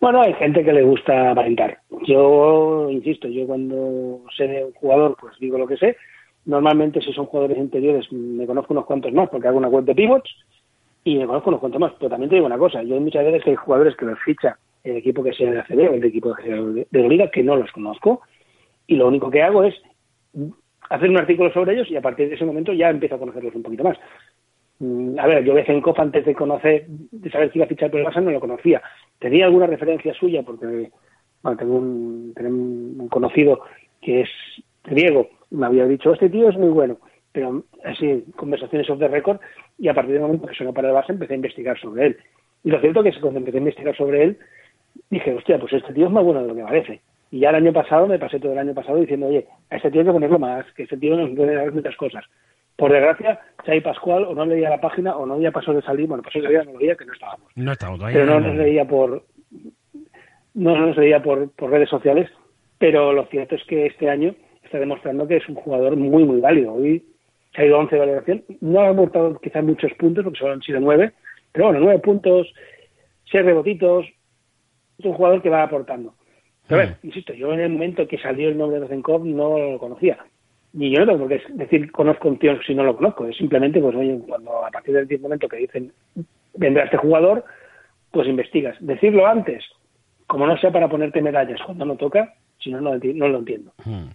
Bueno, 0.00 0.22
hay 0.22 0.34
gente 0.34 0.64
que 0.64 0.72
le 0.72 0.82
gusta 0.82 1.30
aparentar. 1.30 1.78
Yo, 2.06 2.88
insisto, 2.90 3.28
yo 3.28 3.46
cuando 3.46 4.22
sé 4.36 4.64
un 4.64 4.72
jugador, 4.72 5.16
pues 5.20 5.34
digo 5.38 5.58
lo 5.58 5.66
que 5.66 5.76
sé. 5.76 5.96
Normalmente, 6.44 7.00
si 7.00 7.12
son 7.12 7.26
jugadores 7.26 7.58
interiores, 7.58 8.10
me 8.12 8.46
conozco 8.46 8.72
unos 8.72 8.86
cuantos 8.86 9.12
más 9.12 9.28
porque 9.28 9.48
hago 9.48 9.58
una 9.58 9.68
web 9.68 9.84
de 9.84 9.94
pivots 9.94 10.30
y 11.04 11.16
me 11.16 11.26
conozco 11.26 11.50
unos 11.50 11.60
cuantos 11.60 11.80
más. 11.80 11.92
Pero 11.98 12.10
también 12.10 12.30
te 12.30 12.36
digo 12.36 12.46
una 12.46 12.58
cosa: 12.58 12.82
yo 12.82 13.00
muchas 13.00 13.24
veces 13.24 13.42
que 13.44 13.50
hay 13.50 13.56
jugadores 13.56 13.96
que 13.96 14.06
los 14.06 14.18
ficha 14.20 14.58
el 14.84 14.96
equipo 14.96 15.22
que 15.22 15.32
sea 15.32 15.50
de 15.50 15.60
ACB 15.60 15.90
o 15.90 15.94
el 15.94 16.04
equipo 16.04 16.34
de, 16.34 16.86
de 16.90 17.08
Liga 17.08 17.30
que 17.30 17.42
no 17.42 17.56
los 17.56 17.70
conozco 17.72 18.22
y 18.86 18.96
lo 18.96 19.06
único 19.06 19.30
que 19.30 19.42
hago 19.42 19.64
es 19.64 19.74
hacer 20.90 21.10
un 21.10 21.18
artículo 21.18 21.52
sobre 21.52 21.74
ellos 21.74 21.90
y 21.90 21.96
a 21.96 22.00
partir 22.00 22.28
de 22.28 22.34
ese 22.34 22.44
momento 22.44 22.72
ya 22.72 22.88
empiezo 22.90 23.14
a 23.14 23.18
conocerlos 23.18 23.54
un 23.54 23.62
poquito 23.62 23.84
más. 23.84 23.98
Mm, 24.80 25.18
a 25.18 25.26
ver, 25.26 25.44
yo 25.44 25.54
Bezenkov 25.54 26.00
antes 26.00 26.24
de 26.24 26.34
conocer, 26.34 26.86
de 26.88 27.30
saber 27.30 27.50
si 27.50 27.58
iba 27.58 27.64
a 27.64 27.68
fichar 27.68 27.90
por 27.90 28.00
el 28.00 28.06
Barça 28.06 28.22
no 28.22 28.30
lo 28.30 28.40
conocía. 28.40 28.80
Tenía 29.18 29.46
alguna 29.46 29.66
referencia 29.66 30.14
suya 30.14 30.42
porque 30.42 30.90
bueno, 31.42 31.58
tengo, 31.58 31.76
un, 31.76 32.32
tengo 32.34 32.48
un 32.48 33.08
conocido 33.08 33.60
que 34.00 34.22
es 34.22 34.28
griego, 34.84 35.28
me 35.50 35.66
había 35.66 35.86
dicho, 35.86 36.12
este 36.12 36.30
tío 36.30 36.48
es 36.48 36.56
muy 36.56 36.70
bueno, 36.70 36.98
pero 37.32 37.64
así, 37.84 38.24
conversaciones 38.36 38.88
off 38.90 38.98
the 38.98 39.08
record, 39.08 39.40
y 39.78 39.88
a 39.88 39.94
partir 39.94 40.14
del 40.14 40.22
momento 40.22 40.46
que 40.46 40.54
sonó 40.54 40.72
para 40.72 40.88
el 40.88 40.94
Barça 40.94 41.10
empecé 41.10 41.34
a 41.34 41.36
investigar 41.36 41.78
sobre 41.78 42.06
él. 42.06 42.16
Y 42.64 42.70
lo 42.70 42.80
cierto 42.80 43.04
es 43.04 43.14
que 43.14 43.20
cuando 43.20 43.38
empecé 43.38 43.58
a 43.58 43.60
investigar 43.60 43.96
sobre 43.96 44.22
él, 44.22 44.38
dije, 45.10 45.34
hostia, 45.34 45.58
pues 45.58 45.72
este 45.72 45.92
tío 45.92 46.06
es 46.06 46.12
más 46.12 46.24
bueno 46.24 46.42
de 46.42 46.48
lo 46.48 46.54
que 46.54 46.62
parece. 46.62 47.00
Y 47.30 47.40
ya 47.40 47.50
el 47.50 47.56
año 47.56 47.72
pasado, 47.72 48.06
me 48.06 48.18
pasé 48.18 48.40
todo 48.40 48.52
el 48.52 48.58
año 48.58 48.74
pasado 48.74 48.98
diciendo, 48.98 49.26
oye, 49.26 49.46
a 49.70 49.76
este 49.76 49.90
tío 49.90 50.00
hay 50.00 50.06
que 50.06 50.12
ponerlo 50.12 50.38
más, 50.38 50.64
que 50.72 50.84
este 50.84 50.96
tío 50.96 51.16
nos 51.16 51.30
puede 51.36 51.54
dar 51.54 51.72
muchas 51.72 51.96
cosas. 51.96 52.24
Por 52.78 52.92
desgracia, 52.92 53.40
Xavi 53.66 53.80
Pascual 53.80 54.22
o 54.22 54.36
no 54.36 54.46
leía 54.46 54.70
la 54.70 54.80
página 54.80 55.16
o 55.16 55.26
no 55.26 55.34
había 55.34 55.50
paso 55.50 55.74
de 55.74 55.82
salir, 55.82 56.06
bueno, 56.06 56.22
paso 56.22 56.38
de 56.38 56.44
salida 56.44 56.62
no 56.62 56.74
lo 56.74 56.78
veía, 56.78 56.94
que 56.94 57.04
no 57.04 57.12
estábamos. 57.12 57.50
No 57.56 57.72
estábamos 57.72 58.00
Pero 58.12 58.24
no 58.24 58.38
nos 58.38 58.54
leía 58.54 58.84
por, 58.84 59.24
no 60.54 60.76
nos 60.76 60.96
leía 60.96 61.20
por, 61.20 61.50
por 61.50 61.72
redes 61.72 61.88
sociales, 61.88 62.30
pero 62.78 63.12
lo 63.12 63.26
cierto 63.26 63.56
es 63.56 63.64
que 63.64 63.86
este 63.86 64.08
año 64.08 64.32
está 64.62 64.78
demostrando 64.78 65.26
que 65.26 65.38
es 65.38 65.48
un 65.48 65.56
jugador 65.56 65.96
muy, 65.96 66.22
muy 66.22 66.40
válido. 66.40 66.74
Hoy 66.74 67.04
se 67.52 67.62
ha 67.62 67.64
ido 67.66 67.74
a 67.74 67.80
11 67.80 67.96
de 67.96 68.00
valoración, 68.00 68.44
no 68.60 68.80
ha 68.80 68.90
aportado 68.90 69.40
quizás 69.40 69.64
muchos 69.64 69.92
puntos, 69.94 70.22
porque 70.22 70.38
solo 70.38 70.52
han 70.52 70.62
sido 70.62 70.78
9, 70.78 71.12
pero 71.50 71.64
bueno, 71.66 71.80
9 71.80 71.98
puntos, 71.98 72.46
6 73.32 73.44
rebotitos, 73.44 74.06
es 74.98 75.04
un 75.04 75.14
jugador 75.14 75.42
que 75.42 75.50
va 75.50 75.64
aportando. 75.64 76.14
Pero 76.68 76.80
a 76.80 76.84
ver, 76.84 76.96
insisto, 77.02 77.32
yo 77.32 77.52
en 77.52 77.58
el 77.58 77.70
momento 77.70 78.06
que 78.06 78.18
salió 78.18 78.48
el 78.48 78.56
nombre 78.56 78.78
de 78.78 78.86
Zenkov 78.86 79.24
no 79.24 79.58
lo 79.58 79.78
conocía 79.80 80.24
y 80.78 80.90
yo 80.90 81.00
no 81.00 81.06
tengo 81.06 81.18
por 81.20 81.28
qué 81.28 81.42
decir 81.54 81.90
conozco 81.90 82.28
un 82.28 82.38
tío 82.38 82.60
si 82.62 82.74
no 82.74 82.84
lo 82.84 82.96
conozco, 82.96 83.26
es 83.26 83.36
simplemente 83.36 83.80
pues 83.80 83.96
oye, 83.96 84.18
cuando 84.26 84.64
a 84.64 84.70
partir 84.70 84.94
del 84.94 85.20
momento 85.20 85.48
que 85.48 85.56
dicen 85.56 85.92
vendrá 86.54 86.84
este 86.84 86.96
jugador, 86.96 87.44
pues 88.10 88.28
investigas. 88.28 88.76
Decirlo 88.80 89.26
antes, 89.26 89.64
como 90.26 90.46
no 90.46 90.56
sea 90.58 90.70
para 90.70 90.88
ponerte 90.88 91.22
medallas 91.22 91.60
cuando 91.64 91.84
no 91.84 91.96
toca, 91.96 92.34
si 92.58 92.70
no, 92.70 92.80
no, 92.80 92.94
lo 92.94 93.38
entiendo. 93.38 93.72
Hmm. 93.84 94.10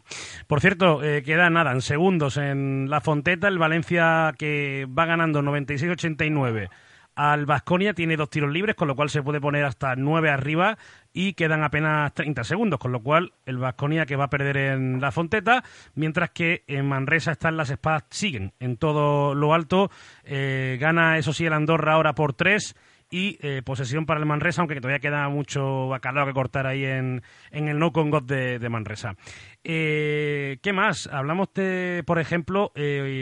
Por 0.47 0.59
cierto, 0.59 1.03
eh, 1.03 1.23
queda 1.23 1.49
nada, 1.49 1.71
en 1.71 1.81
segundos 1.81 2.37
en 2.37 2.89
la 2.89 3.01
Fonteta, 3.01 3.47
el 3.47 3.57
Valencia 3.57 4.33
que 4.37 4.85
va 4.87 5.05
ganando 5.05 5.41
96-89 5.41 6.69
al 7.15 7.45
Vasconia 7.45 7.93
tiene 7.93 8.17
dos 8.17 8.29
tiros 8.29 8.51
libres, 8.51 8.75
con 8.75 8.87
lo 8.87 8.95
cual 8.95 9.09
se 9.09 9.21
puede 9.21 9.39
poner 9.39 9.65
hasta 9.65 9.95
nueve 9.95 10.29
arriba 10.29 10.77
y 11.13 11.33
quedan 11.33 11.63
apenas 11.63 12.13
30 12.13 12.43
segundos, 12.43 12.79
con 12.79 12.91
lo 12.91 13.01
cual 13.01 13.33
el 13.45 13.57
Vasconia 13.57 14.05
que 14.05 14.15
va 14.15 14.25
a 14.25 14.29
perder 14.29 14.57
en 14.57 14.99
la 14.99 15.11
Fonteta, 15.11 15.63
mientras 15.95 16.31
que 16.31 16.63
en 16.67 16.87
Manresa 16.87 17.31
están 17.31 17.55
las 17.55 17.69
espadas, 17.69 18.05
siguen 18.09 18.53
en 18.59 18.77
todo 18.77 19.35
lo 19.35 19.53
alto. 19.53 19.91
Eh, 20.23 20.77
gana, 20.81 21.17
eso 21.17 21.33
sí, 21.33 21.45
el 21.45 21.53
Andorra 21.53 21.93
ahora 21.93 22.15
por 22.15 22.33
tres 22.33 22.75
y 23.11 23.37
eh, 23.41 23.61
posesión 23.63 24.07
para 24.07 24.19
el 24.19 24.25
Manresa, 24.25 24.61
aunque 24.61 24.81
todavía 24.81 24.99
queda 24.99 25.29
mucho 25.29 25.87
bacalao 25.87 26.25
que 26.25 26.33
cortar 26.33 26.65
ahí 26.65 26.83
en, 26.83 27.21
en 27.51 27.67
el 27.67 27.77
no 27.77 27.91
con 27.91 28.09
God 28.09 28.23
de, 28.23 28.69
Manresa. 28.69 29.15
Eh, 29.63 30.57
¿Qué 30.63 30.73
más? 30.73 31.05
Hablamos 31.05 31.53
de, 31.53 32.01
por 32.07 32.17
ejemplo, 32.17 32.71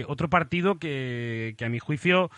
otro 0.07 0.29
partido 0.29 0.79
que, 0.79 1.55
que 1.57 1.65
a 1.65 1.69
mi 1.69 1.79
juicio 1.79 2.31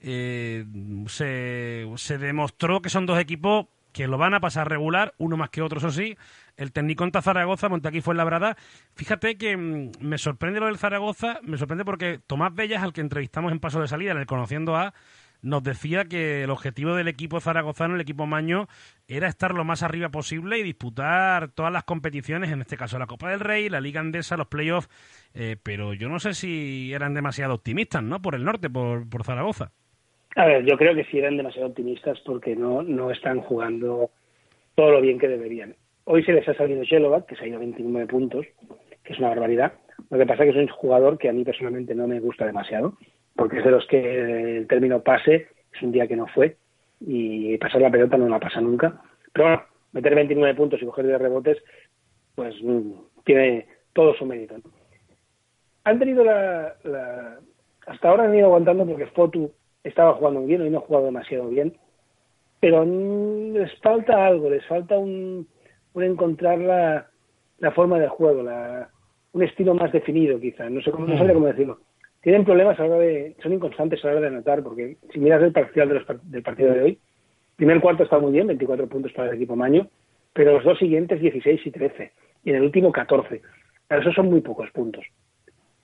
eh, 0.00 0.64
se, 1.06 1.86
se 1.96 2.18
demostró 2.18 2.82
que 2.82 2.90
son 2.90 3.06
dos 3.06 3.18
equipos 3.18 3.66
que 3.92 4.06
lo 4.06 4.18
van 4.18 4.34
a 4.34 4.40
pasar 4.40 4.68
regular, 4.68 5.14
uno 5.18 5.36
más 5.36 5.50
que 5.50 5.62
otro, 5.62 5.78
eso 5.78 5.90
sí. 5.90 6.16
El 6.56 6.72
Tecniconta 6.72 7.22
Zaragoza, 7.22 7.68
Montequí 7.68 8.00
fue 8.00 8.14
labrada. 8.14 8.56
Fíjate 8.94 9.36
que 9.36 9.56
mm, 9.56 9.92
me 10.00 10.18
sorprende 10.18 10.60
lo 10.60 10.66
del 10.66 10.78
Zaragoza, 10.78 11.40
me 11.42 11.58
sorprende 11.58 11.84
porque 11.84 12.20
Tomás 12.24 12.54
Bellas, 12.54 12.82
al 12.82 12.92
que 12.92 13.00
entrevistamos 13.00 13.52
en 13.52 13.60
paso 13.60 13.80
de 13.80 13.88
salida, 13.88 14.12
en 14.12 14.18
el 14.18 14.26
Conociendo 14.26 14.76
A, 14.76 14.94
nos 15.40 15.62
decía 15.62 16.04
que 16.06 16.42
el 16.42 16.50
objetivo 16.50 16.94
del 16.94 17.08
equipo 17.08 17.40
zaragozano, 17.40 17.94
el 17.94 18.00
equipo 18.00 18.26
Maño, 18.26 18.68
era 19.06 19.28
estar 19.28 19.54
lo 19.54 19.64
más 19.64 19.82
arriba 19.82 20.10
posible 20.10 20.58
y 20.58 20.62
disputar 20.64 21.48
todas 21.48 21.72
las 21.72 21.84
competiciones, 21.84 22.50
en 22.50 22.60
este 22.60 22.76
caso 22.76 22.98
la 22.98 23.06
Copa 23.06 23.30
del 23.30 23.40
Rey, 23.40 23.68
la 23.68 23.80
Liga 23.80 24.00
Andesa, 24.00 24.36
los 24.36 24.48
playoffs, 24.48 24.88
eh, 25.34 25.56
pero 25.62 25.94
yo 25.94 26.08
no 26.08 26.18
sé 26.18 26.34
si 26.34 26.92
eran 26.92 27.14
demasiado 27.14 27.54
optimistas, 27.54 28.02
¿no? 28.02 28.20
Por 28.20 28.34
el 28.34 28.44
norte, 28.44 28.68
por, 28.68 29.08
por 29.08 29.24
Zaragoza. 29.24 29.72
A 30.38 30.46
ver, 30.46 30.64
yo 30.64 30.78
creo 30.78 30.94
que 30.94 31.02
sí 31.06 31.18
eran 31.18 31.36
demasiado 31.36 31.66
optimistas 31.66 32.20
porque 32.20 32.54
no, 32.54 32.84
no 32.84 33.10
están 33.10 33.40
jugando 33.40 34.10
todo 34.76 34.92
lo 34.92 35.00
bien 35.00 35.18
que 35.18 35.26
deberían. 35.26 35.74
Hoy 36.04 36.22
se 36.22 36.32
les 36.32 36.48
ha 36.48 36.54
salido 36.54 36.84
Shelovat, 36.84 37.26
que 37.26 37.34
se 37.34 37.42
ha 37.42 37.48
ido 37.48 37.56
a 37.56 37.58
29 37.58 38.06
puntos, 38.06 38.46
que 39.02 39.14
es 39.14 39.18
una 39.18 39.30
barbaridad. 39.30 39.72
Lo 40.10 40.16
que 40.16 40.26
pasa 40.26 40.44
es 40.44 40.52
que 40.52 40.60
es 40.60 40.70
un 40.70 40.76
jugador 40.76 41.18
que 41.18 41.28
a 41.28 41.32
mí 41.32 41.42
personalmente 41.42 41.92
no 41.96 42.06
me 42.06 42.20
gusta 42.20 42.46
demasiado, 42.46 42.96
porque 43.34 43.58
es 43.58 43.64
de 43.64 43.70
los 43.72 43.84
que 43.88 44.58
el 44.58 44.68
término 44.68 45.02
pase 45.02 45.48
es 45.74 45.82
un 45.82 45.90
día 45.90 46.06
que 46.06 46.14
no 46.14 46.28
fue 46.28 46.56
y 47.00 47.58
pasar 47.58 47.80
la 47.80 47.90
pelota 47.90 48.16
no 48.16 48.28
la 48.28 48.38
pasa 48.38 48.60
nunca. 48.60 49.02
Pero 49.32 49.48
bueno, 49.48 49.62
meter 49.90 50.14
29 50.14 50.54
puntos 50.54 50.80
y 50.80 50.86
coger 50.86 51.08
de 51.08 51.18
rebotes, 51.18 51.58
pues 52.36 52.54
mm, 52.62 52.92
tiene 53.24 53.66
todo 53.92 54.14
su 54.14 54.24
mérito. 54.24 54.54
Han 55.82 55.98
tenido 55.98 56.22
la, 56.22 56.76
la, 56.84 57.40
Hasta 57.88 58.08
ahora 58.08 58.26
han 58.26 58.36
ido 58.36 58.46
aguantando 58.46 58.86
porque 58.86 59.06
Fotu 59.06 59.50
estaba 59.88 60.14
jugando 60.14 60.44
bien, 60.44 60.62
hoy 60.62 60.70
no 60.70 60.78
ha 60.78 60.82
jugado 60.82 61.06
demasiado 61.06 61.48
bien, 61.48 61.76
pero 62.60 62.84
les 62.84 63.72
falta 63.80 64.26
algo, 64.26 64.50
les 64.50 64.64
falta 64.66 64.98
un, 64.98 65.46
un 65.94 66.02
encontrar 66.02 66.58
la, 66.58 67.06
la 67.58 67.70
forma 67.72 67.98
de 67.98 68.08
juego, 68.08 68.42
la, 68.42 68.88
un 69.32 69.42
estilo 69.42 69.74
más 69.74 69.92
definido 69.92 70.40
quizá, 70.40 70.68
no 70.68 70.80
sé 70.80 70.90
cómo, 70.90 71.06
no 71.06 71.18
sé 71.18 71.32
cómo 71.32 71.46
decirlo. 71.46 71.80
Tienen 72.20 72.44
problemas 72.44 72.78
a 72.78 72.82
la 72.82 72.96
hora 72.96 73.04
de, 73.04 73.36
son 73.42 73.52
inconstantes 73.52 74.04
a 74.04 74.08
la 74.08 74.12
hora 74.14 74.22
de 74.22 74.26
anotar, 74.28 74.62
porque 74.62 74.96
si 75.12 75.20
miras 75.20 75.42
el 75.42 75.52
parcial 75.52 75.88
de 75.88 75.94
los, 75.94 76.06
del 76.24 76.42
partido 76.42 76.72
de 76.72 76.82
hoy, 76.82 76.98
primer 77.56 77.80
cuarto 77.80 78.02
está 78.02 78.18
muy 78.18 78.32
bien, 78.32 78.46
24 78.48 78.88
puntos 78.88 79.12
para 79.12 79.28
el 79.28 79.36
equipo 79.36 79.54
Maño, 79.54 79.88
pero 80.32 80.54
los 80.54 80.64
dos 80.64 80.78
siguientes 80.78 81.20
16 81.20 81.66
y 81.66 81.70
13, 81.70 82.12
y 82.44 82.50
en 82.50 82.56
el 82.56 82.62
último 82.62 82.92
14. 82.92 83.40
Pero 83.86 84.00
esos 84.00 84.14
son 84.14 84.26
muy 84.30 84.40
pocos 84.40 84.70
puntos. 84.70 85.04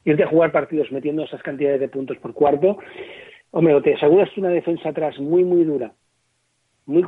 Irte 0.04 0.24
a 0.24 0.28
jugar 0.28 0.52
partidos 0.52 0.92
metiendo 0.92 1.24
esas 1.24 1.42
cantidades 1.42 1.80
de 1.80 1.88
puntos 1.88 2.18
por 2.18 2.34
cuarto 2.34 2.78
Hombre, 3.56 3.72
o 3.72 3.80
te 3.80 3.94
aseguras 3.94 4.29
una 4.37 4.48
defensa 4.48 4.88
atrás 4.88 5.16
muy, 5.20 5.44
muy 5.44 5.62
dura, 5.62 5.92
muy 6.87 7.04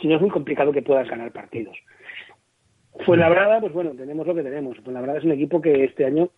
si 0.00 0.08
no 0.08 0.14
es 0.14 0.20
muy 0.22 0.30
complicado 0.30 0.72
que 0.72 0.80
puedas 0.80 1.06
ganar 1.06 1.32
partidos. 1.32 1.76
Fuenlabrada, 3.04 3.60
pues 3.60 3.74
bueno, 3.74 3.90
tenemos 3.90 4.26
lo 4.26 4.34
que 4.34 4.42
tenemos. 4.42 4.78
Fuenlabrada 4.78 5.18
es 5.18 5.24
un 5.24 5.32
equipo 5.32 5.60
que 5.60 5.84
este 5.84 6.06
año, 6.06 6.30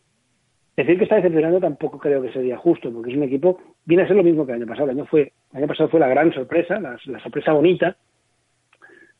decir 0.76 0.98
que 0.98 1.04
está 1.04 1.16
decepcionando 1.16 1.60
tampoco 1.60 2.00
creo 2.00 2.20
que 2.20 2.32
sería 2.32 2.56
justo, 2.56 2.92
porque 2.92 3.12
es 3.12 3.16
un 3.16 3.22
equipo, 3.22 3.60
viene 3.84 4.02
a 4.02 4.08
ser 4.08 4.16
lo 4.16 4.24
mismo 4.24 4.44
que 4.44 4.54
el 4.54 4.62
año 4.62 4.66
pasado. 4.66 4.90
El 4.90 4.98
año, 4.98 5.06
fue, 5.06 5.32
el 5.52 5.58
año 5.58 5.68
pasado 5.68 5.88
fue 5.88 6.00
la 6.00 6.08
gran 6.08 6.32
sorpresa, 6.32 6.80
la, 6.80 6.98
sorpresa 7.20 7.52
bonita, 7.52 7.96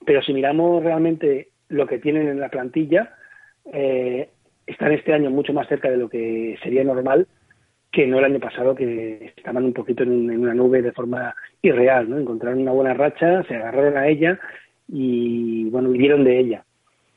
pero 0.05 0.21
si 0.21 0.35
miramos 0.35 0.83
realmente 0.83 1.51
lo 1.69 1.87
que 1.87 2.01
tienen 2.01 2.27
en 2.27 2.41
la 2.41 2.49
plantilla, 2.49 3.15
eh, 3.73 4.31
están 4.67 4.91
este 4.91 5.15
año 5.15 5.31
mucho 5.31 5.53
más 5.53 5.69
cerca 5.69 5.89
de 5.89 5.97
lo 5.97 6.09
que 6.09 6.59
sería 6.61 6.83
normal 6.83 7.29
que 7.93 8.07
no 8.07 8.19
el 8.19 8.25
año 8.25 8.41
pasado, 8.41 8.75
que 8.75 9.33
estaban 9.37 9.67
un 9.67 9.75
poquito 9.75 10.03
en, 10.03 10.41
una 10.41 10.55
nube 10.55 10.81
de 10.81 10.93
forma 10.93 11.35
irreal, 11.61 12.09
¿no? 12.09 12.19
Encontraron 12.19 12.63
una 12.63 12.73
buena 12.73 12.95
racha, 12.95 13.43
se 13.45 13.55
agarraron 13.55 13.99
a 13.99 14.09
ella 14.09 14.41
y, 14.89 15.69
bueno, 15.69 15.91
vivieron 15.91 16.25
de 16.25 16.39
ella. 16.39 16.65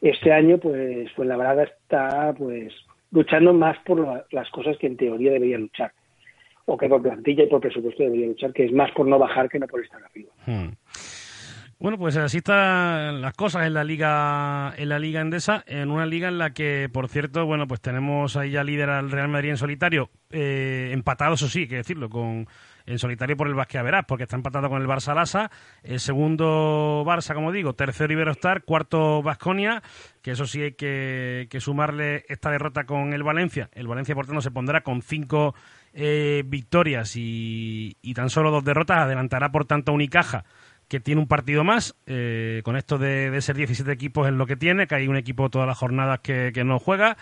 Este 0.01 0.33
año, 0.33 0.57
pues, 0.57 1.09
la 1.17 1.37
verdad 1.37 1.63
está, 1.63 2.33
pues, 2.37 2.73
luchando 3.11 3.53
más 3.53 3.77
por 3.85 4.25
las 4.31 4.49
cosas 4.49 4.77
que 4.77 4.87
en 4.87 4.97
teoría 4.97 5.31
debería 5.31 5.57
luchar. 5.57 5.91
o 6.67 6.75
que 6.77 6.89
por 6.89 7.01
plantilla 7.01 7.43
y 7.43 7.47
por 7.47 7.61
presupuesto 7.61 8.01
debería 8.01 8.25
luchar, 8.25 8.51
que 8.51 8.65
es 8.65 8.71
más 8.73 8.91
por 8.91 9.05
no 9.07 9.19
bajar 9.19 9.47
que 9.49 9.59
no 9.59 9.67
por 9.67 9.83
estar 9.83 10.03
arriba. 10.03 10.31
Hmm. 10.47 10.69
Bueno, 11.77 11.97
pues 11.97 12.15
así 12.15 12.37
están 12.37 13.21
las 13.21 13.33
cosas 13.33 13.67
en 13.67 13.73
la 13.73 13.83
liga 13.83 14.73
en 14.77 14.87
la 14.87 14.97
liga 14.97 15.19
endesa, 15.19 15.61
en 15.67 15.91
una 15.91 16.05
liga 16.05 16.29
en 16.29 16.37
la 16.37 16.51
que, 16.53 16.89
por 16.91 17.09
cierto, 17.09 17.45
bueno, 17.45 17.67
pues 17.67 17.81
tenemos 17.81 18.37
ahí 18.37 18.51
ya 18.51 18.63
líder 18.63 18.89
al 18.89 19.11
Real 19.11 19.27
Madrid 19.27 19.49
en 19.49 19.57
solitario, 19.57 20.09
eh, 20.29 20.91
empatado, 20.93 21.33
eso 21.33 21.49
sí, 21.49 21.61
hay 21.61 21.67
que 21.67 21.75
decirlo, 21.75 22.09
con 22.09 22.47
en 22.85 22.99
solitario 22.99 23.35
por 23.35 23.47
el 23.47 23.55
Basque 23.55 23.81
Verás, 23.81 24.05
porque 24.07 24.23
está 24.23 24.37
empatado 24.37 24.69
con 24.69 24.81
el 24.81 24.87
Barça 24.87 25.13
Lasa, 25.13 25.51
el 25.83 25.99
segundo 25.99 27.03
Barça, 27.05 27.33
como 27.33 27.51
digo, 27.51 27.73
tercero 27.73 28.13
Iberostar, 28.13 28.63
cuarto 28.63 29.21
Vasconia, 29.21 29.83
que 30.21 30.31
eso 30.31 30.45
sí 30.45 30.61
hay 30.61 30.73
que, 30.73 31.47
que 31.49 31.59
sumarle 31.59 32.23
esta 32.29 32.51
derrota 32.51 32.85
con 32.85 33.11
el 33.11 33.23
Valencia. 33.23 33.69
El 33.73 33.87
Valencia, 33.87 34.15
por 34.15 34.27
tanto, 34.27 34.41
se 34.41 34.51
pondrá 34.51 34.81
con 34.81 35.01
cinco 35.01 35.55
eh, 35.93 36.43
victorias 36.45 37.15
y, 37.17 37.97
y 38.01 38.13
tan 38.13 38.29
solo 38.29 38.51
dos 38.51 38.63
derrotas, 38.63 38.99
adelantará, 38.99 39.51
por 39.51 39.65
tanto, 39.65 39.91
a 39.91 39.95
Unicaja 39.95 40.45
que 40.87 40.99
tiene 40.99 41.21
un 41.21 41.27
partido 41.27 41.63
más, 41.63 41.95
eh, 42.05 42.61
con 42.63 42.75
esto 42.77 42.97
de, 42.97 43.39
ser 43.41 43.55
17 43.55 43.91
equipos 43.91 44.27
en 44.27 44.37
lo 44.37 44.45
que 44.45 44.55
tiene, 44.55 44.87
que 44.87 44.95
hay 44.95 45.07
un 45.07 45.17
equipo 45.17 45.49
todas 45.49 45.67
las 45.67 45.77
jornadas 45.77 46.19
que, 46.19 46.51
no 46.65 46.79
juega. 46.79 47.17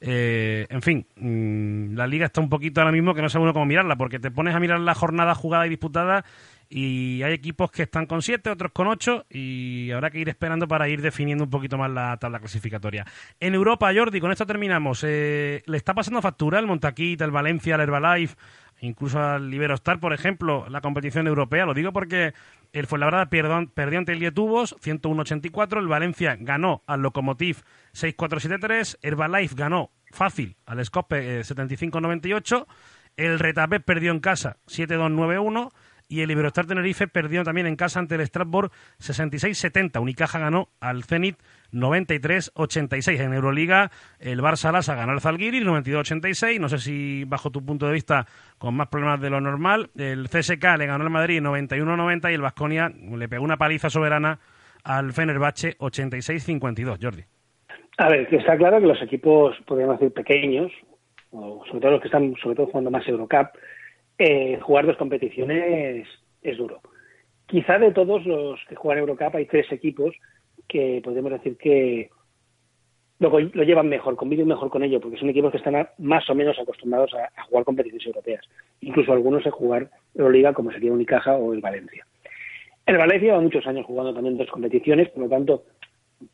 Eh, 0.00 0.66
en 0.68 0.82
fin, 0.82 1.06
mmm, 1.16 1.94
la 1.94 2.06
liga 2.06 2.26
está 2.26 2.40
un 2.40 2.48
poquito 2.48 2.80
ahora 2.80 2.92
mismo 2.92 3.14
que 3.14 3.22
no 3.22 3.28
sabe 3.28 3.44
uno 3.44 3.52
cómo 3.52 3.66
mirarla, 3.66 3.96
porque 3.96 4.18
te 4.18 4.30
pones 4.30 4.54
a 4.54 4.60
mirar 4.60 4.80
la 4.80 4.94
jornada 4.94 5.34
jugada 5.34 5.66
y 5.66 5.70
disputada 5.70 6.24
y 6.68 7.22
hay 7.22 7.34
equipos 7.34 7.70
que 7.70 7.84
están 7.84 8.06
con 8.06 8.22
7, 8.22 8.50
otros 8.50 8.72
con 8.72 8.88
8 8.88 9.26
y 9.30 9.90
habrá 9.92 10.10
que 10.10 10.18
ir 10.18 10.28
esperando 10.28 10.66
para 10.66 10.88
ir 10.88 11.02
definiendo 11.02 11.44
un 11.44 11.50
poquito 11.50 11.78
más 11.78 11.90
la 11.90 12.16
tabla 12.16 12.40
clasificatoria. 12.40 13.06
En 13.38 13.54
Europa, 13.54 13.92
Jordi, 13.94 14.20
con 14.20 14.32
esto 14.32 14.46
terminamos. 14.46 15.04
Eh, 15.06 15.62
¿Le 15.66 15.76
está 15.76 15.94
pasando 15.94 16.20
factura 16.20 16.58
el 16.58 16.66
Montaquit, 16.66 17.20
el 17.20 17.30
Valencia, 17.30 17.76
el 17.76 17.82
Herbalife, 17.82 18.36
incluso 18.80 19.20
al 19.20 19.52
Iberostar, 19.52 20.00
por 20.00 20.12
ejemplo, 20.12 20.66
la 20.68 20.80
competición 20.80 21.26
europea? 21.26 21.66
Lo 21.66 21.74
digo 21.74 21.92
porque 21.92 22.32
el 22.74 22.88
Fuenlabrada 22.88 23.26
perdió, 23.30 23.70
perdió 23.72 24.00
ante 24.00 24.12
el 24.12 24.18
Lietubos 24.18 24.76
101-84, 24.82 25.78
el 25.78 25.86
Valencia 25.86 26.36
ganó 26.38 26.82
al 26.86 27.02
Lokomotiv 27.02 27.62
6-4-7-3, 27.94 28.98
Herbalife 29.00 29.54
ganó 29.54 29.92
fácil 30.10 30.56
al 30.66 30.84
Scope 30.84 31.38
eh, 31.38 31.40
75-98, 31.42 32.66
el 33.16 33.38
Retapé 33.38 33.78
perdió 33.78 34.10
en 34.10 34.18
casa 34.18 34.56
7-2-9-1 34.66 35.70
y 36.08 36.20
el 36.22 36.32
Iberostar 36.32 36.66
Tenerife 36.66 37.06
perdió 37.06 37.44
también 37.44 37.68
en 37.68 37.76
casa 37.76 38.00
ante 38.00 38.16
el 38.16 38.26
Strasbourg 38.26 38.70
66-70. 39.00 40.00
Unicaja 40.00 40.38
ganó 40.38 40.68
al 40.80 41.04
Zenit 41.04 41.38
93-86. 41.74 43.20
En 43.20 43.32
Euroliga, 43.32 43.90
el 44.18 44.40
Barça 44.40 44.72
Lasa 44.72 44.94
ganó 44.94 45.12
al 45.12 45.20
Zalgiris 45.20 45.64
92-86. 45.64 46.60
No 46.60 46.68
sé 46.68 46.78
si, 46.78 47.24
bajo 47.24 47.50
tu 47.50 47.64
punto 47.64 47.86
de 47.86 47.92
vista, 47.92 48.26
con 48.58 48.74
más 48.74 48.88
problemas 48.88 49.20
de 49.20 49.30
lo 49.30 49.40
normal. 49.40 49.90
El 49.96 50.28
CSK 50.28 50.78
le 50.78 50.86
ganó 50.86 51.04
al 51.04 51.10
Madrid 51.10 51.42
91-90 51.42 52.30
y 52.30 52.34
el 52.34 52.40
Vasconia 52.40 52.88
le 52.88 53.28
pegó 53.28 53.44
una 53.44 53.56
paliza 53.56 53.90
soberana 53.90 54.38
al 54.84 55.12
Fenerbahce 55.12 55.76
86-52. 55.78 56.98
Jordi. 57.02 57.22
A 57.98 58.08
ver, 58.08 58.32
está 58.34 58.56
claro 58.56 58.80
que 58.80 58.86
los 58.86 59.00
equipos, 59.02 59.56
podríamos 59.66 59.98
decir, 59.98 60.12
pequeños, 60.12 60.72
o 61.30 61.64
sobre 61.66 61.80
todo 61.80 61.90
los 61.92 62.00
que 62.00 62.08
están 62.08 62.34
sobre 62.42 62.56
todo 62.56 62.66
jugando 62.66 62.90
más 62.90 63.06
Eurocup, 63.06 63.48
eh, 64.18 64.58
jugar 64.60 64.86
dos 64.86 64.96
competiciones 64.96 66.06
es 66.42 66.58
duro. 66.58 66.80
Quizá 67.46 67.78
de 67.78 67.92
todos 67.92 68.24
los 68.26 68.60
que 68.68 68.74
juegan 68.74 69.00
Eurocup 69.00 69.36
hay 69.36 69.46
tres 69.46 69.70
equipos 69.70 70.14
que 70.68 71.00
podemos 71.02 71.32
decir 71.32 71.56
que 71.56 72.10
lo, 73.18 73.30
lo 73.30 73.62
llevan 73.62 73.88
mejor, 73.88 74.16
conviven 74.16 74.48
mejor 74.48 74.70
con 74.70 74.82
ello, 74.82 75.00
porque 75.00 75.16
son 75.16 75.30
equipos 75.30 75.50
que 75.50 75.58
están 75.58 75.88
más 75.98 76.28
o 76.28 76.34
menos 76.34 76.58
acostumbrados 76.58 77.12
a, 77.14 77.42
jugar 77.44 77.64
competiciones 77.64 78.06
europeas, 78.06 78.44
incluso 78.80 79.12
algunos 79.12 79.46
a 79.46 79.50
jugar 79.50 79.90
Euroliga, 80.14 80.52
como 80.52 80.72
sería 80.72 80.92
Unicaja 80.92 81.36
o 81.36 81.52
el 81.52 81.60
Valencia. 81.60 82.06
El 82.86 82.98
Valencia 82.98 83.28
lleva 83.28 83.40
muchos 83.40 83.66
años 83.66 83.86
jugando 83.86 84.12
también 84.12 84.36
dos 84.36 84.50
competiciones, 84.50 85.08
por 85.10 85.24
lo 85.24 85.28
tanto 85.28 85.64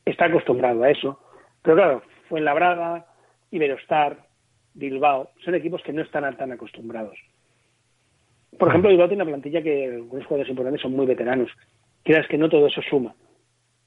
está 0.05 0.27
acostumbrado 0.27 0.83
a 0.83 0.91
eso. 0.91 1.21
Pero 1.63 1.77
claro, 1.77 2.03
Fuenlabrada, 2.29 3.07
Iberostar, 3.51 4.27
Bilbao, 4.75 5.31
son 5.45 5.55
equipos 5.55 5.83
que 5.83 5.93
no 5.93 6.03
están 6.03 6.37
tan 6.37 6.53
acostumbrados. 6.53 7.19
Por 8.59 8.69
ejemplo, 8.69 8.91
Bilbao 8.91 9.09
tiene 9.09 9.23
una 9.23 9.31
plantilla 9.31 9.63
que 9.63 9.87
algunos 9.87 10.27
jugadores 10.27 10.51
importantes 10.51 10.83
son 10.83 10.93
muy 10.93 11.07
veteranos. 11.07 11.51
Quieras 12.03 12.27
que 12.27 12.39
no 12.39 12.49
todo 12.49 12.67
eso 12.67 12.83
suma. 12.83 13.15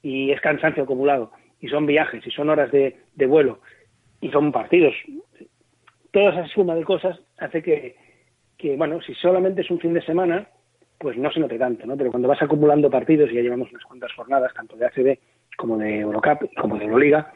Y 0.04 0.30
es 0.30 0.40
cansancio 0.40 0.84
acumulado. 0.84 1.32
Y 1.60 1.68
son 1.68 1.86
viajes, 1.86 2.24
y 2.24 2.30
son 2.30 2.50
horas 2.50 2.70
de, 2.70 2.96
de 3.16 3.26
vuelo, 3.26 3.58
y 4.20 4.30
son 4.30 4.52
partidos. 4.52 4.94
Toda 6.12 6.30
esa 6.30 6.46
suma 6.46 6.76
de 6.76 6.84
cosas 6.84 7.18
hace 7.38 7.62
que, 7.62 7.96
que, 8.56 8.76
bueno, 8.76 9.00
si 9.00 9.14
solamente 9.14 9.62
es 9.62 9.70
un 9.70 9.80
fin 9.80 9.94
de 9.94 10.02
semana, 10.02 10.46
pues 10.98 11.16
no 11.16 11.32
se 11.32 11.40
note 11.40 11.58
tanto, 11.58 11.86
¿no? 11.86 11.96
Pero 11.96 12.10
cuando 12.10 12.28
vas 12.28 12.42
acumulando 12.42 12.90
partidos, 12.90 13.30
y 13.30 13.34
ya 13.34 13.40
llevamos 13.40 13.70
unas 13.70 13.84
cuantas 13.84 14.12
jornadas, 14.12 14.54
tanto 14.54 14.76
de 14.76 14.86
ACB 14.86 15.18
como 15.56 15.78
de 15.78 16.00
Eurocup, 16.00 16.48
como 16.60 16.76
de 16.76 16.84
Euroliga, 16.84 17.32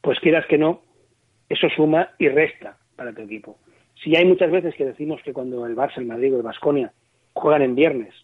pues 0.00 0.18
quieras 0.20 0.46
que 0.46 0.58
no, 0.58 0.82
eso 1.48 1.68
suma 1.70 2.10
y 2.18 2.28
resta 2.28 2.78
para 2.96 3.12
tu 3.12 3.22
equipo. 3.22 3.58
Si 4.02 4.16
hay 4.16 4.24
muchas 4.24 4.50
veces 4.50 4.74
que 4.74 4.86
decimos 4.86 5.20
que 5.22 5.32
cuando 5.32 5.66
el 5.66 5.76
Barça, 5.76 5.98
el 5.98 6.06
Madrid 6.06 6.34
o 6.34 6.38
el 6.38 6.42
Vasconia 6.42 6.92
juegan 7.34 7.62
en 7.62 7.74
viernes, 7.74 8.14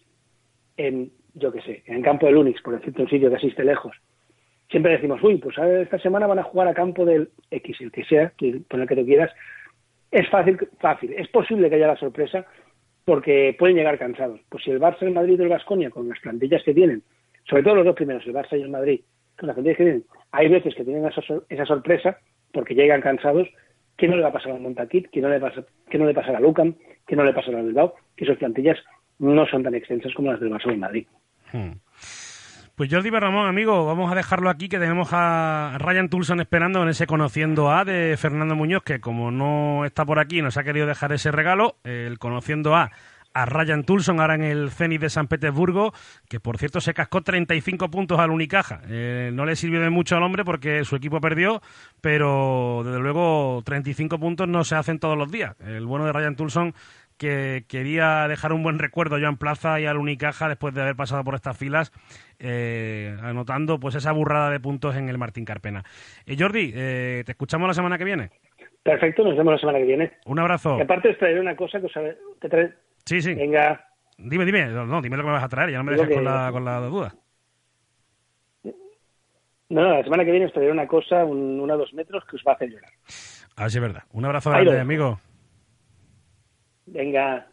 en, 0.77 1.11
yo 1.33 1.51
qué 1.51 1.61
sé, 1.61 1.83
en 1.85 1.97
el 1.97 2.03
campo 2.03 2.25
del 2.25 2.37
Unix, 2.37 2.61
por 2.61 2.77
decirte 2.77 3.01
un 3.01 3.09
sitio 3.09 3.29
que 3.29 3.35
asiste 3.35 3.63
lejos, 3.63 3.95
siempre 4.69 4.93
decimos, 4.93 5.21
uy, 5.23 5.37
pues 5.37 5.57
esta 5.57 5.99
semana 5.99 6.27
van 6.27 6.39
a 6.39 6.43
jugar 6.43 6.67
a 6.67 6.73
campo 6.73 7.05
del 7.05 7.29
X, 7.51 7.81
el 7.81 7.91
que 7.91 8.05
sea, 8.05 8.33
con 8.69 8.81
el 8.81 8.87
que 8.87 8.95
tú 8.95 9.05
quieras. 9.05 9.31
Es 10.11 10.27
fácil, 10.29 10.57
fácil. 10.79 11.13
Es 11.13 11.27
posible 11.27 11.69
que 11.69 11.75
haya 11.75 11.87
la 11.87 11.97
sorpresa 11.97 12.45
porque 13.05 13.55
pueden 13.57 13.75
llegar 13.75 13.97
cansados. 13.97 14.39
Pues 14.49 14.63
si 14.63 14.71
el 14.71 14.79
Barça, 14.79 15.01
el 15.01 15.13
Madrid 15.13 15.39
o 15.39 15.43
el 15.43 15.49
Vasconia, 15.49 15.89
con 15.89 16.09
las 16.09 16.19
plantillas 16.19 16.63
que 16.63 16.73
tienen, 16.73 17.03
sobre 17.47 17.63
todo 17.63 17.75
los 17.75 17.85
dos 17.85 17.95
primeros, 17.95 18.25
el 18.25 18.33
Barça 18.33 18.57
y 18.57 18.61
el 18.61 18.69
Madrid, 18.69 19.01
con 19.37 19.47
las 19.47 19.55
plantillas 19.55 19.77
que 19.77 19.83
tienen, 19.83 20.03
hay 20.31 20.47
veces 20.47 20.75
que 20.75 20.83
tienen 20.83 21.05
esa, 21.05 21.21
esa 21.49 21.65
sorpresa 21.65 22.17
porque 22.51 22.75
llegan 22.75 23.01
cansados 23.01 23.47
¿Qué 23.99 24.07
no 24.07 24.15
le 24.15 24.21
va 24.21 24.29
a 24.29 24.33
pasar 24.33 24.53
al 24.53 24.61
Montaquit? 24.61 25.09
¿Qué 25.11 25.19
no 25.19 25.27
le, 25.27 25.41
pasa, 25.41 25.61
qué 25.89 25.97
no 25.97 26.05
le 26.05 26.13
pasará 26.13 26.37
a 26.37 26.41
Lucan? 26.41 26.73
¿Qué 27.05 27.17
no 27.17 27.25
le 27.25 27.33
pasará 27.33 27.59
a 27.59 27.61
Bilbao? 27.61 27.95
Que 28.15 28.25
sus 28.25 28.37
plantillas 28.37 28.77
no 29.19 29.45
son 29.45 29.61
tan 29.61 29.75
extensas 29.75 30.13
como 30.13 30.31
las 30.31 30.39
del 30.39 30.49
Barça 30.49 30.73
y 30.73 30.77
Madrid. 30.77 31.07
Hmm. 31.53 31.79
Pues 32.75 32.89
Jordi 32.89 33.09
Ramón, 33.09 33.45
amigo, 33.45 33.85
vamos 33.85 34.09
a 34.09 34.15
dejarlo 34.15 34.49
aquí, 34.49 34.69
que 34.69 34.79
tenemos 34.79 35.09
a 35.11 35.75
Ryan 35.79 36.07
Tulson 36.07 36.39
esperando 36.39 36.81
en 36.81 36.87
ese 36.87 37.07
Conociendo 37.07 37.69
A 37.71 37.83
de 37.83 38.15
Fernando 38.17 38.55
Muñoz, 38.55 38.83
que 38.83 39.01
como 39.01 39.31
no 39.31 39.83
está 39.83 40.05
por 40.05 40.17
aquí, 40.17 40.41
nos 40.41 40.55
ha 40.55 40.63
querido 40.63 40.87
dejar 40.87 41.11
ese 41.11 41.29
regalo, 41.31 41.75
el 41.83 42.19
Conociendo 42.19 42.77
A 42.77 42.91
a 43.33 43.45
Ryan 43.45 43.83
Tulson 43.83 44.19
ahora 44.19 44.35
en 44.35 44.43
el 44.43 44.71
Zenit 44.71 45.01
de 45.01 45.09
San 45.09 45.27
Petersburgo, 45.27 45.93
que 46.27 46.39
por 46.39 46.57
cierto 46.57 46.81
se 46.81 46.93
cascó 46.93 47.21
35 47.21 47.89
puntos 47.89 48.19
al 48.19 48.31
Unicaja. 48.31 48.81
Eh, 48.87 49.31
no 49.33 49.45
le 49.45 49.55
sirvió 49.55 49.81
de 49.81 49.89
mucho 49.89 50.15
al 50.15 50.23
hombre 50.23 50.43
porque 50.43 50.83
su 50.83 50.95
equipo 50.95 51.21
perdió, 51.21 51.61
pero 52.01 52.81
desde 52.83 52.99
luego 52.99 53.61
35 53.65 54.19
puntos 54.19 54.47
no 54.47 54.63
se 54.63 54.75
hacen 54.75 54.99
todos 54.99 55.17
los 55.17 55.31
días. 55.31 55.55
El 55.59 55.85
bueno 55.85 56.05
de 56.05 56.13
Ryan 56.13 56.35
Tulson 56.35 56.73
que 57.19 57.65
quería 57.67 58.27
dejar 58.27 58.53
un 58.53 58.63
buen 58.63 58.79
recuerdo 58.79 59.19
yo 59.19 59.27
en 59.27 59.37
Plaza 59.37 59.79
y 59.79 59.85
al 59.85 59.97
Unicaja 59.97 60.47
después 60.47 60.73
de 60.73 60.81
haber 60.81 60.95
pasado 60.95 61.23
por 61.23 61.35
estas 61.35 61.55
filas, 61.55 61.91
eh, 62.39 63.15
anotando 63.21 63.79
pues 63.79 63.93
esa 63.93 64.11
burrada 64.13 64.49
de 64.49 64.59
puntos 64.59 64.95
en 64.95 65.09
el 65.09 65.19
Martín 65.19 65.45
Carpena. 65.45 65.83
Eh, 66.25 66.35
Jordi, 66.39 66.71
eh, 66.73 67.23
¿te 67.25 67.33
escuchamos 67.33 67.67
la 67.67 67.73
semana 67.73 67.97
que 67.97 68.05
viene? 68.05 68.31
Perfecto, 68.81 69.23
nos 69.23 69.37
vemos 69.37 69.53
la 69.53 69.59
semana 69.59 69.77
que 69.77 69.85
viene. 69.85 70.13
Un 70.25 70.39
abrazo. 70.39 70.79
Y 70.79 70.81
aparte 70.81 71.09
os 71.09 71.17
traeré 71.17 71.39
una 71.39 71.55
cosa 71.55 71.79
que 71.79 71.87
os 71.87 71.93
te 72.39 72.49
trae... 72.49 72.73
Sí, 73.05 73.21
sí. 73.21 73.35
Venga. 73.35 73.85
Dime, 74.17 74.45
dime, 74.45 74.67
no, 74.67 75.01
dime 75.01 75.17
lo 75.17 75.23
que 75.23 75.27
me 75.27 75.33
vas 75.33 75.43
a 75.43 75.49
traer, 75.49 75.71
ya 75.71 75.77
no 75.77 75.83
me 75.83 75.91
dejes 75.91 76.07
que... 76.07 76.15
con, 76.15 76.23
la, 76.23 76.49
con 76.51 76.65
la 76.65 76.79
duda. 76.79 77.13
No, 78.63 79.83
no, 79.83 79.97
la 79.97 80.03
semana 80.03 80.25
que 80.25 80.31
viene 80.31 80.47
os 80.47 80.53
traeré 80.53 80.71
una 80.71 80.87
cosa, 80.87 81.25
un, 81.25 81.59
una 81.59 81.75
dos 81.75 81.93
metros, 81.93 82.23
que 82.25 82.37
os 82.37 82.43
va 82.47 82.53
a 82.53 82.55
hacer 82.55 82.69
llorar. 82.69 82.91
A 83.55 83.63
ver 83.63 83.71
si 83.71 83.77
es 83.77 83.81
verdad. 83.81 84.03
Un 84.13 84.25
abrazo 84.25 84.49
grande, 84.49 84.79
amigo. 84.79 85.19
Venga. 86.91 87.47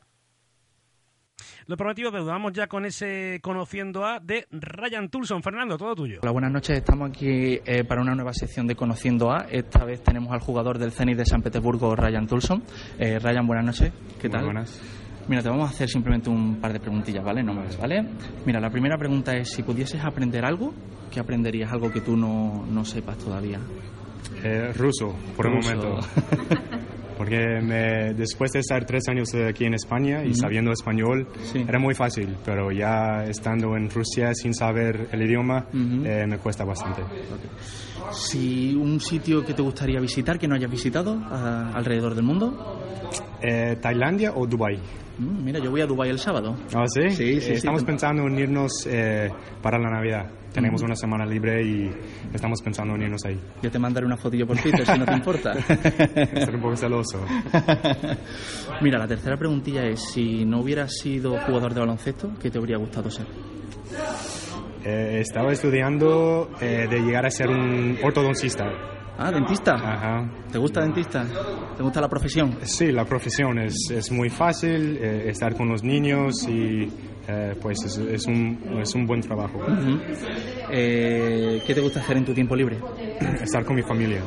Lo 1.66 1.76
prometido 1.76 2.12
deudamos 2.12 2.52
ya 2.52 2.68
con 2.68 2.84
ese 2.86 3.40
Conociendo 3.42 4.04
A 4.04 4.20
de 4.20 4.46
Ryan 4.52 5.08
Tulson. 5.08 5.42
Fernando, 5.42 5.76
todo 5.76 5.96
tuyo. 5.96 6.20
Hola, 6.22 6.30
buenas 6.30 6.52
noches. 6.52 6.78
Estamos 6.78 7.10
aquí 7.10 7.58
eh, 7.66 7.82
para 7.82 8.00
una 8.00 8.14
nueva 8.14 8.32
sección 8.32 8.68
de 8.68 8.76
Conociendo 8.76 9.32
A. 9.32 9.46
Esta 9.50 9.84
vez 9.84 10.00
tenemos 10.00 10.32
al 10.32 10.38
jugador 10.38 10.78
del 10.78 10.92
Zenit 10.92 11.16
de 11.16 11.26
San 11.26 11.42
Petersburgo, 11.42 11.96
Ryan 11.96 12.26
Tulson. 12.28 12.62
Eh, 12.98 13.18
Ryan, 13.18 13.46
buenas 13.46 13.64
noches. 13.64 13.92
¿Qué 14.20 14.28
tal? 14.28 14.42
Muy 14.42 14.52
buenas. 14.52 14.80
Mira, 15.28 15.42
te 15.42 15.48
vamos 15.48 15.68
a 15.68 15.72
hacer 15.72 15.88
simplemente 15.88 16.30
un 16.30 16.60
par 16.60 16.72
de 16.72 16.78
preguntillas, 16.78 17.24
¿vale? 17.24 17.42
No 17.42 17.52
más, 17.52 17.76
¿vale? 17.78 18.10
Mira, 18.44 18.60
la 18.60 18.70
primera 18.70 18.96
pregunta 18.96 19.36
es, 19.36 19.50
si 19.50 19.64
pudieses 19.64 20.04
aprender 20.04 20.44
algo, 20.44 20.72
¿qué 21.10 21.18
aprenderías? 21.18 21.72
Algo 21.72 21.90
que 21.90 22.00
tú 22.00 22.16
no, 22.16 22.64
no 22.64 22.84
sepas 22.84 23.18
todavía. 23.18 23.58
Eh, 24.44 24.72
ruso, 24.72 25.16
por 25.36 25.46
ruso. 25.46 25.72
un 25.72 25.78
momento. 25.80 26.08
Porque 27.16 27.60
me, 27.62 28.14
después 28.14 28.52
de 28.52 28.60
estar 28.60 28.84
tres 28.84 29.08
años 29.08 29.28
aquí 29.34 29.64
en 29.64 29.74
España 29.74 30.22
y 30.24 30.28
uh 30.28 30.30
-huh. 30.32 30.34
sabiendo 30.34 30.72
español, 30.72 31.26
sí. 31.52 31.64
era 31.66 31.78
muy 31.78 31.94
fácil, 31.94 32.36
pero 32.44 32.70
ya 32.70 33.24
estando 33.24 33.76
en 33.76 33.88
Rusia 33.90 34.34
sin 34.34 34.52
saber 34.54 35.08
el 35.12 35.22
idioma, 35.22 35.66
uh 35.72 35.76
-huh. 35.76 36.06
eh, 36.06 36.26
me 36.26 36.38
cuesta 36.38 36.64
bastante. 36.64 37.02
Okay. 37.02 37.50
Si 38.12 38.74
un 38.74 39.00
sitio 39.00 39.44
que 39.44 39.54
te 39.54 39.62
gustaría 39.62 40.00
visitar, 40.00 40.38
que 40.38 40.46
no 40.46 40.54
hayas 40.54 40.70
visitado 40.70 41.18
a, 41.30 41.72
alrededor 41.74 42.14
del 42.14 42.24
mundo. 42.24 42.80
Eh, 43.42 43.76
¿Tailandia 43.80 44.32
o 44.34 44.46
Dubai? 44.46 44.78
Mm, 45.18 45.44
mira, 45.44 45.58
yo 45.60 45.70
voy 45.70 45.80
a 45.80 45.86
Dubai 45.86 46.10
el 46.10 46.18
sábado. 46.18 46.56
¿Ah, 46.74 46.84
sí? 46.88 47.08
Sí, 47.10 47.40
sí, 47.40 47.50
Eh, 47.52 47.54
estamos 47.54 47.80
sí. 47.80 47.86
pensando 47.86 48.26
en 48.26 48.38
irnos 48.38 48.70
eh, 48.86 49.30
para 49.62 49.78
la 49.78 49.90
Navidad. 49.90 50.30
Tenemos 50.52 50.80
una 50.82 50.94
semana 50.96 51.26
libre 51.26 51.62
y 51.62 51.90
estamos 52.32 52.62
pensando 52.62 52.94
en 52.94 53.02
irnos 53.02 53.24
ahí. 53.26 53.38
Yo 53.62 53.70
te 53.70 53.78
mandaré 53.78 54.06
una 54.06 54.16
fotillo 54.16 54.46
por 54.46 54.56
Twitter 54.58 54.86
si 54.86 54.98
no 54.98 55.04
te 55.04 55.12
importa. 55.12 55.52
Estoy 56.32 56.54
un 56.54 56.60
poco 56.62 56.76
celoso. 56.76 57.20
Mira, 58.80 58.98
la 58.98 59.06
tercera 59.06 59.36
preguntilla 59.36 59.84
es, 59.86 60.00
si 60.00 60.44
no 60.44 60.60
hubieras 60.60 60.92
sido 60.98 61.36
jugador 61.40 61.74
de 61.74 61.80
baloncesto, 61.80 62.30
¿qué 62.40 62.50
te 62.50 62.58
habría 62.58 62.78
gustado 62.78 63.10
ser? 63.10 63.26
Eh, 64.84 65.18
estaba 65.20 65.52
estudiando 65.52 66.50
eh, 66.60 66.86
de 66.88 67.00
llegar 67.00 67.26
a 67.26 67.30
ser 67.30 67.48
un 67.48 67.98
ortodoncista. 68.02 68.64
Ah, 69.18 69.32
dentista. 69.32 69.74
Ajá. 69.74 70.28
¿Te 70.50 70.58
gusta 70.58 70.82
dentista? 70.82 71.26
¿Te 71.76 71.82
gusta 71.82 72.00
la 72.00 72.08
profesión? 72.08 72.56
Sí, 72.62 72.92
la 72.92 73.04
profesión 73.04 73.58
es, 73.58 73.74
es 73.90 74.10
muy 74.10 74.30
fácil, 74.30 74.96
eh, 75.00 75.28
estar 75.28 75.54
con 75.54 75.68
los 75.68 75.82
niños 75.82 76.34
y 76.48 76.88
eh, 77.28 77.54
pues 77.60 77.78
es, 77.84 77.98
es 77.98 78.26
un, 78.26 78.58
es 78.80 78.94
un 78.94 79.06
buen 79.06 79.20
trabajo. 79.20 79.60
Eh, 80.70 81.60
¿Qué 81.66 81.74
te 81.74 81.80
gusta 81.80 82.00
hacer 82.00 82.16
en 82.16 82.24
tu 82.24 82.32
tiempo 82.32 82.56
libre? 82.56 82.78
Estar 83.42 83.64
con 83.64 83.76
mi 83.76 83.82
familia. 83.82 84.22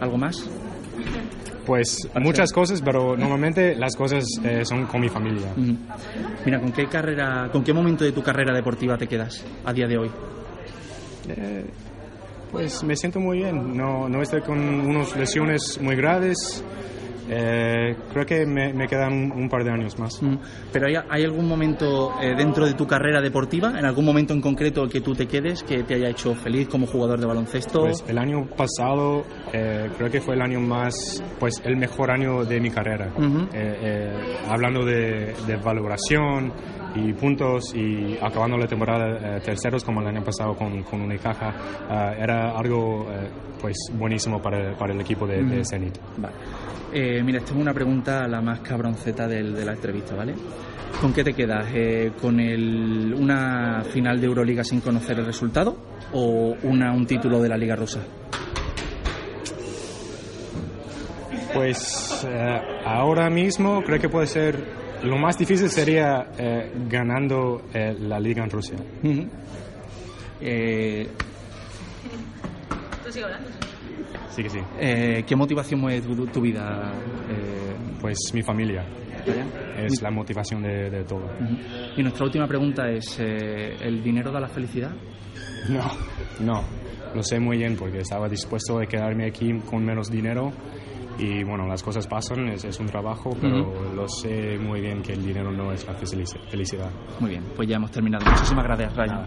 ¿Algo 0.00 0.16
más? 0.18 0.34
Pues 1.66 1.98
muchas 2.20 2.52
cosas, 2.52 2.82
pero 2.82 3.16
normalmente 3.16 3.76
las 3.76 3.94
cosas 3.94 4.24
eh, 4.44 4.64
son 4.64 4.86
con 4.86 5.00
mi 5.00 5.08
familia. 5.08 5.52
Mira, 6.44 6.58
¿con 6.58 6.72
qué 6.72 6.86
carrera, 6.86 7.48
con 7.52 7.62
qué 7.62 7.72
momento 7.72 8.02
de 8.04 8.12
tu 8.12 8.22
carrera 8.22 8.52
deportiva 8.54 8.96
te 8.96 9.06
quedas 9.06 9.44
a 9.64 9.72
día 9.72 9.86
de 9.86 9.98
hoy? 9.98 10.10
Pues 12.50 12.82
me 12.82 12.96
siento 12.96 13.20
muy 13.20 13.38
bien, 13.38 13.76
no, 13.76 14.08
no 14.08 14.22
estoy 14.22 14.40
con 14.42 14.58
unas 14.58 15.16
lesiones 15.16 15.80
muy 15.80 15.94
graves. 15.96 16.64
Eh, 17.32 17.94
creo 18.12 18.26
que 18.26 18.44
me, 18.44 18.72
me 18.72 18.88
quedan 18.88 19.12
un, 19.12 19.30
un 19.30 19.48
par 19.48 19.62
de 19.62 19.70
años 19.70 19.96
más. 20.00 20.20
Mm. 20.20 20.34
¿Pero 20.72 20.88
hay, 20.88 20.94
hay 21.08 21.24
algún 21.24 21.46
momento 21.46 22.12
eh, 22.20 22.34
dentro 22.36 22.66
de 22.66 22.74
tu 22.74 22.88
carrera 22.88 23.20
deportiva, 23.20 23.78
en 23.78 23.84
algún 23.84 24.04
momento 24.04 24.34
en 24.34 24.40
concreto 24.40 24.88
que 24.88 25.00
tú 25.00 25.14
te 25.14 25.28
quedes, 25.28 25.62
que 25.62 25.84
te 25.84 25.94
haya 25.94 26.08
hecho 26.08 26.34
feliz 26.34 26.66
como 26.66 26.88
jugador 26.88 27.20
de 27.20 27.26
baloncesto? 27.26 27.82
Pues 27.82 28.04
el 28.08 28.18
año 28.18 28.48
pasado 28.56 29.24
eh, 29.52 29.88
creo 29.96 30.10
que 30.10 30.20
fue 30.20 30.34
el 30.34 30.42
año 30.42 30.58
más, 30.60 31.22
pues 31.38 31.62
el 31.64 31.76
mejor 31.76 32.10
año 32.10 32.44
de 32.44 32.60
mi 32.60 32.70
carrera. 32.70 33.12
Ujú. 33.16 33.42
Eh, 33.52 33.78
eh, 33.80 34.36
hablando 34.48 34.84
de, 34.84 35.32
de 35.46 35.56
valoración 35.62 36.52
y 36.94 37.12
puntos 37.12 37.74
y 37.74 38.16
acabando 38.20 38.56
la 38.56 38.66
temporada 38.66 39.36
eh, 39.36 39.40
terceros 39.44 39.84
como 39.84 40.00
el 40.00 40.08
año 40.08 40.24
pasado 40.24 40.54
con, 40.56 40.82
con 40.82 41.00
Unicaja, 41.02 41.54
eh, 41.90 42.16
era 42.22 42.50
algo 42.58 43.06
eh, 43.10 43.28
pues 43.60 43.76
buenísimo 43.94 44.40
para, 44.42 44.76
para 44.76 44.92
el 44.92 45.00
equipo 45.00 45.26
de, 45.26 45.42
de. 45.42 45.64
Zenit. 45.64 45.98
Vale. 46.16 46.34
Eh, 46.92 47.22
mira, 47.22 47.38
esta 47.38 47.52
es 47.52 47.60
una 47.60 47.72
pregunta 47.72 48.26
la 48.26 48.40
más 48.40 48.60
cabronceta 48.60 49.28
del- 49.28 49.54
de 49.54 49.64
la 49.64 49.72
entrevista, 49.72 50.14
¿vale? 50.16 50.34
¿Con 51.00 51.12
qué 51.12 51.22
te 51.22 51.32
quedas? 51.34 51.66
Eh, 51.72 52.10
¿Con 52.20 52.40
el, 52.40 53.14
una 53.16 53.82
final 53.84 54.20
de 54.20 54.26
Euroliga 54.26 54.64
sin 54.64 54.80
conocer 54.80 55.18
el 55.20 55.26
resultado 55.26 55.76
o 56.12 56.56
una, 56.64 56.92
un 56.92 57.06
título 57.06 57.40
de 57.40 57.48
la 57.48 57.56
Liga 57.56 57.76
Rusa? 57.76 58.00
Pues 61.54 62.26
eh, 62.28 62.60
ahora 62.84 63.28
mismo 63.30 63.82
creo 63.82 63.98
que 64.00 64.08
puede 64.08 64.26
ser, 64.26 64.56
lo 65.04 65.16
más 65.18 65.36
difícil 65.38 65.68
sería 65.68 66.30
eh, 66.38 66.70
ganando 66.88 67.62
eh, 67.72 67.94
la 68.00 68.18
liga 68.20 68.44
en 68.44 68.50
Rusia. 68.50 68.76
Ujú. 69.02 69.26
Eh, 70.40 71.08
Tú 73.04 73.12
sigue 73.12 73.24
hablando. 73.24 73.48
Sí 74.30 74.42
que 74.42 74.50
sí. 74.50 74.58
eh, 74.78 75.24
¿Qué 75.26 75.34
motivación 75.36 75.80
mueve 75.80 76.00
tu, 76.02 76.26
tu 76.26 76.40
vida? 76.40 76.92
Eh, 77.28 77.74
Pues 78.00 78.16
mi 78.32 78.42
familia 78.42 78.84
es 79.76 80.00
la 80.02 80.10
motivación 80.10 80.62
de, 80.62 80.90
de 80.90 81.04
todo. 81.04 81.24
Ujú. 81.24 81.56
Y 81.96 82.02
nuestra 82.02 82.24
última 82.24 82.46
pregunta 82.46 82.88
es, 82.90 83.18
eh, 83.18 83.76
¿el 83.80 84.02
dinero 84.02 84.30
da 84.30 84.40
la 84.40 84.48
felicidad? 84.48 84.90
No, 85.68 85.82
no, 86.40 86.62
lo 87.14 87.22
sé 87.22 87.38
muy 87.38 87.58
bien 87.58 87.76
porque 87.76 87.98
estaba 87.98 88.28
dispuesto 88.28 88.78
a 88.80 88.86
quedarme 88.86 89.26
aquí 89.26 89.52
con 89.68 89.84
menos 89.84 90.10
dinero 90.10 90.52
y 91.20 91.44
bueno, 91.44 91.66
las 91.66 91.82
cosas 91.82 92.06
pasan, 92.06 92.48
es, 92.48 92.64
es 92.64 92.80
un 92.80 92.86
trabajo, 92.86 93.36
pero 93.40 93.92
lo 93.94 94.08
sé 94.08 94.58
muy 94.58 94.80
bien 94.80 95.02
que 95.02 95.12
el 95.12 95.24
dinero 95.24 95.50
no 95.52 95.72
es 95.72 95.86
la 95.86 95.94
felici- 95.94 96.40
felicidad. 96.48 96.90
Muy 97.20 97.30
bien, 97.30 97.44
pues 97.54 97.68
ya 97.68 97.76
hemos 97.76 97.90
terminado. 97.90 98.24
Muchísimas 98.30 98.64
gracias, 98.64 98.96
Ryan. 98.96 99.26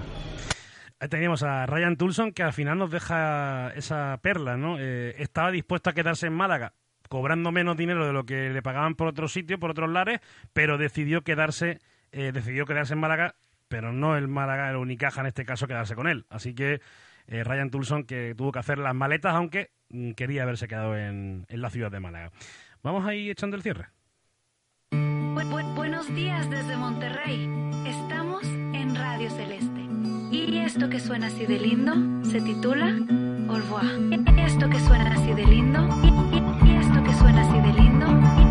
Ahí 0.99 1.09
teníamos 1.09 1.43
a 1.43 1.65
Ryan 1.65 1.97
Tulson 1.97 2.31
que 2.31 2.43
al 2.43 2.53
final 2.53 2.77
nos 2.77 2.89
deja 2.91 3.69
esa 3.75 4.17
perla, 4.21 4.55
¿no? 4.57 4.77
Eh, 4.79 5.13
estaba 5.17 5.51
dispuesto 5.51 5.89
a 5.89 5.93
quedarse 5.93 6.27
en 6.27 6.33
Málaga 6.33 6.73
cobrando 7.09 7.51
menos 7.51 7.77
dinero 7.77 8.07
de 8.07 8.13
lo 8.13 8.23
que 8.25 8.49
le 8.49 8.61
pagaban 8.63 8.95
por 8.95 9.07
otro 9.07 9.27
sitio, 9.27 9.59
por 9.59 9.69
otros 9.69 9.89
lares, 9.91 10.19
pero 10.51 10.79
decidió 10.79 11.21
quedarse, 11.21 11.77
eh, 12.11 12.31
decidió 12.31 12.65
quedarse 12.65 12.93
en 12.95 13.01
Málaga, 13.01 13.35
pero 13.67 13.91
no 13.91 14.15
el 14.17 14.27
Málaga, 14.27 14.69
el 14.71 14.77
Unicaja 14.77 15.21
en 15.21 15.27
este 15.27 15.45
caso, 15.45 15.67
quedarse 15.67 15.93
con 15.93 16.07
él. 16.07 16.25
Así 16.29 16.55
que 16.55 16.79
eh, 17.27 17.43
Ryan 17.43 17.69
Tulson 17.69 18.05
que 18.05 18.33
tuvo 18.35 18.51
que 18.51 18.59
hacer 18.59 18.79
las 18.79 18.95
maletas, 18.95 19.35
aunque 19.35 19.69
quería 20.15 20.43
haberse 20.43 20.67
quedado 20.67 20.97
en, 20.97 21.45
en 21.49 21.61
la 21.61 21.69
ciudad 21.69 21.91
de 21.91 21.99
Málaga. 21.99 22.31
Vamos 22.83 23.05
ahí 23.05 23.29
echando 23.29 23.55
el 23.55 23.61
cierre. 23.63 23.87
Bu- 24.91 25.43
bu- 25.49 25.75
buenos 25.75 26.13
días 26.13 26.49
desde 26.49 26.75
Monterrey. 26.77 27.47
Estamos 27.87 28.43
en 28.43 28.95
Radio 28.95 29.29
Celeste. 29.29 29.81
Y 30.31 30.57
esto 30.59 30.89
que 30.89 30.99
suena 30.99 31.27
así 31.27 31.45
de 31.45 31.59
lindo 31.59 31.93
se 32.25 32.41
titula 32.41 32.87
Au. 32.87 33.57
Esto 34.37 34.69
que 34.69 34.79
suena 34.79 35.13
así 35.13 35.33
de 35.33 35.45
lindo. 35.45 35.87
Y- 36.03 36.69
y 36.69 36.75
esto 36.75 37.03
que 37.03 37.13
suena 37.13 37.41
así 37.47 37.59
de 37.61 37.73
lindo 37.73 38.42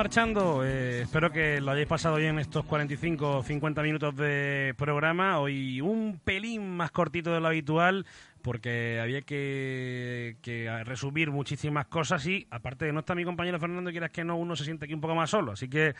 marchando. 0.00 0.64
eh, 0.64 1.02
espero 1.02 1.30
que 1.30 1.60
lo 1.60 1.72
hayáis 1.72 1.86
pasado 1.86 2.16
bien 2.16 2.38
estos 2.38 2.64
45 2.64 3.36
o 3.36 3.42
50 3.42 3.82
minutos 3.82 4.16
de 4.16 4.72
programa. 4.78 5.38
Hoy 5.38 5.82
un 5.82 6.18
pelín 6.24 6.70
más 6.74 6.90
cortito 6.90 7.30
de 7.34 7.38
lo 7.38 7.48
habitual 7.48 8.06
porque 8.40 8.98
había 8.98 9.20
que, 9.20 10.36
que 10.40 10.84
resumir 10.84 11.30
muchísimas 11.30 11.84
cosas 11.88 12.26
y 12.26 12.46
aparte 12.50 12.86
de 12.86 12.94
no 12.94 13.00
estar 13.00 13.14
mi 13.14 13.26
compañero 13.26 13.60
Fernando, 13.60 13.90
quieras 13.90 14.08
que 14.10 14.24
no, 14.24 14.36
uno 14.36 14.56
se 14.56 14.64
siente 14.64 14.86
aquí 14.86 14.94
un 14.94 15.02
poco 15.02 15.14
más 15.14 15.28
solo. 15.28 15.52
Así 15.52 15.68
que, 15.68 15.94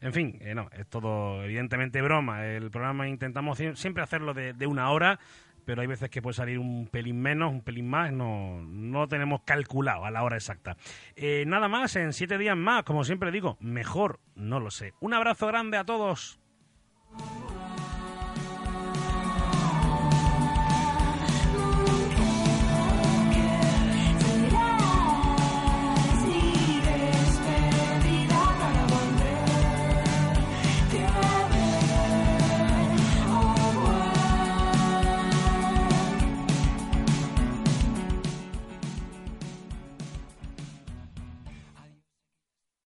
en 0.00 0.12
fin, 0.12 0.38
eh, 0.40 0.52
no, 0.52 0.68
es 0.76 0.88
todo 0.88 1.44
evidentemente 1.44 2.02
broma. 2.02 2.44
El 2.44 2.68
programa 2.72 3.06
intentamos 3.06 3.60
sie- 3.60 3.76
siempre 3.76 4.02
hacerlo 4.02 4.34
de 4.34 4.66
una 4.66 4.90
hora 4.90 5.20
pero 5.66 5.82
hay 5.82 5.88
veces 5.88 6.08
que 6.08 6.22
puede 6.22 6.34
salir 6.34 6.58
un 6.58 6.86
pelín 6.86 7.20
menos, 7.20 7.52
un 7.52 7.60
pelín 7.60 7.88
más, 7.88 8.12
no, 8.12 8.62
no 8.62 9.00
lo 9.00 9.08
tenemos 9.08 9.42
calculado 9.44 10.06
a 10.06 10.10
la 10.10 10.22
hora 10.22 10.36
exacta. 10.36 10.76
Eh, 11.16 11.44
nada 11.46 11.68
más, 11.68 11.96
en 11.96 12.12
siete 12.12 12.38
días 12.38 12.56
más, 12.56 12.84
como 12.84 13.04
siempre 13.04 13.32
digo, 13.32 13.58
mejor, 13.60 14.20
no 14.36 14.60
lo 14.60 14.70
sé. 14.70 14.94
Un 15.00 15.12
abrazo 15.12 15.48
grande 15.48 15.76
a 15.76 15.84
todos. 15.84 16.38